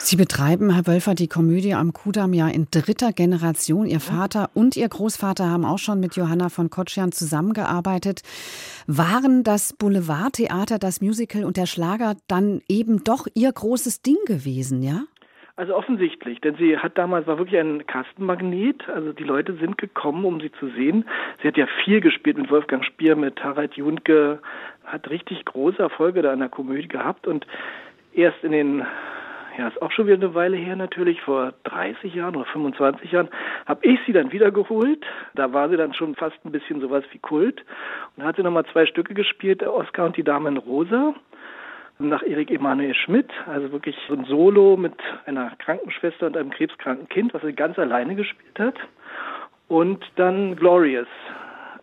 Sie 0.00 0.16
betreiben, 0.16 0.70
Herr 0.70 0.86
Wölfer, 0.86 1.14
die 1.14 1.26
Komödie 1.26 1.74
am 1.74 1.92
Kudamm 1.92 2.32
ja 2.32 2.46
in 2.48 2.68
dritter 2.70 3.12
Generation. 3.12 3.86
Ihr 3.86 3.98
Vater 3.98 4.48
und 4.54 4.76
Ihr 4.76 4.88
Großvater 4.88 5.50
haben 5.50 5.64
auch 5.64 5.78
schon 5.78 5.98
mit 5.98 6.14
Johanna 6.14 6.50
von 6.50 6.70
Kotschian 6.70 7.10
zusammengearbeitet. 7.10 8.22
Waren 8.86 9.42
das 9.42 9.72
Boulevardtheater, 9.72 10.78
das 10.78 11.00
Musical 11.00 11.44
und 11.44 11.56
der 11.56 11.66
Schlager 11.66 12.14
dann 12.28 12.62
eben 12.68 13.02
doch 13.02 13.26
Ihr 13.34 13.50
großes 13.50 14.02
Ding 14.02 14.18
gewesen, 14.26 14.82
ja? 14.82 15.02
Also 15.58 15.74
offensichtlich, 15.74 16.40
denn 16.40 16.54
sie 16.54 16.78
hat 16.78 16.96
damals 16.96 17.26
war 17.26 17.36
wirklich 17.38 17.58
ein 17.58 17.84
Kastenmagnet. 17.84 18.88
Also 18.88 19.12
die 19.12 19.24
Leute 19.24 19.54
sind 19.54 19.76
gekommen, 19.76 20.24
um 20.24 20.40
sie 20.40 20.52
zu 20.52 20.68
sehen. 20.68 21.04
Sie 21.42 21.48
hat 21.48 21.56
ja 21.56 21.66
viel 21.82 22.00
gespielt 22.00 22.38
mit 22.38 22.48
Wolfgang 22.48 22.84
Spier, 22.84 23.16
mit 23.16 23.42
Harald 23.42 23.74
Junke, 23.74 24.38
hat 24.84 25.10
richtig 25.10 25.44
große 25.46 25.82
Erfolge 25.82 26.22
da 26.22 26.32
in 26.32 26.38
der 26.38 26.48
Komödie 26.48 26.86
gehabt 26.86 27.26
und 27.26 27.44
erst 28.12 28.44
in 28.44 28.52
den 28.52 28.86
ja, 29.58 29.66
ist 29.66 29.82
auch 29.82 29.90
schon 29.90 30.06
wieder 30.06 30.14
eine 30.14 30.32
Weile 30.36 30.56
her 30.56 30.76
natürlich, 30.76 31.20
vor 31.22 31.52
30 31.64 32.14
Jahren 32.14 32.36
oder 32.36 32.44
25 32.44 33.10
Jahren, 33.10 33.28
habe 33.66 33.84
ich 33.84 33.98
sie 34.06 34.12
dann 34.12 34.30
wiedergeholt. 34.30 35.04
Da 35.34 35.52
war 35.52 35.68
sie 35.68 35.76
dann 35.76 35.92
schon 35.92 36.14
fast 36.14 36.36
ein 36.44 36.52
bisschen 36.52 36.80
sowas 36.80 37.02
wie 37.10 37.18
Kult. 37.18 37.64
Und 38.14 38.22
da 38.22 38.28
hat 38.28 38.36
sie 38.36 38.44
nochmal 38.44 38.66
zwei 38.66 38.86
Stücke 38.86 39.12
gespielt, 39.12 39.64
Oscar 39.64 40.06
und 40.06 40.16
die 40.16 40.22
Dame 40.22 40.50
in 40.50 40.56
Rosa 40.56 41.16
nach 41.98 42.22
Erik 42.22 42.50
Emanuel 42.50 42.94
Schmidt, 42.94 43.30
also 43.46 43.72
wirklich 43.72 43.96
so 44.06 44.14
ein 44.14 44.24
Solo 44.24 44.76
mit 44.76 44.94
einer 45.26 45.52
Krankenschwester 45.58 46.26
und 46.26 46.36
einem 46.36 46.50
krebskranken 46.50 47.08
Kind, 47.08 47.34
was 47.34 47.42
sie 47.42 47.52
ganz 47.52 47.78
alleine 47.78 48.14
gespielt 48.14 48.58
hat. 48.58 48.76
Und 49.68 50.04
dann 50.16 50.56
Glorious. 50.56 51.08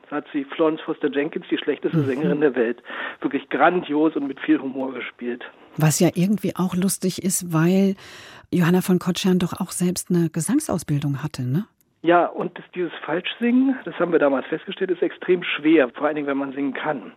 Da 0.10 0.17
hat 0.17 0.25
sie 0.32 0.43
Florence 0.43 0.82
Foster 0.82 1.12
Jenkins, 1.12 1.45
die 1.49 1.58
schlechteste 1.58 1.97
mhm. 1.97 2.06
Sängerin 2.06 2.41
der 2.41 2.56
Welt, 2.56 2.82
wirklich 3.21 3.49
grandios 3.49 4.15
und 4.15 4.28
mit 4.28 4.39
viel 4.39 4.60
Humor 4.60 4.93
gespielt. 4.93 5.43
Was 5.78 5.99
ja 5.99 6.10
irgendwie 6.13 6.56
auch 6.56 6.75
lustig 6.75 7.23
ist, 7.23 7.51
weil 7.54 7.95
Johanna 8.51 8.82
von 8.82 8.99
Kotschan 8.99 9.39
doch 9.39 9.60
auch 9.60 9.71
selbst 9.71 10.10
eine 10.10 10.30
Gesangsausbildung 10.30 11.23
hatte, 11.23 11.43
ne? 11.43 11.65
Ja, 12.01 12.28
und 12.28 12.56
das, 12.56 12.65
dieses 12.75 12.91
Falschsingen, 13.04 13.75
das 13.84 13.95
haben 13.95 14.12
wir 14.12 14.19
damals 14.19 14.45
festgestellt, 14.45 14.91
ist 14.91 15.01
extrem 15.01 15.41
schwer, 15.41 15.89
vor 15.89 16.06
allen 16.06 16.15
Dingen, 16.15 16.28
wenn 16.28 16.38
man 16.38 16.54
singen 16.54 16.73
kann. 16.73 17.13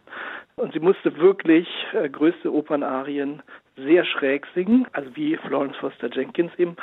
Und 0.58 0.72
sie 0.72 0.80
musste 0.80 1.16
wirklich 1.18 1.68
äh, 1.92 2.08
größte 2.08 2.52
Opernarien 2.52 3.42
sehr 3.76 4.04
schräg 4.04 4.46
singen, 4.54 4.86
also 4.92 5.08
wie 5.14 5.36
Florence 5.36 5.76
Foster 5.76 6.10
Jenkins 6.12 6.50
eben. 6.58 6.76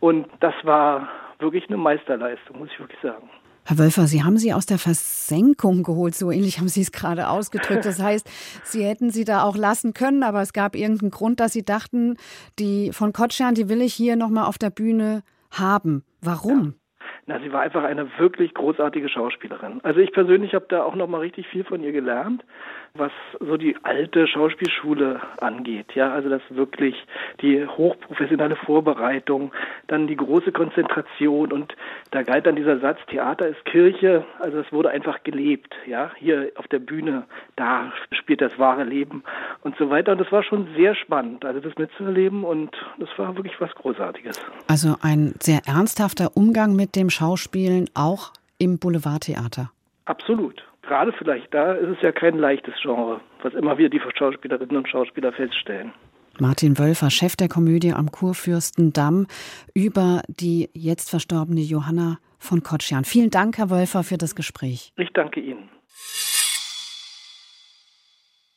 Und 0.00 0.26
das 0.40 0.54
war 0.62 1.08
wirklich 1.38 1.68
eine 1.68 1.76
Meisterleistung, 1.76 2.58
muss 2.58 2.70
ich 2.72 2.80
wirklich 2.80 3.00
sagen. 3.02 3.28
Herr 3.66 3.78
Wölfer, 3.78 4.06
Sie 4.06 4.24
haben 4.24 4.38
sie 4.38 4.54
aus 4.54 4.64
der 4.64 4.78
Versenkung 4.78 5.82
geholt, 5.82 6.14
so 6.14 6.30
ähnlich 6.30 6.58
haben 6.58 6.68
Sie 6.68 6.80
es 6.80 6.90
gerade 6.90 7.28
ausgedrückt. 7.28 7.84
Das 7.84 8.02
heißt, 8.02 8.26
Sie 8.64 8.82
hätten 8.82 9.10
sie 9.10 9.26
da 9.26 9.42
auch 9.42 9.58
lassen 9.58 9.92
können, 9.92 10.22
aber 10.22 10.40
es 10.40 10.54
gab 10.54 10.74
irgendeinen 10.74 11.10
Grund, 11.10 11.38
dass 11.38 11.52
Sie 11.52 11.66
dachten, 11.66 12.16
die 12.58 12.92
von 12.92 13.12
Kotschan, 13.12 13.54
die 13.54 13.68
will 13.68 13.82
ich 13.82 13.92
hier 13.92 14.16
nochmal 14.16 14.46
auf 14.46 14.56
der 14.56 14.70
Bühne 14.70 15.22
haben. 15.50 16.02
Warum? 16.22 16.76
Na, 17.28 17.38
sie 17.40 17.52
war 17.52 17.60
einfach 17.60 17.84
eine 17.84 18.08
wirklich 18.18 18.54
großartige 18.54 19.10
Schauspielerin. 19.10 19.80
Also 19.82 20.00
ich 20.00 20.12
persönlich 20.12 20.54
habe 20.54 20.64
da 20.70 20.82
auch 20.82 20.94
noch 20.94 21.08
mal 21.08 21.20
richtig 21.20 21.46
viel 21.48 21.62
von 21.62 21.82
ihr 21.82 21.92
gelernt, 21.92 22.42
was 22.98 23.12
so 23.40 23.56
die 23.56 23.76
alte 23.82 24.26
Schauspielschule 24.26 25.20
angeht. 25.40 25.94
Ja, 25.94 26.12
also 26.12 26.28
das 26.28 26.42
wirklich 26.50 26.94
die 27.40 27.66
hochprofessionelle 27.66 28.56
Vorbereitung, 28.56 29.52
dann 29.86 30.06
die 30.06 30.16
große 30.16 30.52
Konzentration 30.52 31.52
und 31.52 31.74
da 32.10 32.22
galt 32.22 32.46
dann 32.46 32.56
dieser 32.56 32.78
Satz 32.80 32.98
Theater 33.08 33.48
ist 33.48 33.64
Kirche, 33.64 34.24
also 34.40 34.58
es 34.58 34.72
wurde 34.72 34.90
einfach 34.90 35.22
gelebt, 35.24 35.74
ja, 35.86 36.10
hier 36.16 36.52
auf 36.56 36.66
der 36.68 36.78
Bühne, 36.78 37.24
da 37.56 37.92
spielt 38.10 38.40
das 38.40 38.58
wahre 38.58 38.84
Leben 38.84 39.22
und 39.62 39.76
so 39.76 39.90
weiter 39.90 40.12
und 40.12 40.20
das 40.20 40.32
war 40.32 40.42
schon 40.42 40.68
sehr 40.76 40.94
spannend, 40.94 41.44
also 41.44 41.60
das 41.60 41.76
mitzuerleben 41.76 42.44
und 42.44 42.76
das 42.98 43.08
war 43.16 43.36
wirklich 43.36 43.60
was 43.60 43.74
großartiges. 43.74 44.40
Also 44.66 44.96
ein 45.02 45.34
sehr 45.40 45.60
ernsthafter 45.66 46.36
Umgang 46.36 46.74
mit 46.76 46.96
dem 46.96 47.10
Schauspielen 47.10 47.88
auch 47.94 48.32
im 48.58 48.78
Boulevardtheater. 48.78 49.70
Absolut. 50.04 50.62
Gerade 50.88 51.12
vielleicht 51.12 51.52
da 51.52 51.74
ist 51.74 51.98
es 51.98 52.02
ja 52.02 52.12
kein 52.12 52.38
leichtes 52.38 52.72
Genre, 52.80 53.20
was 53.42 53.52
immer 53.52 53.76
wieder 53.76 53.90
die 53.90 54.00
Schauspielerinnen 54.16 54.74
und 54.74 54.88
Schauspieler 54.88 55.32
feststellen. 55.32 55.92
Martin 56.40 56.78
Wölfer, 56.78 57.10
Chef 57.10 57.36
der 57.36 57.48
Komödie 57.48 57.92
am 57.92 58.10
Kurfürstendamm, 58.10 59.26
über 59.74 60.22
die 60.28 60.70
jetzt 60.72 61.10
verstorbene 61.10 61.60
Johanna 61.60 62.18
von 62.38 62.62
Kotschan. 62.62 63.04
Vielen 63.04 63.28
Dank, 63.28 63.58
Herr 63.58 63.68
Wölfer, 63.68 64.02
für 64.02 64.16
das 64.16 64.34
Gespräch. 64.34 64.94
Ich 64.96 65.10
danke 65.12 65.40
Ihnen. 65.40 65.68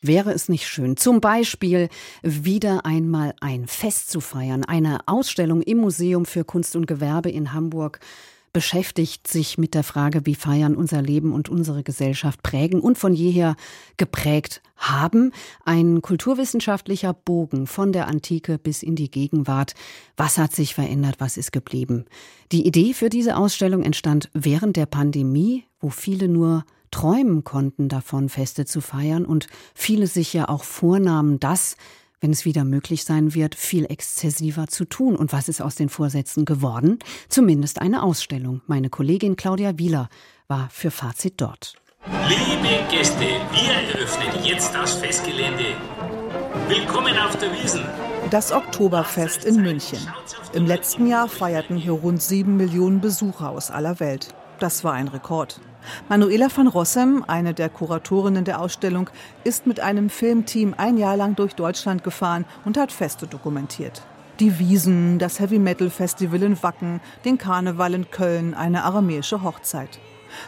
Wäre 0.02 0.32
es 0.32 0.48
nicht 0.48 0.68
schön, 0.68 0.96
zum 0.96 1.20
Beispiel 1.20 1.90
wieder 2.24 2.86
einmal 2.86 3.34
ein 3.42 3.68
Fest 3.68 4.10
zu 4.10 4.22
feiern, 4.22 4.64
eine 4.64 5.00
Ausstellung 5.06 5.62
im 5.62 5.80
Museum 5.80 6.26
für 6.26 6.46
Kunst 6.46 6.78
und 6.78 6.88
Gewerbe 6.88 7.30
in 7.30 7.52
Hamburg 7.52 8.00
beschäftigt 8.54 9.28
sich 9.28 9.58
mit 9.58 9.74
der 9.74 9.84
Frage, 9.84 10.26
wie 10.26 10.36
Feiern 10.36 10.76
unser 10.76 11.02
Leben 11.02 11.34
und 11.34 11.50
unsere 11.50 11.84
Gesellschaft 11.84 12.44
prägen 12.44 12.82
und 12.82 12.98
von 12.98 13.14
jeher 13.14 13.56
geprägt 13.98 14.62
haben. 14.76 15.32
Ein 15.64 16.02
kulturwissenschaftlicher 16.02 17.14
Bogen 17.14 17.68
von 17.68 17.94
der 17.94 18.08
Antike 18.08 18.58
bis 18.58 18.84
in 18.84 18.96
die 18.96 19.10
Gegenwart. 19.10 19.74
Was 20.18 20.38
hat 20.38 20.54
sich 20.54 20.76
verändert? 20.76 21.16
Was 21.20 21.38
ist 21.38 21.52
geblieben? 21.52 22.06
Die 22.52 22.66
Idee 22.66 22.94
für 22.94 23.10
diese 23.10 23.38
Ausstellung 23.38 23.84
entstand 23.84 24.30
während 24.34 24.76
der 24.76 24.86
Pandemie, 24.86 25.66
wo 25.80 25.90
viele 25.90 26.28
nur 26.28 26.66
träumen 26.92 27.44
konnten 27.46 27.88
davon, 27.88 28.28
Feste 28.28 28.66
zu 28.66 28.82
feiern 28.82 29.26
und 29.26 29.48
viele 29.74 30.08
sich 30.08 30.34
ja 30.34 30.50
auch 30.50 30.66
vornahmen, 30.66 31.40
das 31.40 31.78
wenn 32.22 32.32
es 32.32 32.46
wieder 32.46 32.64
möglich 32.64 33.04
sein 33.04 33.34
wird, 33.34 33.56
viel 33.56 33.86
exzessiver 33.86 34.68
zu 34.68 34.86
tun. 34.86 35.16
Und 35.16 35.34
was 35.34 35.50
ist 35.50 35.62
aus 35.62 35.76
den 35.76 35.90
Vorsätzen 35.90 36.46
geworden? 36.46 37.00
Zumindest 37.28 37.82
eine 37.82 38.04
Ausstellung. 38.04 38.62
Meine 38.68 38.90
Kollegin 38.90 39.36
Claudia 39.36 39.78
Wieler 39.78 40.08
war 40.48 40.70
für 40.72 40.92
Fazit 40.92 41.34
dort. 41.38 41.76
Liebe 42.28 42.90
Gäste, 42.90 43.20
wir 43.20 44.00
eröffnen 44.00 44.46
jetzt 44.46 44.74
das 44.74 44.94
Festgelände. 44.94 45.76
Willkommen 46.68 47.18
auf 47.18 47.38
der 47.38 47.52
Wiesen. 47.52 47.84
Das 48.30 48.52
Oktoberfest 48.52 49.46
in 49.46 49.62
München. 49.62 50.00
Im 50.54 50.66
letzten 50.66 51.08
Jahr 51.08 51.28
feierten 51.28 51.76
hier 51.76 51.94
rund 51.94 52.22
sieben 52.22 52.56
Millionen 52.56 53.02
Besucher 53.02 53.50
aus 53.50 53.72
aller 53.72 54.00
Welt. 54.00 54.34
Das 54.60 54.84
war 54.84 54.94
ein 54.94 55.08
Rekord. 55.08 55.60
Manuela 56.10 56.48
van 56.54 56.68
Rossem, 56.68 57.24
eine 57.28 57.54
der 57.54 57.70
Kuratorinnen 57.70 58.46
der 58.46 58.62
Ausstellung, 58.62 59.10
ist 59.44 59.68
mit 59.68 59.80
einem 59.80 60.10
Filmteam 60.10 60.74
ein 60.78 60.98
Jahr 60.98 61.18
lang 61.18 61.36
durch 61.36 61.56
Deutschland 61.56 62.04
gefahren 62.04 62.46
und 62.66 62.78
hat 62.78 62.92
Feste 62.92 63.28
dokumentiert. 63.28 64.02
Die 64.40 64.58
Wiesen, 64.60 65.20
das 65.20 65.40
Heavy 65.40 65.60
Metal 65.60 65.90
Festival 65.90 66.42
in 66.44 66.62
Wacken, 66.64 67.00
den 67.26 67.38
Karneval 67.38 67.94
in 67.94 68.10
Köln, 68.10 68.54
eine 68.54 68.84
aramäische 68.84 69.44
Hochzeit. 69.44 70.00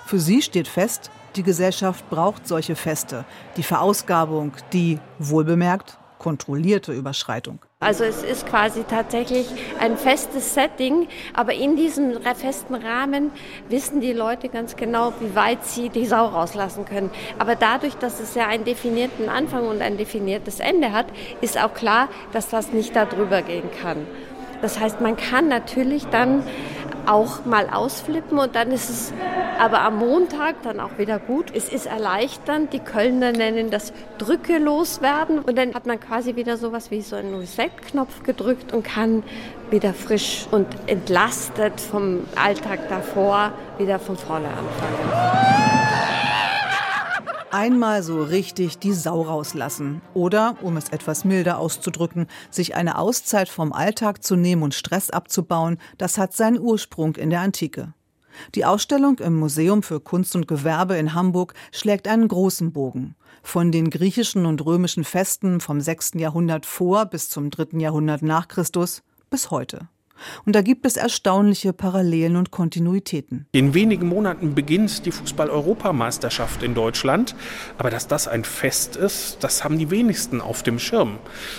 Für 0.06 0.20
sie 0.20 0.42
steht 0.42 0.68
fest, 0.68 1.12
die 1.36 1.44
Gesellschaft 1.44 2.10
braucht 2.10 2.48
solche 2.48 2.76
Feste. 2.76 3.26
Die 3.58 3.64
Verausgabung, 3.64 4.54
die, 4.72 5.00
wohlbemerkt, 5.20 5.98
kontrollierte 6.24 6.94
Überschreitung. 6.94 7.60
Also 7.82 8.06
es 8.06 8.24
ist 8.24 8.48
quasi 8.48 8.86
tatsächlich 8.86 9.46
ein 9.78 9.98
festes 9.98 10.54
Setting, 10.54 11.10
aber 11.34 11.54
in 11.54 11.76
diesem 11.76 12.14
festen 12.22 12.76
Rahmen 12.76 13.32
wissen 13.68 14.00
die 14.00 14.14
Leute 14.14 14.48
ganz 14.48 14.78
genau, 14.78 15.12
wie 15.20 15.36
weit 15.36 15.66
sie 15.66 15.90
die 15.90 16.06
Sau 16.06 16.28
rauslassen 16.28 16.86
können. 16.86 17.10
Aber 17.40 17.56
dadurch, 17.56 17.96
dass 17.96 18.22
es 18.22 18.36
ja 18.36 18.48
einen 18.48 18.64
definierten 18.64 19.28
Anfang 19.28 19.68
und 19.68 19.82
ein 19.82 19.98
definiertes 19.98 20.62
Ende 20.62 20.94
hat, 20.94 21.08
ist 21.42 21.62
auch 21.62 21.74
klar, 21.74 22.08
dass 22.32 22.48
das 22.48 22.72
nicht 22.72 22.96
darüber 22.96 23.42
gehen 23.42 23.70
kann. 23.82 24.08
Das 24.62 24.80
heißt, 24.80 25.02
man 25.02 25.18
kann 25.18 25.50
natürlich 25.50 26.06
dann 26.06 26.42
auch 27.06 27.46
mal 27.46 27.70
ausflippen 27.70 28.38
und 28.38 28.56
dann 28.56 28.72
ist 28.72 28.90
es 28.90 29.14
aber 29.60 29.82
am 29.82 30.00
Montag 30.00 30.62
dann 30.64 30.80
auch 30.80 30.98
wieder 30.98 31.20
gut. 31.20 31.52
Es 31.54 31.70
ist 31.70 31.86
erleichternd. 31.86 32.74
Die 32.74 32.80
Kölner 32.80 33.32
nennen 33.32 33.70
das 33.70 33.94
Drücke 34.18 34.58
loswerden 34.58 35.40
und 35.40 35.58
dann 35.58 35.74
hat 35.74 35.86
man 35.86 36.00
quasi 36.00 36.36
wieder 36.36 36.58
sowas 36.58 36.92
wie 36.92 37.02
so 37.02 37.16
einen 37.16 37.36
Reset-Knopf 37.36 38.24
gedrückt 38.24 38.74
und 38.74 38.84
kann 38.84 39.24
wieder 39.70 39.94
frisch 39.94 40.48
und 40.52 40.68
entlastet 40.88 41.80
vom 41.80 42.26
Alltag 42.36 42.90
davor 42.90 43.54
wieder 43.78 44.00
von 44.00 44.18
vorne 44.18 44.48
anfangen 44.48 46.13
einmal 47.54 48.04
so 48.04 48.22
richtig 48.22 48.80
die 48.80 48.94
Sau 48.94 49.22
rauslassen. 49.22 50.02
Oder, 50.14 50.58
um 50.62 50.76
es 50.76 50.90
etwas 50.90 51.24
milder 51.24 51.60
auszudrücken, 51.60 52.28
sich 52.50 52.76
eine 52.76 52.98
Auszeit 52.98 53.48
vom 53.48 53.72
Alltag 53.72 54.24
zu 54.24 54.36
nehmen 54.36 54.64
und 54.64 54.74
Stress 54.74 55.10
abzubauen, 55.10 55.78
das 55.98 56.18
hat 56.18 56.34
seinen 56.34 56.60
Ursprung 56.60 57.16
in 57.16 57.30
der 57.30 57.42
Antike. 57.42 57.94
Die 58.56 58.66
Ausstellung 58.66 59.20
im 59.20 59.36
Museum 59.36 59.84
für 59.84 60.00
Kunst 60.00 60.36
und 60.36 60.48
Gewerbe 60.48 60.98
in 60.98 61.14
Hamburg 61.14 61.54
schlägt 61.72 62.08
einen 62.08 62.28
großen 62.28 62.74
Bogen. 62.74 63.16
Von 63.44 63.72
den 63.72 63.90
griechischen 63.92 64.46
und 64.46 64.66
römischen 64.66 65.04
Festen 65.04 65.60
vom 65.60 65.80
6. 65.80 66.14
Jahrhundert 66.16 66.66
vor 66.66 67.06
bis 67.06 67.30
zum 67.30 67.52
3. 67.52 67.78
Jahrhundert 67.78 68.24
nach 68.24 68.48
Christus 68.48 69.04
bis 69.30 69.52
heute. 69.52 69.88
Und 70.46 70.56
da 70.56 70.62
gibt 70.62 70.86
es 70.86 70.98
erstaunliche 70.98 71.74
Parallelen 71.74 72.36
und 72.36 72.52
Kontinuitäten. 72.52 73.48
In 73.52 73.74
wenigen 73.74 74.08
Monaten 74.08 74.56
beginnt 74.56 75.06
die 75.06 75.12
Fußball-Europameisterschaft 75.12 76.64
in 76.64 76.74
Deutschland. 76.74 77.36
Aber 77.78 77.90
dass 77.90 78.08
das 78.08 78.28
ein 78.28 78.44
Fest 78.44 78.96
ist, 78.96 79.38
das 79.42 79.64
haben 79.64 79.78
die 79.78 79.90
wenigsten 79.90 80.42
auf 80.42 80.64
dem 80.64 80.80
Schirm. 80.80 81.18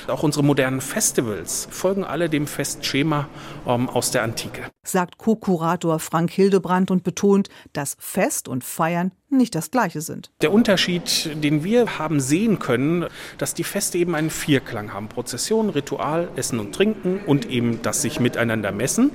Auch 0.09 0.23
unsere 0.23 0.45
modernen 0.45 0.81
Festivals 0.81 1.69
folgen 1.71 2.05
alle 2.05 2.29
dem 2.29 2.47
Festschema 2.47 3.29
ähm, 3.67 3.89
aus 3.89 4.11
der 4.11 4.23
Antike. 4.23 4.62
Sagt 4.85 5.19
Co-Kurator 5.19 5.99
Frank 5.99 6.31
Hildebrand 6.31 6.91
und 6.91 7.05
betont, 7.05 7.49
dass 7.73 7.97
Fest 7.99 8.49
und 8.49 8.65
Feiern 8.65 9.12
nicht 9.37 9.55
das 9.55 9.70
gleiche 9.70 10.01
sind. 10.01 10.30
Der 10.41 10.53
Unterschied, 10.53 11.30
den 11.43 11.64
wir 11.64 11.99
haben 11.99 12.20
sehen 12.20 12.59
können, 12.59 13.07
dass 13.39 13.55
die 13.55 13.64
Feste 13.64 13.99
eben 13.99 14.14
einen 14.14 14.30
Vierklang 14.30 14.93
haben. 14.93 15.09
Prozession, 15.09 15.70
Ritual, 15.70 16.28
Essen 16.37 16.61
und 16.61 16.74
Trinken 16.74 17.20
und 17.26 17.49
eben 17.51 17.80
das 17.82 18.03
sich 18.03 18.20
miteinander 18.20 18.72
messen. 18.72 19.11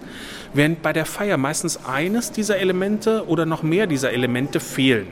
Während 0.54 0.82
bei 0.82 0.94
der 0.94 1.06
Feier 1.06 1.38
meistens 1.38 1.86
eines 1.86 2.32
dieser 2.32 2.58
Elemente 2.58 3.28
oder 3.28 3.46
noch 3.46 3.64
mehr 3.64 3.88
dieser 3.88 4.12
Elemente 4.12 4.60
fehlen. 4.60 5.08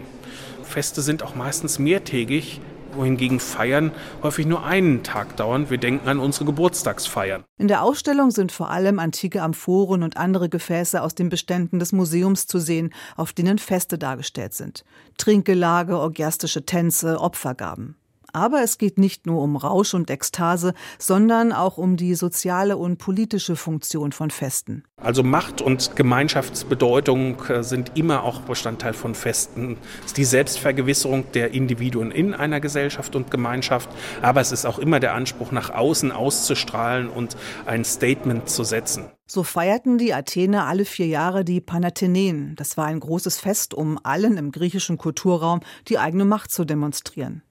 Feste 0.64 1.02
sind 1.02 1.24
auch 1.24 1.36
meistens 1.36 1.80
mehrtägig, 1.80 2.60
wohingegen 2.94 3.40
Feiern 3.40 3.92
häufig 4.24 4.46
nur 4.46 4.66
einen 4.66 5.04
Tag 5.04 5.36
dauern. 5.36 5.70
Wir 5.70 5.78
denken 5.78 6.08
an 6.08 6.20
unsere 6.20 6.46
Geburtstagsfeiern. 6.46 7.44
In 7.58 7.68
der 7.68 7.84
Ausstellung 7.84 8.32
sind 8.32 8.52
vor 8.52 8.70
allem 8.70 9.00
antike 9.00 9.42
Amphoren 9.42 10.04
und 10.04 10.16
andere 10.16 10.48
Gefäße 10.48 11.02
aus 11.02 11.14
den 11.14 11.30
Beständen 11.30 11.80
des 11.80 11.92
Museums 11.92 12.48
zu 12.48 12.60
sehen, 12.60 12.94
auf 13.18 13.34
denen 13.34 13.58
Feste 13.58 13.98
dargestellt 13.98 14.54
sind. 14.54 14.86
Trinkgelage, 15.18 16.00
orgiastische 16.00 16.66
Tänze, 16.66 17.20
Opfergaben. 17.20 17.97
Aber 18.34 18.62
es 18.64 18.78
geht 18.78 18.98
nicht 18.98 19.26
nur 19.26 19.42
um 19.42 19.56
Rausch 19.56 19.94
und 19.94 20.10
Ekstase, 20.10 20.74
sondern 21.00 21.52
auch 21.54 21.78
um 21.78 21.98
die 21.98 22.16
soziale 22.16 22.78
und 22.78 22.98
politische 22.98 23.56
Funktion 23.56 24.12
von 24.12 24.32
Festen. 24.32 24.84
Also 25.00 25.22
Macht 25.22 25.62
und 25.62 25.96
Gemeinschaftsbedeutung 25.96 27.42
äh, 27.50 27.64
sind 27.64 27.92
immer 27.96 28.24
auch 28.24 28.42
Bestandteil 28.42 28.94
von 28.94 29.14
Festen. 29.14 29.78
Es 30.00 30.08
ist 30.08 30.18
die 30.18 30.26
Selbstvergewisserung 30.26 31.32
der 31.34 31.54
Individuen 31.54 32.12
in 32.12 32.34
einer 32.34 32.60
Gesellschaft 32.60 33.16
und 33.16 33.30
Gemeinschaft, 33.30 33.90
aber 34.22 34.42
es 34.42 34.52
ist 34.52 34.66
auch 34.66 34.80
immer 34.80 35.00
der 35.00 35.14
Anspruch, 35.14 35.52
nach 35.52 35.70
außen 35.70 36.12
auszustrahlen 36.12 37.10
und 37.10 37.38
ein 37.66 37.86
Statement 37.86 38.50
zu 38.50 38.64
setzen. 38.64 39.06
So 39.30 39.44
feierten 39.44 39.98
die 39.98 40.14
Athener 40.14 40.68
alle 40.68 40.86
vier 40.86 41.08
Jahre 41.08 41.44
die 41.44 41.60
Panathenäen. 41.60 42.56
Das 42.56 42.78
war 42.78 42.86
ein 42.86 43.02
großes 43.02 43.40
Fest, 43.40 43.74
um 43.74 44.00
allen 44.02 44.38
im 44.38 44.52
griechischen 44.52 44.98
Kulturraum 44.98 45.60
die 45.90 46.00
eigene 46.00 46.24
Macht 46.24 46.52
zu 46.52 46.64
demonstrieren. 46.64 47.44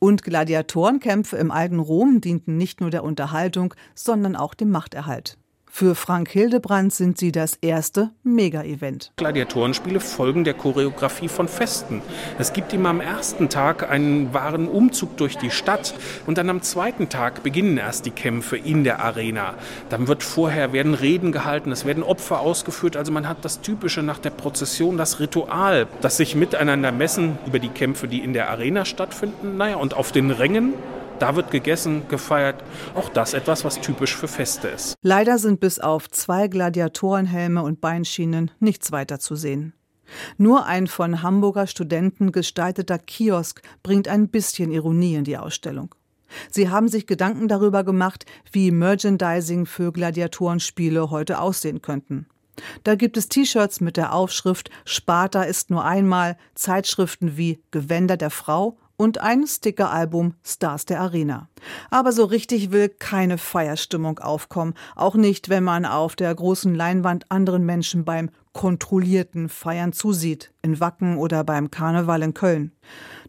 Und 0.00 0.22
Gladiatorenkämpfe 0.22 1.36
im 1.36 1.50
alten 1.50 1.78
Rom 1.78 2.20
dienten 2.20 2.56
nicht 2.56 2.80
nur 2.80 2.90
der 2.90 3.04
Unterhaltung, 3.04 3.74
sondern 3.94 4.36
auch 4.36 4.54
dem 4.54 4.70
Machterhalt. 4.70 5.38
Für 5.76 5.96
Frank 5.96 6.30
Hildebrand 6.30 6.94
sind 6.94 7.18
sie 7.18 7.32
das 7.32 7.56
erste 7.60 8.10
Mega-Event. 8.22 9.10
Gladiatorenspiele 9.16 9.98
folgen 9.98 10.44
der 10.44 10.54
Choreografie 10.54 11.26
von 11.26 11.48
Festen. 11.48 12.00
Es 12.38 12.52
gibt 12.52 12.72
immer 12.72 12.90
am 12.90 13.00
ersten 13.00 13.48
Tag 13.48 13.90
einen 13.90 14.32
wahren 14.32 14.68
Umzug 14.68 15.16
durch 15.16 15.36
die 15.36 15.50
Stadt 15.50 15.92
und 16.28 16.38
dann 16.38 16.48
am 16.48 16.62
zweiten 16.62 17.08
Tag 17.08 17.42
beginnen 17.42 17.76
erst 17.76 18.06
die 18.06 18.12
Kämpfe 18.12 18.56
in 18.56 18.84
der 18.84 19.00
Arena. 19.00 19.54
Dann 19.88 20.06
wird 20.06 20.22
vorher 20.22 20.72
werden 20.72 20.94
Reden 20.94 21.32
gehalten, 21.32 21.72
es 21.72 21.84
werden 21.84 22.04
Opfer 22.04 22.38
ausgeführt. 22.38 22.96
Also 22.96 23.10
man 23.10 23.28
hat 23.28 23.38
das 23.44 23.60
Typische 23.60 24.04
nach 24.04 24.20
der 24.20 24.30
Prozession, 24.30 24.96
das 24.96 25.18
Ritual, 25.18 25.88
das 26.00 26.18
sich 26.18 26.36
miteinander 26.36 26.92
messen 26.92 27.36
über 27.48 27.58
die 27.58 27.68
Kämpfe, 27.68 28.06
die 28.06 28.20
in 28.20 28.32
der 28.32 28.48
Arena 28.48 28.84
stattfinden. 28.84 29.56
Naja, 29.56 29.74
und 29.74 29.94
auf 29.94 30.12
den 30.12 30.30
Rängen 30.30 30.74
da 31.18 31.36
wird 31.36 31.50
gegessen, 31.50 32.02
gefeiert. 32.08 32.62
Auch 32.94 33.08
das 33.08 33.34
etwas, 33.34 33.64
was 33.64 33.80
typisch 33.80 34.16
für 34.16 34.28
Feste 34.28 34.68
ist. 34.68 34.94
Leider 35.02 35.38
sind 35.38 35.60
bis 35.60 35.78
auf 35.78 36.10
zwei 36.10 36.48
Gladiatorenhelme 36.48 37.62
und 37.62 37.80
Beinschienen 37.80 38.50
nichts 38.60 38.92
weiter 38.92 39.18
zu 39.18 39.36
sehen. 39.36 39.74
Nur 40.36 40.66
ein 40.66 40.86
von 40.86 41.22
Hamburger 41.22 41.66
Studenten 41.66 42.32
gestalteter 42.32 42.98
Kiosk 42.98 43.62
bringt 43.82 44.08
ein 44.08 44.28
bisschen 44.28 44.70
Ironie 44.70 45.14
in 45.14 45.24
die 45.24 45.38
Ausstellung. 45.38 45.94
Sie 46.50 46.68
haben 46.68 46.88
sich 46.88 47.06
Gedanken 47.06 47.48
darüber 47.48 47.84
gemacht, 47.84 48.26
wie 48.50 48.70
Merchandising 48.70 49.66
für 49.66 49.92
Gladiatorenspiele 49.92 51.10
heute 51.10 51.38
aussehen 51.38 51.80
könnten. 51.80 52.26
Da 52.84 52.94
gibt 52.94 53.16
es 53.16 53.28
T-Shirts 53.28 53.80
mit 53.80 53.96
der 53.96 54.12
Aufschrift 54.12 54.70
Sparta 54.84 55.42
ist 55.42 55.70
nur 55.70 55.84
einmal, 55.84 56.36
Zeitschriften 56.54 57.36
wie 57.36 57.62
Gewänder 57.70 58.16
der 58.16 58.30
Frau 58.30 58.78
und 58.96 59.18
ein 59.18 59.46
Stickeralbum 59.46 60.34
Stars 60.44 60.84
der 60.84 61.00
Arena. 61.00 61.48
Aber 61.90 62.12
so 62.12 62.24
richtig 62.24 62.70
will 62.70 62.88
keine 62.88 63.38
Feierstimmung 63.38 64.18
aufkommen, 64.18 64.74
auch 64.96 65.14
nicht, 65.14 65.48
wenn 65.48 65.64
man 65.64 65.84
auf 65.84 66.16
der 66.16 66.34
großen 66.34 66.74
Leinwand 66.74 67.30
anderen 67.30 67.64
Menschen 67.64 68.04
beim 68.04 68.30
kontrollierten 68.54 69.50
Feiern 69.50 69.92
zusieht, 69.92 70.52
in 70.62 70.80
Wacken 70.80 71.18
oder 71.18 71.44
beim 71.44 71.70
Karneval 71.70 72.22
in 72.22 72.32
Köln. 72.32 72.72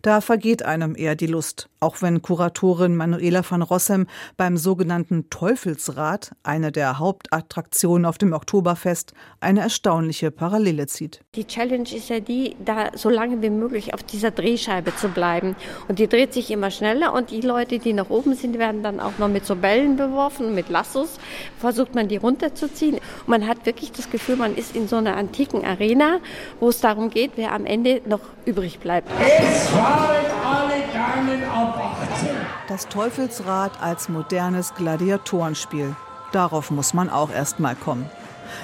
Da 0.02 0.22
vergeht 0.22 0.64
einem 0.64 0.96
eher 0.96 1.16
die 1.16 1.26
Lust, 1.26 1.68
auch 1.80 2.04
wenn 2.04 2.22
Kuratorin 2.22 2.96
Manuela 2.96 3.42
van 3.50 3.64
Rossem 3.64 4.06
beim 4.38 4.56
sogenannten 4.56 5.32
Teufelsrad, 5.32 6.36
eine 6.44 6.72
der 6.72 7.00
Hauptattraktionen 7.00 8.06
auf 8.06 8.20
dem 8.20 8.34
Oktoberfest, 8.34 9.14
eine 9.40 9.62
erstaunliche 9.62 10.30
Parallele 10.30 10.86
zieht. 10.86 11.22
Die 11.34 11.46
Challenge 11.46 11.90
ist 11.92 12.10
ja 12.10 12.20
die, 12.20 12.56
da 12.64 12.92
so 12.96 13.10
lange 13.10 13.42
wie 13.42 13.50
möglich 13.50 13.96
auf 13.96 14.04
dieser 14.04 14.30
Drehscheibe 14.30 14.96
zu 14.96 15.10
bleiben. 15.10 15.56
Und 15.88 15.98
die 15.98 16.08
dreht 16.08 16.34
sich 16.34 16.52
immer 16.52 16.70
schneller 16.70 17.14
und 17.14 17.32
die 17.32 17.42
Leute, 17.42 17.80
die 17.80 17.94
nach 17.94 18.12
oben 18.12 18.36
sind, 18.36 18.60
werden 18.60 18.84
dann 18.84 19.00
auch 19.00 19.18
noch 19.18 19.30
mit 19.30 19.48
so 19.48 19.56
Bällen 19.56 19.96
beworfen, 19.96 20.54
mit 20.54 20.70
Lassos. 20.70 21.18
Versucht 21.58 21.96
man 21.96 22.10
die 22.10 22.18
runterzuziehen. 22.18 22.96
Und 22.96 23.28
man 23.28 23.48
hat 23.48 23.66
wirklich 23.66 23.92
das 23.92 24.12
Gefühl, 24.12 24.36
man 24.36 24.56
ist 24.56 24.76
in 24.76 24.88
so 24.88 24.98
einer 24.98 25.15
antiken 25.16 25.66
Arena, 25.66 26.20
wo 26.60 26.70
es 26.70 26.82
darum 26.82 27.10
geht, 27.10 27.32
wer 27.36 27.54
am 27.54 27.66
Ende 27.66 28.02
noch 28.06 28.22
übrig 28.46 28.80
bleibt. 28.80 29.10
Es 29.20 29.70
alle 29.74 31.48
ab 31.48 31.98
18. 32.12 32.30
Das 32.68 32.88
Teufelsrad 32.88 33.82
als 33.82 34.10
modernes 34.10 34.74
Gladiatorenspiel. 34.76 35.96
Darauf 36.32 36.72
muss 36.72 36.94
man 36.94 37.10
auch 37.10 37.32
erst 37.32 37.60
mal 37.60 37.76
kommen. 37.76 38.10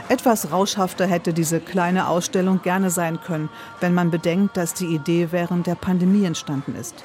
Etwas 0.09 0.51
rauschhafter 0.51 1.07
hätte 1.07 1.33
diese 1.33 1.59
kleine 1.59 2.07
Ausstellung 2.07 2.61
gerne 2.61 2.89
sein 2.89 3.19
können, 3.21 3.49
wenn 3.79 3.93
man 3.93 4.11
bedenkt, 4.11 4.57
dass 4.57 4.73
die 4.73 4.93
Idee 4.93 5.29
während 5.31 5.67
der 5.67 5.75
Pandemie 5.75 6.25
entstanden 6.25 6.75
ist. 6.75 6.95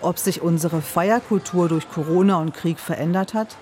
Ob 0.00 0.18
sich 0.18 0.42
unsere 0.42 0.82
Feierkultur 0.82 1.68
durch 1.68 1.88
Corona 1.88 2.38
und 2.38 2.54
Krieg 2.54 2.78
verändert 2.78 3.34
hat? 3.34 3.56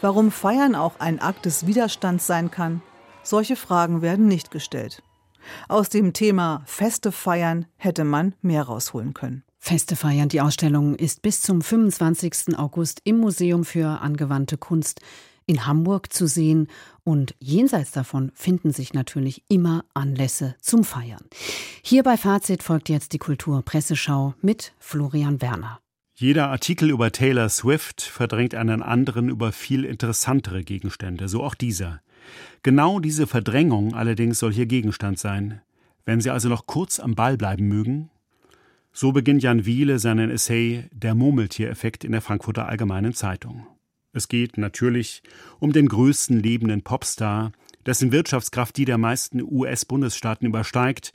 Warum 0.00 0.30
Feiern 0.30 0.74
auch 0.74 0.94
ein 0.98 1.20
Akt 1.20 1.46
des 1.46 1.66
Widerstands 1.66 2.26
sein 2.26 2.50
kann? 2.50 2.82
Solche 3.28 3.56
Fragen 3.56 4.00
werden 4.00 4.26
nicht 4.26 4.50
gestellt. 4.50 5.02
Aus 5.68 5.90
dem 5.90 6.14
Thema 6.14 6.62
Feste 6.64 7.12
feiern 7.12 7.66
hätte 7.76 8.04
man 8.04 8.34
mehr 8.40 8.62
rausholen 8.62 9.12
können. 9.12 9.42
Feste 9.58 9.96
feiern. 9.96 10.30
Die 10.30 10.40
Ausstellung 10.40 10.94
ist 10.94 11.20
bis 11.20 11.42
zum 11.42 11.60
25. 11.60 12.56
August 12.58 13.02
im 13.04 13.18
Museum 13.18 13.66
für 13.66 14.00
angewandte 14.00 14.56
Kunst 14.56 15.02
in 15.44 15.66
Hamburg 15.66 16.10
zu 16.10 16.26
sehen 16.26 16.68
und 17.04 17.34
jenseits 17.38 17.90
davon 17.90 18.32
finden 18.34 18.72
sich 18.72 18.94
natürlich 18.94 19.42
immer 19.50 19.84
Anlässe 19.92 20.54
zum 20.62 20.82
Feiern. 20.82 21.24
Hier 21.82 22.04
bei 22.04 22.16
Fazit 22.16 22.62
folgt 22.62 22.88
jetzt 22.88 23.12
die 23.12 23.18
Kulturpresseschau 23.18 24.32
mit 24.40 24.72
Florian 24.78 25.42
Werner. 25.42 25.80
Jeder 26.14 26.48
Artikel 26.48 26.88
über 26.88 27.12
Taylor 27.12 27.50
Swift 27.50 28.00
verdrängt 28.00 28.54
einen 28.54 28.82
anderen 28.82 29.28
über 29.28 29.52
viel 29.52 29.84
interessantere 29.84 30.64
Gegenstände, 30.64 31.28
so 31.28 31.44
auch 31.44 31.54
dieser. 31.54 32.00
Genau 32.62 33.00
diese 33.00 33.26
Verdrängung 33.26 33.94
allerdings 33.94 34.38
soll 34.38 34.52
hier 34.52 34.66
Gegenstand 34.66 35.18
sein. 35.18 35.60
Wenn 36.04 36.20
Sie 36.20 36.30
also 36.30 36.48
noch 36.48 36.66
kurz 36.66 37.00
am 37.00 37.14
Ball 37.14 37.36
bleiben 37.36 37.68
mögen, 37.68 38.10
so 38.92 39.12
beginnt 39.12 39.42
Jan 39.42 39.64
Wiele 39.66 39.98
seinen 39.98 40.30
Essay 40.30 40.84
Der 40.92 41.14
Murmeltiereffekt 41.14 42.04
in 42.04 42.12
der 42.12 42.20
Frankfurter 42.20 42.68
Allgemeinen 42.68 43.14
Zeitung. 43.14 43.66
Es 44.12 44.28
geht 44.28 44.58
natürlich 44.58 45.22
um 45.60 45.72
den 45.72 45.86
größten 45.86 46.40
lebenden 46.42 46.82
Popstar, 46.82 47.52
dessen 47.86 48.10
Wirtschaftskraft 48.10 48.76
die 48.76 48.84
der 48.84 48.98
meisten 48.98 49.42
US-Bundesstaaten 49.42 50.46
übersteigt 50.46 51.12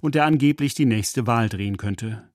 und 0.00 0.14
der 0.14 0.24
angeblich 0.24 0.74
die 0.74 0.86
nächste 0.86 1.26
Wahl 1.26 1.48
drehen 1.48 1.76
könnte. 1.76 2.28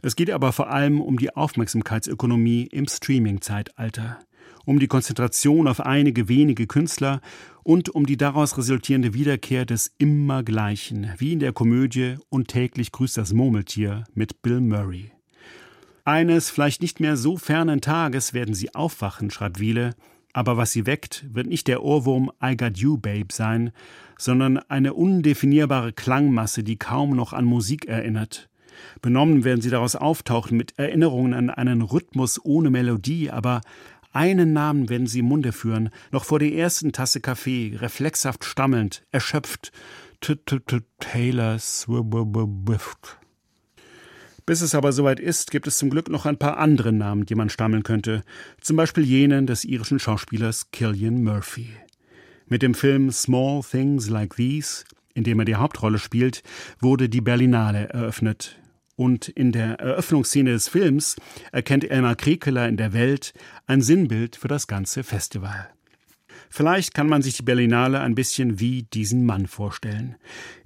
Es 0.00 0.16
geht 0.16 0.30
aber 0.30 0.52
vor 0.52 0.70
allem 0.70 1.00
um 1.00 1.18
die 1.18 1.36
Aufmerksamkeitsökonomie 1.36 2.64
im 2.64 2.88
Streaming-Zeitalter 2.88 4.18
um 4.64 4.78
die 4.78 4.86
Konzentration 4.86 5.68
auf 5.68 5.80
einige 5.80 6.28
wenige 6.28 6.66
Künstler 6.66 7.20
und 7.62 7.88
um 7.90 8.06
die 8.06 8.16
daraus 8.16 8.56
resultierende 8.58 9.14
Wiederkehr 9.14 9.64
des 9.64 9.92
Immergleichen, 9.98 11.10
wie 11.18 11.32
in 11.32 11.40
der 11.40 11.52
Komödie 11.52 12.16
Und 12.28 12.48
täglich 12.48 12.92
grüßt 12.92 13.16
das 13.16 13.32
Murmeltier 13.32 14.04
mit 14.14 14.42
Bill 14.42 14.60
Murray. 14.60 15.12
Eines 16.04 16.50
vielleicht 16.50 16.82
nicht 16.82 16.98
mehr 16.98 17.16
so 17.16 17.36
fernen 17.36 17.80
Tages 17.80 18.34
werden 18.34 18.54
sie 18.54 18.74
aufwachen, 18.74 19.30
schreibt 19.30 19.60
Wiele, 19.60 19.94
aber 20.32 20.56
was 20.56 20.72
sie 20.72 20.86
weckt, 20.86 21.26
wird 21.32 21.46
nicht 21.46 21.68
der 21.68 21.82
Ohrwurm 21.82 22.32
I 22.42 22.56
Got 22.56 22.78
You 22.78 22.96
Babe 22.96 23.28
sein, 23.30 23.70
sondern 24.18 24.58
eine 24.58 24.94
undefinierbare 24.94 25.92
Klangmasse, 25.92 26.64
die 26.64 26.76
kaum 26.76 27.14
noch 27.14 27.32
an 27.32 27.44
Musik 27.44 27.86
erinnert. 27.86 28.48
Benommen 29.02 29.44
werden 29.44 29.60
sie 29.60 29.70
daraus 29.70 29.94
auftauchen 29.94 30.56
mit 30.56 30.78
Erinnerungen 30.78 31.34
an 31.34 31.50
einen 31.50 31.82
Rhythmus 31.82 32.40
ohne 32.42 32.70
Melodie, 32.70 33.30
aber 33.30 33.60
einen 34.12 34.52
Namen 34.52 34.88
werden 34.88 35.06
sie 35.06 35.20
im 35.20 35.26
Munde 35.26 35.52
führen, 35.52 35.90
noch 36.10 36.24
vor 36.24 36.38
der 36.38 36.52
ersten 36.52 36.92
Tasse 36.92 37.20
Kaffee, 37.20 37.76
reflexhaft 37.76 38.44
stammelnd, 38.44 39.04
erschöpft. 39.10 39.72
Taylor 40.20 41.58
Swift. 41.58 43.18
Bis 44.46 44.60
es 44.60 44.74
aber 44.74 44.92
soweit 44.92 45.20
ist, 45.20 45.50
gibt 45.50 45.66
es 45.66 45.78
zum 45.78 45.90
Glück 45.90 46.08
noch 46.08 46.26
ein 46.26 46.38
paar 46.38 46.58
andere 46.58 46.92
Namen, 46.92 47.26
die 47.26 47.34
man 47.34 47.48
stammeln 47.48 47.82
könnte. 47.82 48.22
Zum 48.60 48.76
Beispiel 48.76 49.04
jenen 49.04 49.46
des 49.46 49.64
irischen 49.64 49.98
Schauspielers 49.98 50.70
Killian 50.70 51.22
Murphy. 51.22 51.68
Mit 52.46 52.62
dem 52.62 52.74
Film 52.74 53.10
Small 53.10 53.62
Things 53.62 54.08
Like 54.08 54.36
These, 54.36 54.84
in 55.14 55.24
dem 55.24 55.38
er 55.38 55.44
die 55.44 55.56
Hauptrolle 55.56 55.98
spielt, 55.98 56.42
wurde 56.80 57.08
die 57.08 57.20
Berlinale 57.20 57.88
eröffnet. 57.88 58.58
Und 58.96 59.28
in 59.28 59.52
der 59.52 59.80
Eröffnungsszene 59.80 60.50
des 60.52 60.68
Films 60.68 61.16
erkennt 61.50 61.90
Elmar 61.90 62.16
Krekeler 62.16 62.68
in 62.68 62.76
der 62.76 62.92
Welt 62.92 63.32
ein 63.66 63.80
Sinnbild 63.80 64.36
für 64.36 64.48
das 64.48 64.66
ganze 64.66 65.02
Festival. 65.02 65.70
Vielleicht 66.54 66.92
kann 66.92 67.08
man 67.08 67.22
sich 67.22 67.38
die 67.38 67.44
Berlinale 67.44 68.00
ein 68.00 68.14
bisschen 68.14 68.60
wie 68.60 68.82
diesen 68.82 69.24
Mann 69.24 69.46
vorstellen. 69.46 70.16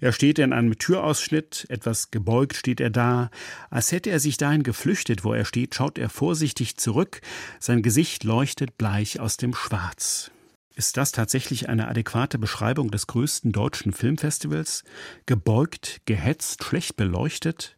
Er 0.01 0.11
steht 0.11 0.41
in 0.41 0.53
einem 0.53 0.77
Türausschnitt, 0.77 1.67
etwas 1.69 2.11
gebeugt 2.11 2.57
steht 2.57 2.81
er 2.81 2.91
da. 2.91 3.31
Als 3.71 3.93
hätte 3.93 4.11
er 4.11 4.19
sich 4.19 4.37
dahin 4.37 4.65
geflüchtet, 4.65 5.23
wo 5.23 5.33
er 5.33 5.45
steht, 5.45 5.77
schaut 5.77 5.97
er 5.97 6.09
vorsichtig 6.09 6.77
zurück. 6.77 7.21
Sein 7.61 7.83
Gesicht 7.83 8.25
leuchtet 8.25 8.77
bleich 8.77 9.21
aus 9.21 9.37
dem 9.37 9.55
Schwarz. 9.55 10.33
Ist 10.75 10.97
das 10.97 11.13
tatsächlich 11.13 11.69
eine 11.69 11.87
adäquate 11.87 12.39
Beschreibung 12.39 12.91
des 12.91 13.07
größten 13.07 13.53
deutschen 13.53 13.93
Filmfestivals? 13.93 14.83
Gebeugt, 15.25 16.01
gehetzt, 16.05 16.65
schlecht 16.65 16.97
beleuchtet? 16.97 17.77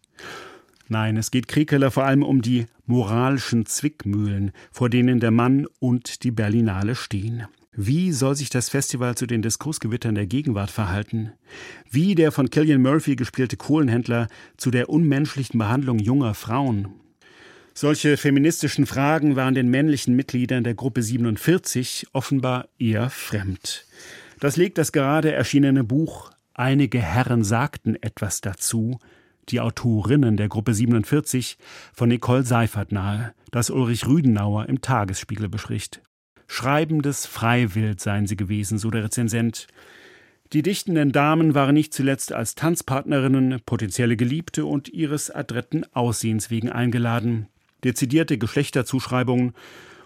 Nein, 0.89 1.17
es 1.17 1.31
geht 1.31 1.49
Kriekeler 1.49 1.91
vor 1.91 2.05
allem 2.05 2.23
um 2.23 2.41
die 2.41 2.67
moralischen 2.87 3.67
Zwickmühlen, 3.67 4.53
vor 4.73 4.89
denen 4.89 5.21
der 5.21 5.31
Mann 5.31 5.67
und 5.81 6.25
die 6.25 6.31
Berlinale 6.31 6.95
stehen. 6.95 7.47
Wie 7.73 8.11
soll 8.13 8.35
sich 8.35 8.51
das 8.51 8.71
Festival 8.71 9.15
zu 9.15 9.27
den 9.27 9.43
Diskursgewittern 9.43 10.15
der 10.15 10.27
Gegenwart 10.27 10.71
verhalten? 10.71 11.33
Wie 11.91 12.15
der 12.15 12.33
von 12.33 12.51
Killian 12.51 12.83
Murphy 12.83 13.15
gespielte 13.15 13.57
Kohlenhändler 13.57 14.27
zu 14.57 14.71
der 14.71 14.89
unmenschlichen 14.89 15.59
Behandlung 15.59 15.99
junger 15.99 16.35
Frauen? 16.35 16.89
Solche 17.75 18.17
feministischen 18.17 18.87
Fragen 18.87 19.37
waren 19.37 19.55
den 19.55 19.69
männlichen 19.69 20.17
Mitgliedern 20.17 20.65
der 20.65 20.75
Gruppe 20.75 21.03
47 21.03 22.09
offenbar 22.13 22.67
eher 22.79 23.11
fremd. 23.11 23.87
Das 24.41 24.57
legt 24.57 24.79
das 24.79 24.91
gerade 24.91 25.33
erschienene 25.33 25.85
Buch 25.85 26.33
Einige 26.59 27.01
Herren 27.01 27.45
sagten 27.45 27.95
etwas 28.03 28.41
dazu, 28.41 28.99
die 29.51 29.61
Autorinnen 29.61 30.37
der 30.37 30.49
Gruppe 30.49 30.75
47 30.75 31.59
von 31.93 32.09
Nicole 32.09 32.45
Seifert 32.45 32.93
nahe, 32.93 33.35
das 33.51 33.71
Ulrich 33.71 34.07
Rüdenauer 34.07 34.69
im 34.69 34.81
Tagesspiegel 34.81 35.49
bespricht. 35.49 36.01
Schreibendes 36.47 37.27
Freiwild 37.27 38.01
seien 38.01 38.27
sie 38.27 38.37
gewesen, 38.37 38.79
so 38.79 38.91
der 38.91 39.05
Rezensent. 39.05 39.67
Die 40.55 40.63
dichtenden 40.63 41.13
Damen 41.13 41.55
waren 41.55 41.75
nicht 41.75 41.93
zuletzt 41.93 42.33
als 42.33 42.55
Tanzpartnerinnen, 42.55 43.61
potenzielle 43.67 44.17
Geliebte 44.17 44.65
und 44.65 44.89
ihres 44.89 45.31
adretten 45.31 45.85
Aussehens 45.95 46.51
wegen 46.51 46.71
eingeladen. 46.71 47.49
Dezidierte 47.85 48.39
Geschlechterzuschreibungen 48.39 49.53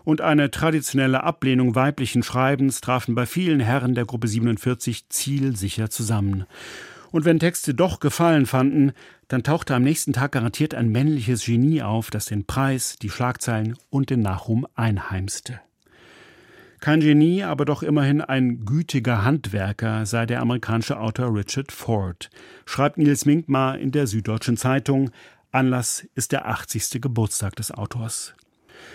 und 0.04 0.20
eine 0.20 0.50
traditionelle 0.50 1.22
Ablehnung 1.22 1.76
weiblichen 1.76 2.24
Schreibens 2.24 2.80
trafen 2.80 3.14
bei 3.14 3.24
vielen 3.24 3.60
Herren 3.60 3.94
der 3.94 4.04
Gruppe 4.04 4.26
47 4.26 5.08
zielsicher 5.08 5.90
zusammen. 5.90 6.46
Und 7.12 7.24
wenn 7.24 7.38
Texte 7.38 7.74
doch 7.74 8.00
Gefallen 8.00 8.46
fanden, 8.46 8.92
dann 9.28 9.44
tauchte 9.44 9.74
am 9.74 9.82
nächsten 9.82 10.12
Tag 10.12 10.32
garantiert 10.32 10.74
ein 10.74 10.88
männliches 10.88 11.44
Genie 11.44 11.82
auf, 11.82 12.10
das 12.10 12.24
den 12.24 12.46
Preis, 12.46 12.96
die 13.00 13.10
Schlagzeilen 13.10 13.76
und 13.90 14.10
den 14.10 14.20
Nachruhm 14.20 14.66
einheimste. 14.74 15.60
Kein 16.80 16.98
Genie, 16.98 17.44
aber 17.44 17.64
doch 17.64 17.84
immerhin 17.84 18.22
ein 18.22 18.64
gütiger 18.64 19.24
Handwerker 19.24 20.04
sei 20.04 20.26
der 20.26 20.40
amerikanische 20.40 20.98
Autor 20.98 21.32
Richard 21.32 21.70
Ford, 21.70 22.28
schreibt 22.64 22.98
Nils 22.98 23.24
Minkmar 23.24 23.78
in 23.78 23.92
der 23.92 24.08
Süddeutschen 24.08 24.56
Zeitung. 24.56 25.10
Anlass 25.52 26.08
ist 26.16 26.32
der 26.32 26.48
80. 26.48 27.00
Geburtstag 27.00 27.54
des 27.54 27.70
Autors. 27.70 28.34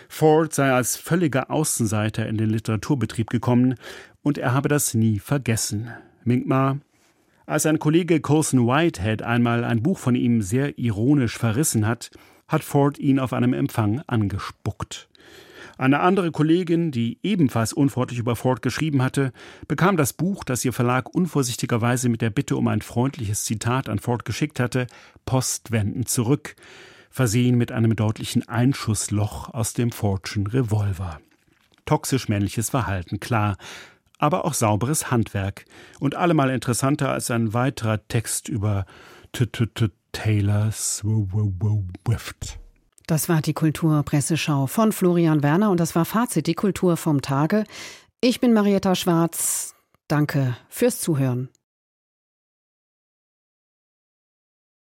Ford 0.09 0.53
sei 0.53 0.72
als 0.72 0.97
völliger 0.97 1.49
Außenseiter 1.49 2.28
in 2.28 2.38
den 2.38 2.49
Literaturbetrieb 2.49 3.30
gekommen 3.30 3.76
und 4.22 4.38
er 4.38 4.53
habe 4.53 4.68
das 4.68 4.93
nie 4.93 5.20
vergessen. 5.20 5.89
Minkmar, 6.26 6.80
als 7.47 7.65
ein 7.65 7.79
Kollege 7.79 8.19
Colson 8.19 8.67
Whitehead 8.67 9.23
einmal 9.23 9.63
ein 9.63 9.81
Buch 9.81 9.97
von 9.97 10.15
ihm 10.15 10.41
sehr 10.41 10.77
ironisch 10.77 11.37
verrissen 11.37 11.87
hat, 11.87 12.11
hat 12.47 12.63
Ford 12.63 12.99
ihn 12.99 13.19
auf 13.19 13.33
einem 13.33 13.53
Empfang 13.53 14.01
angespuckt. 14.05 15.07
Eine 15.77 16.01
andere 16.01 16.31
Kollegin, 16.31 16.91
die 16.91 17.19
ebenfalls 17.23 17.71
unfreundlich 17.71 18.19
über 18.19 18.35
Ford 18.35 18.61
geschrieben 18.61 19.01
hatte, 19.01 19.31
bekam 19.67 19.95
das 19.95 20.11
Buch, 20.11 20.43
das 20.43 20.65
ihr 20.65 20.73
Verlag 20.73 21.13
unvorsichtigerweise 21.13 22.09
mit 22.09 22.21
der 22.21 22.31
Bitte 22.31 22.57
um 22.57 22.67
ein 22.67 22.81
freundliches 22.81 23.43
Zitat 23.45 23.87
an 23.87 23.99
Ford 23.99 24.25
geschickt 24.25 24.59
hatte, 24.59 24.87
postwendend 25.25 26.09
zurück, 26.09 26.55
versehen 27.09 27.57
mit 27.57 27.71
einem 27.71 27.95
deutlichen 27.95 28.47
Einschussloch 28.49 29.53
aus 29.53 29.73
dem 29.73 29.91
Fordschen 29.91 30.47
Revolver. 30.47 31.21
Toxisch 31.85 32.27
männliches 32.27 32.71
Verhalten, 32.71 33.19
klar, 33.19 33.55
aber 34.18 34.45
auch 34.45 34.53
sauberes 34.53 35.11
Handwerk 35.11 35.65
und 35.99 36.15
allemal 36.15 36.49
interessanter 36.49 37.11
als 37.11 37.32
ein 37.32 37.53
weiterer 37.53 38.07
Text 38.07 38.49
über 38.49 38.86
Taylor 40.11 40.72
Swift. 40.72 42.59
Das 43.05 43.30
war 43.30 43.41
die 43.41 43.53
Kulturpresseschau 43.53 44.68
von 44.68 44.91
Florian 44.91 45.43
Werner 45.43 45.70
und 45.72 45.80
das 45.80 45.95
war 45.95 46.05
Fazit, 46.05 46.47
die 46.47 46.55
Kultur 46.55 46.97
vom 46.97 47.22
Tage. 47.22 47.63
Ich 48.20 48.41
bin 48.41 48.53
Marietta 48.53 48.95
Schwarz. 48.95 49.76
Danke 50.07 50.57
fürs 50.70 50.99
Zuhören. 50.99 51.49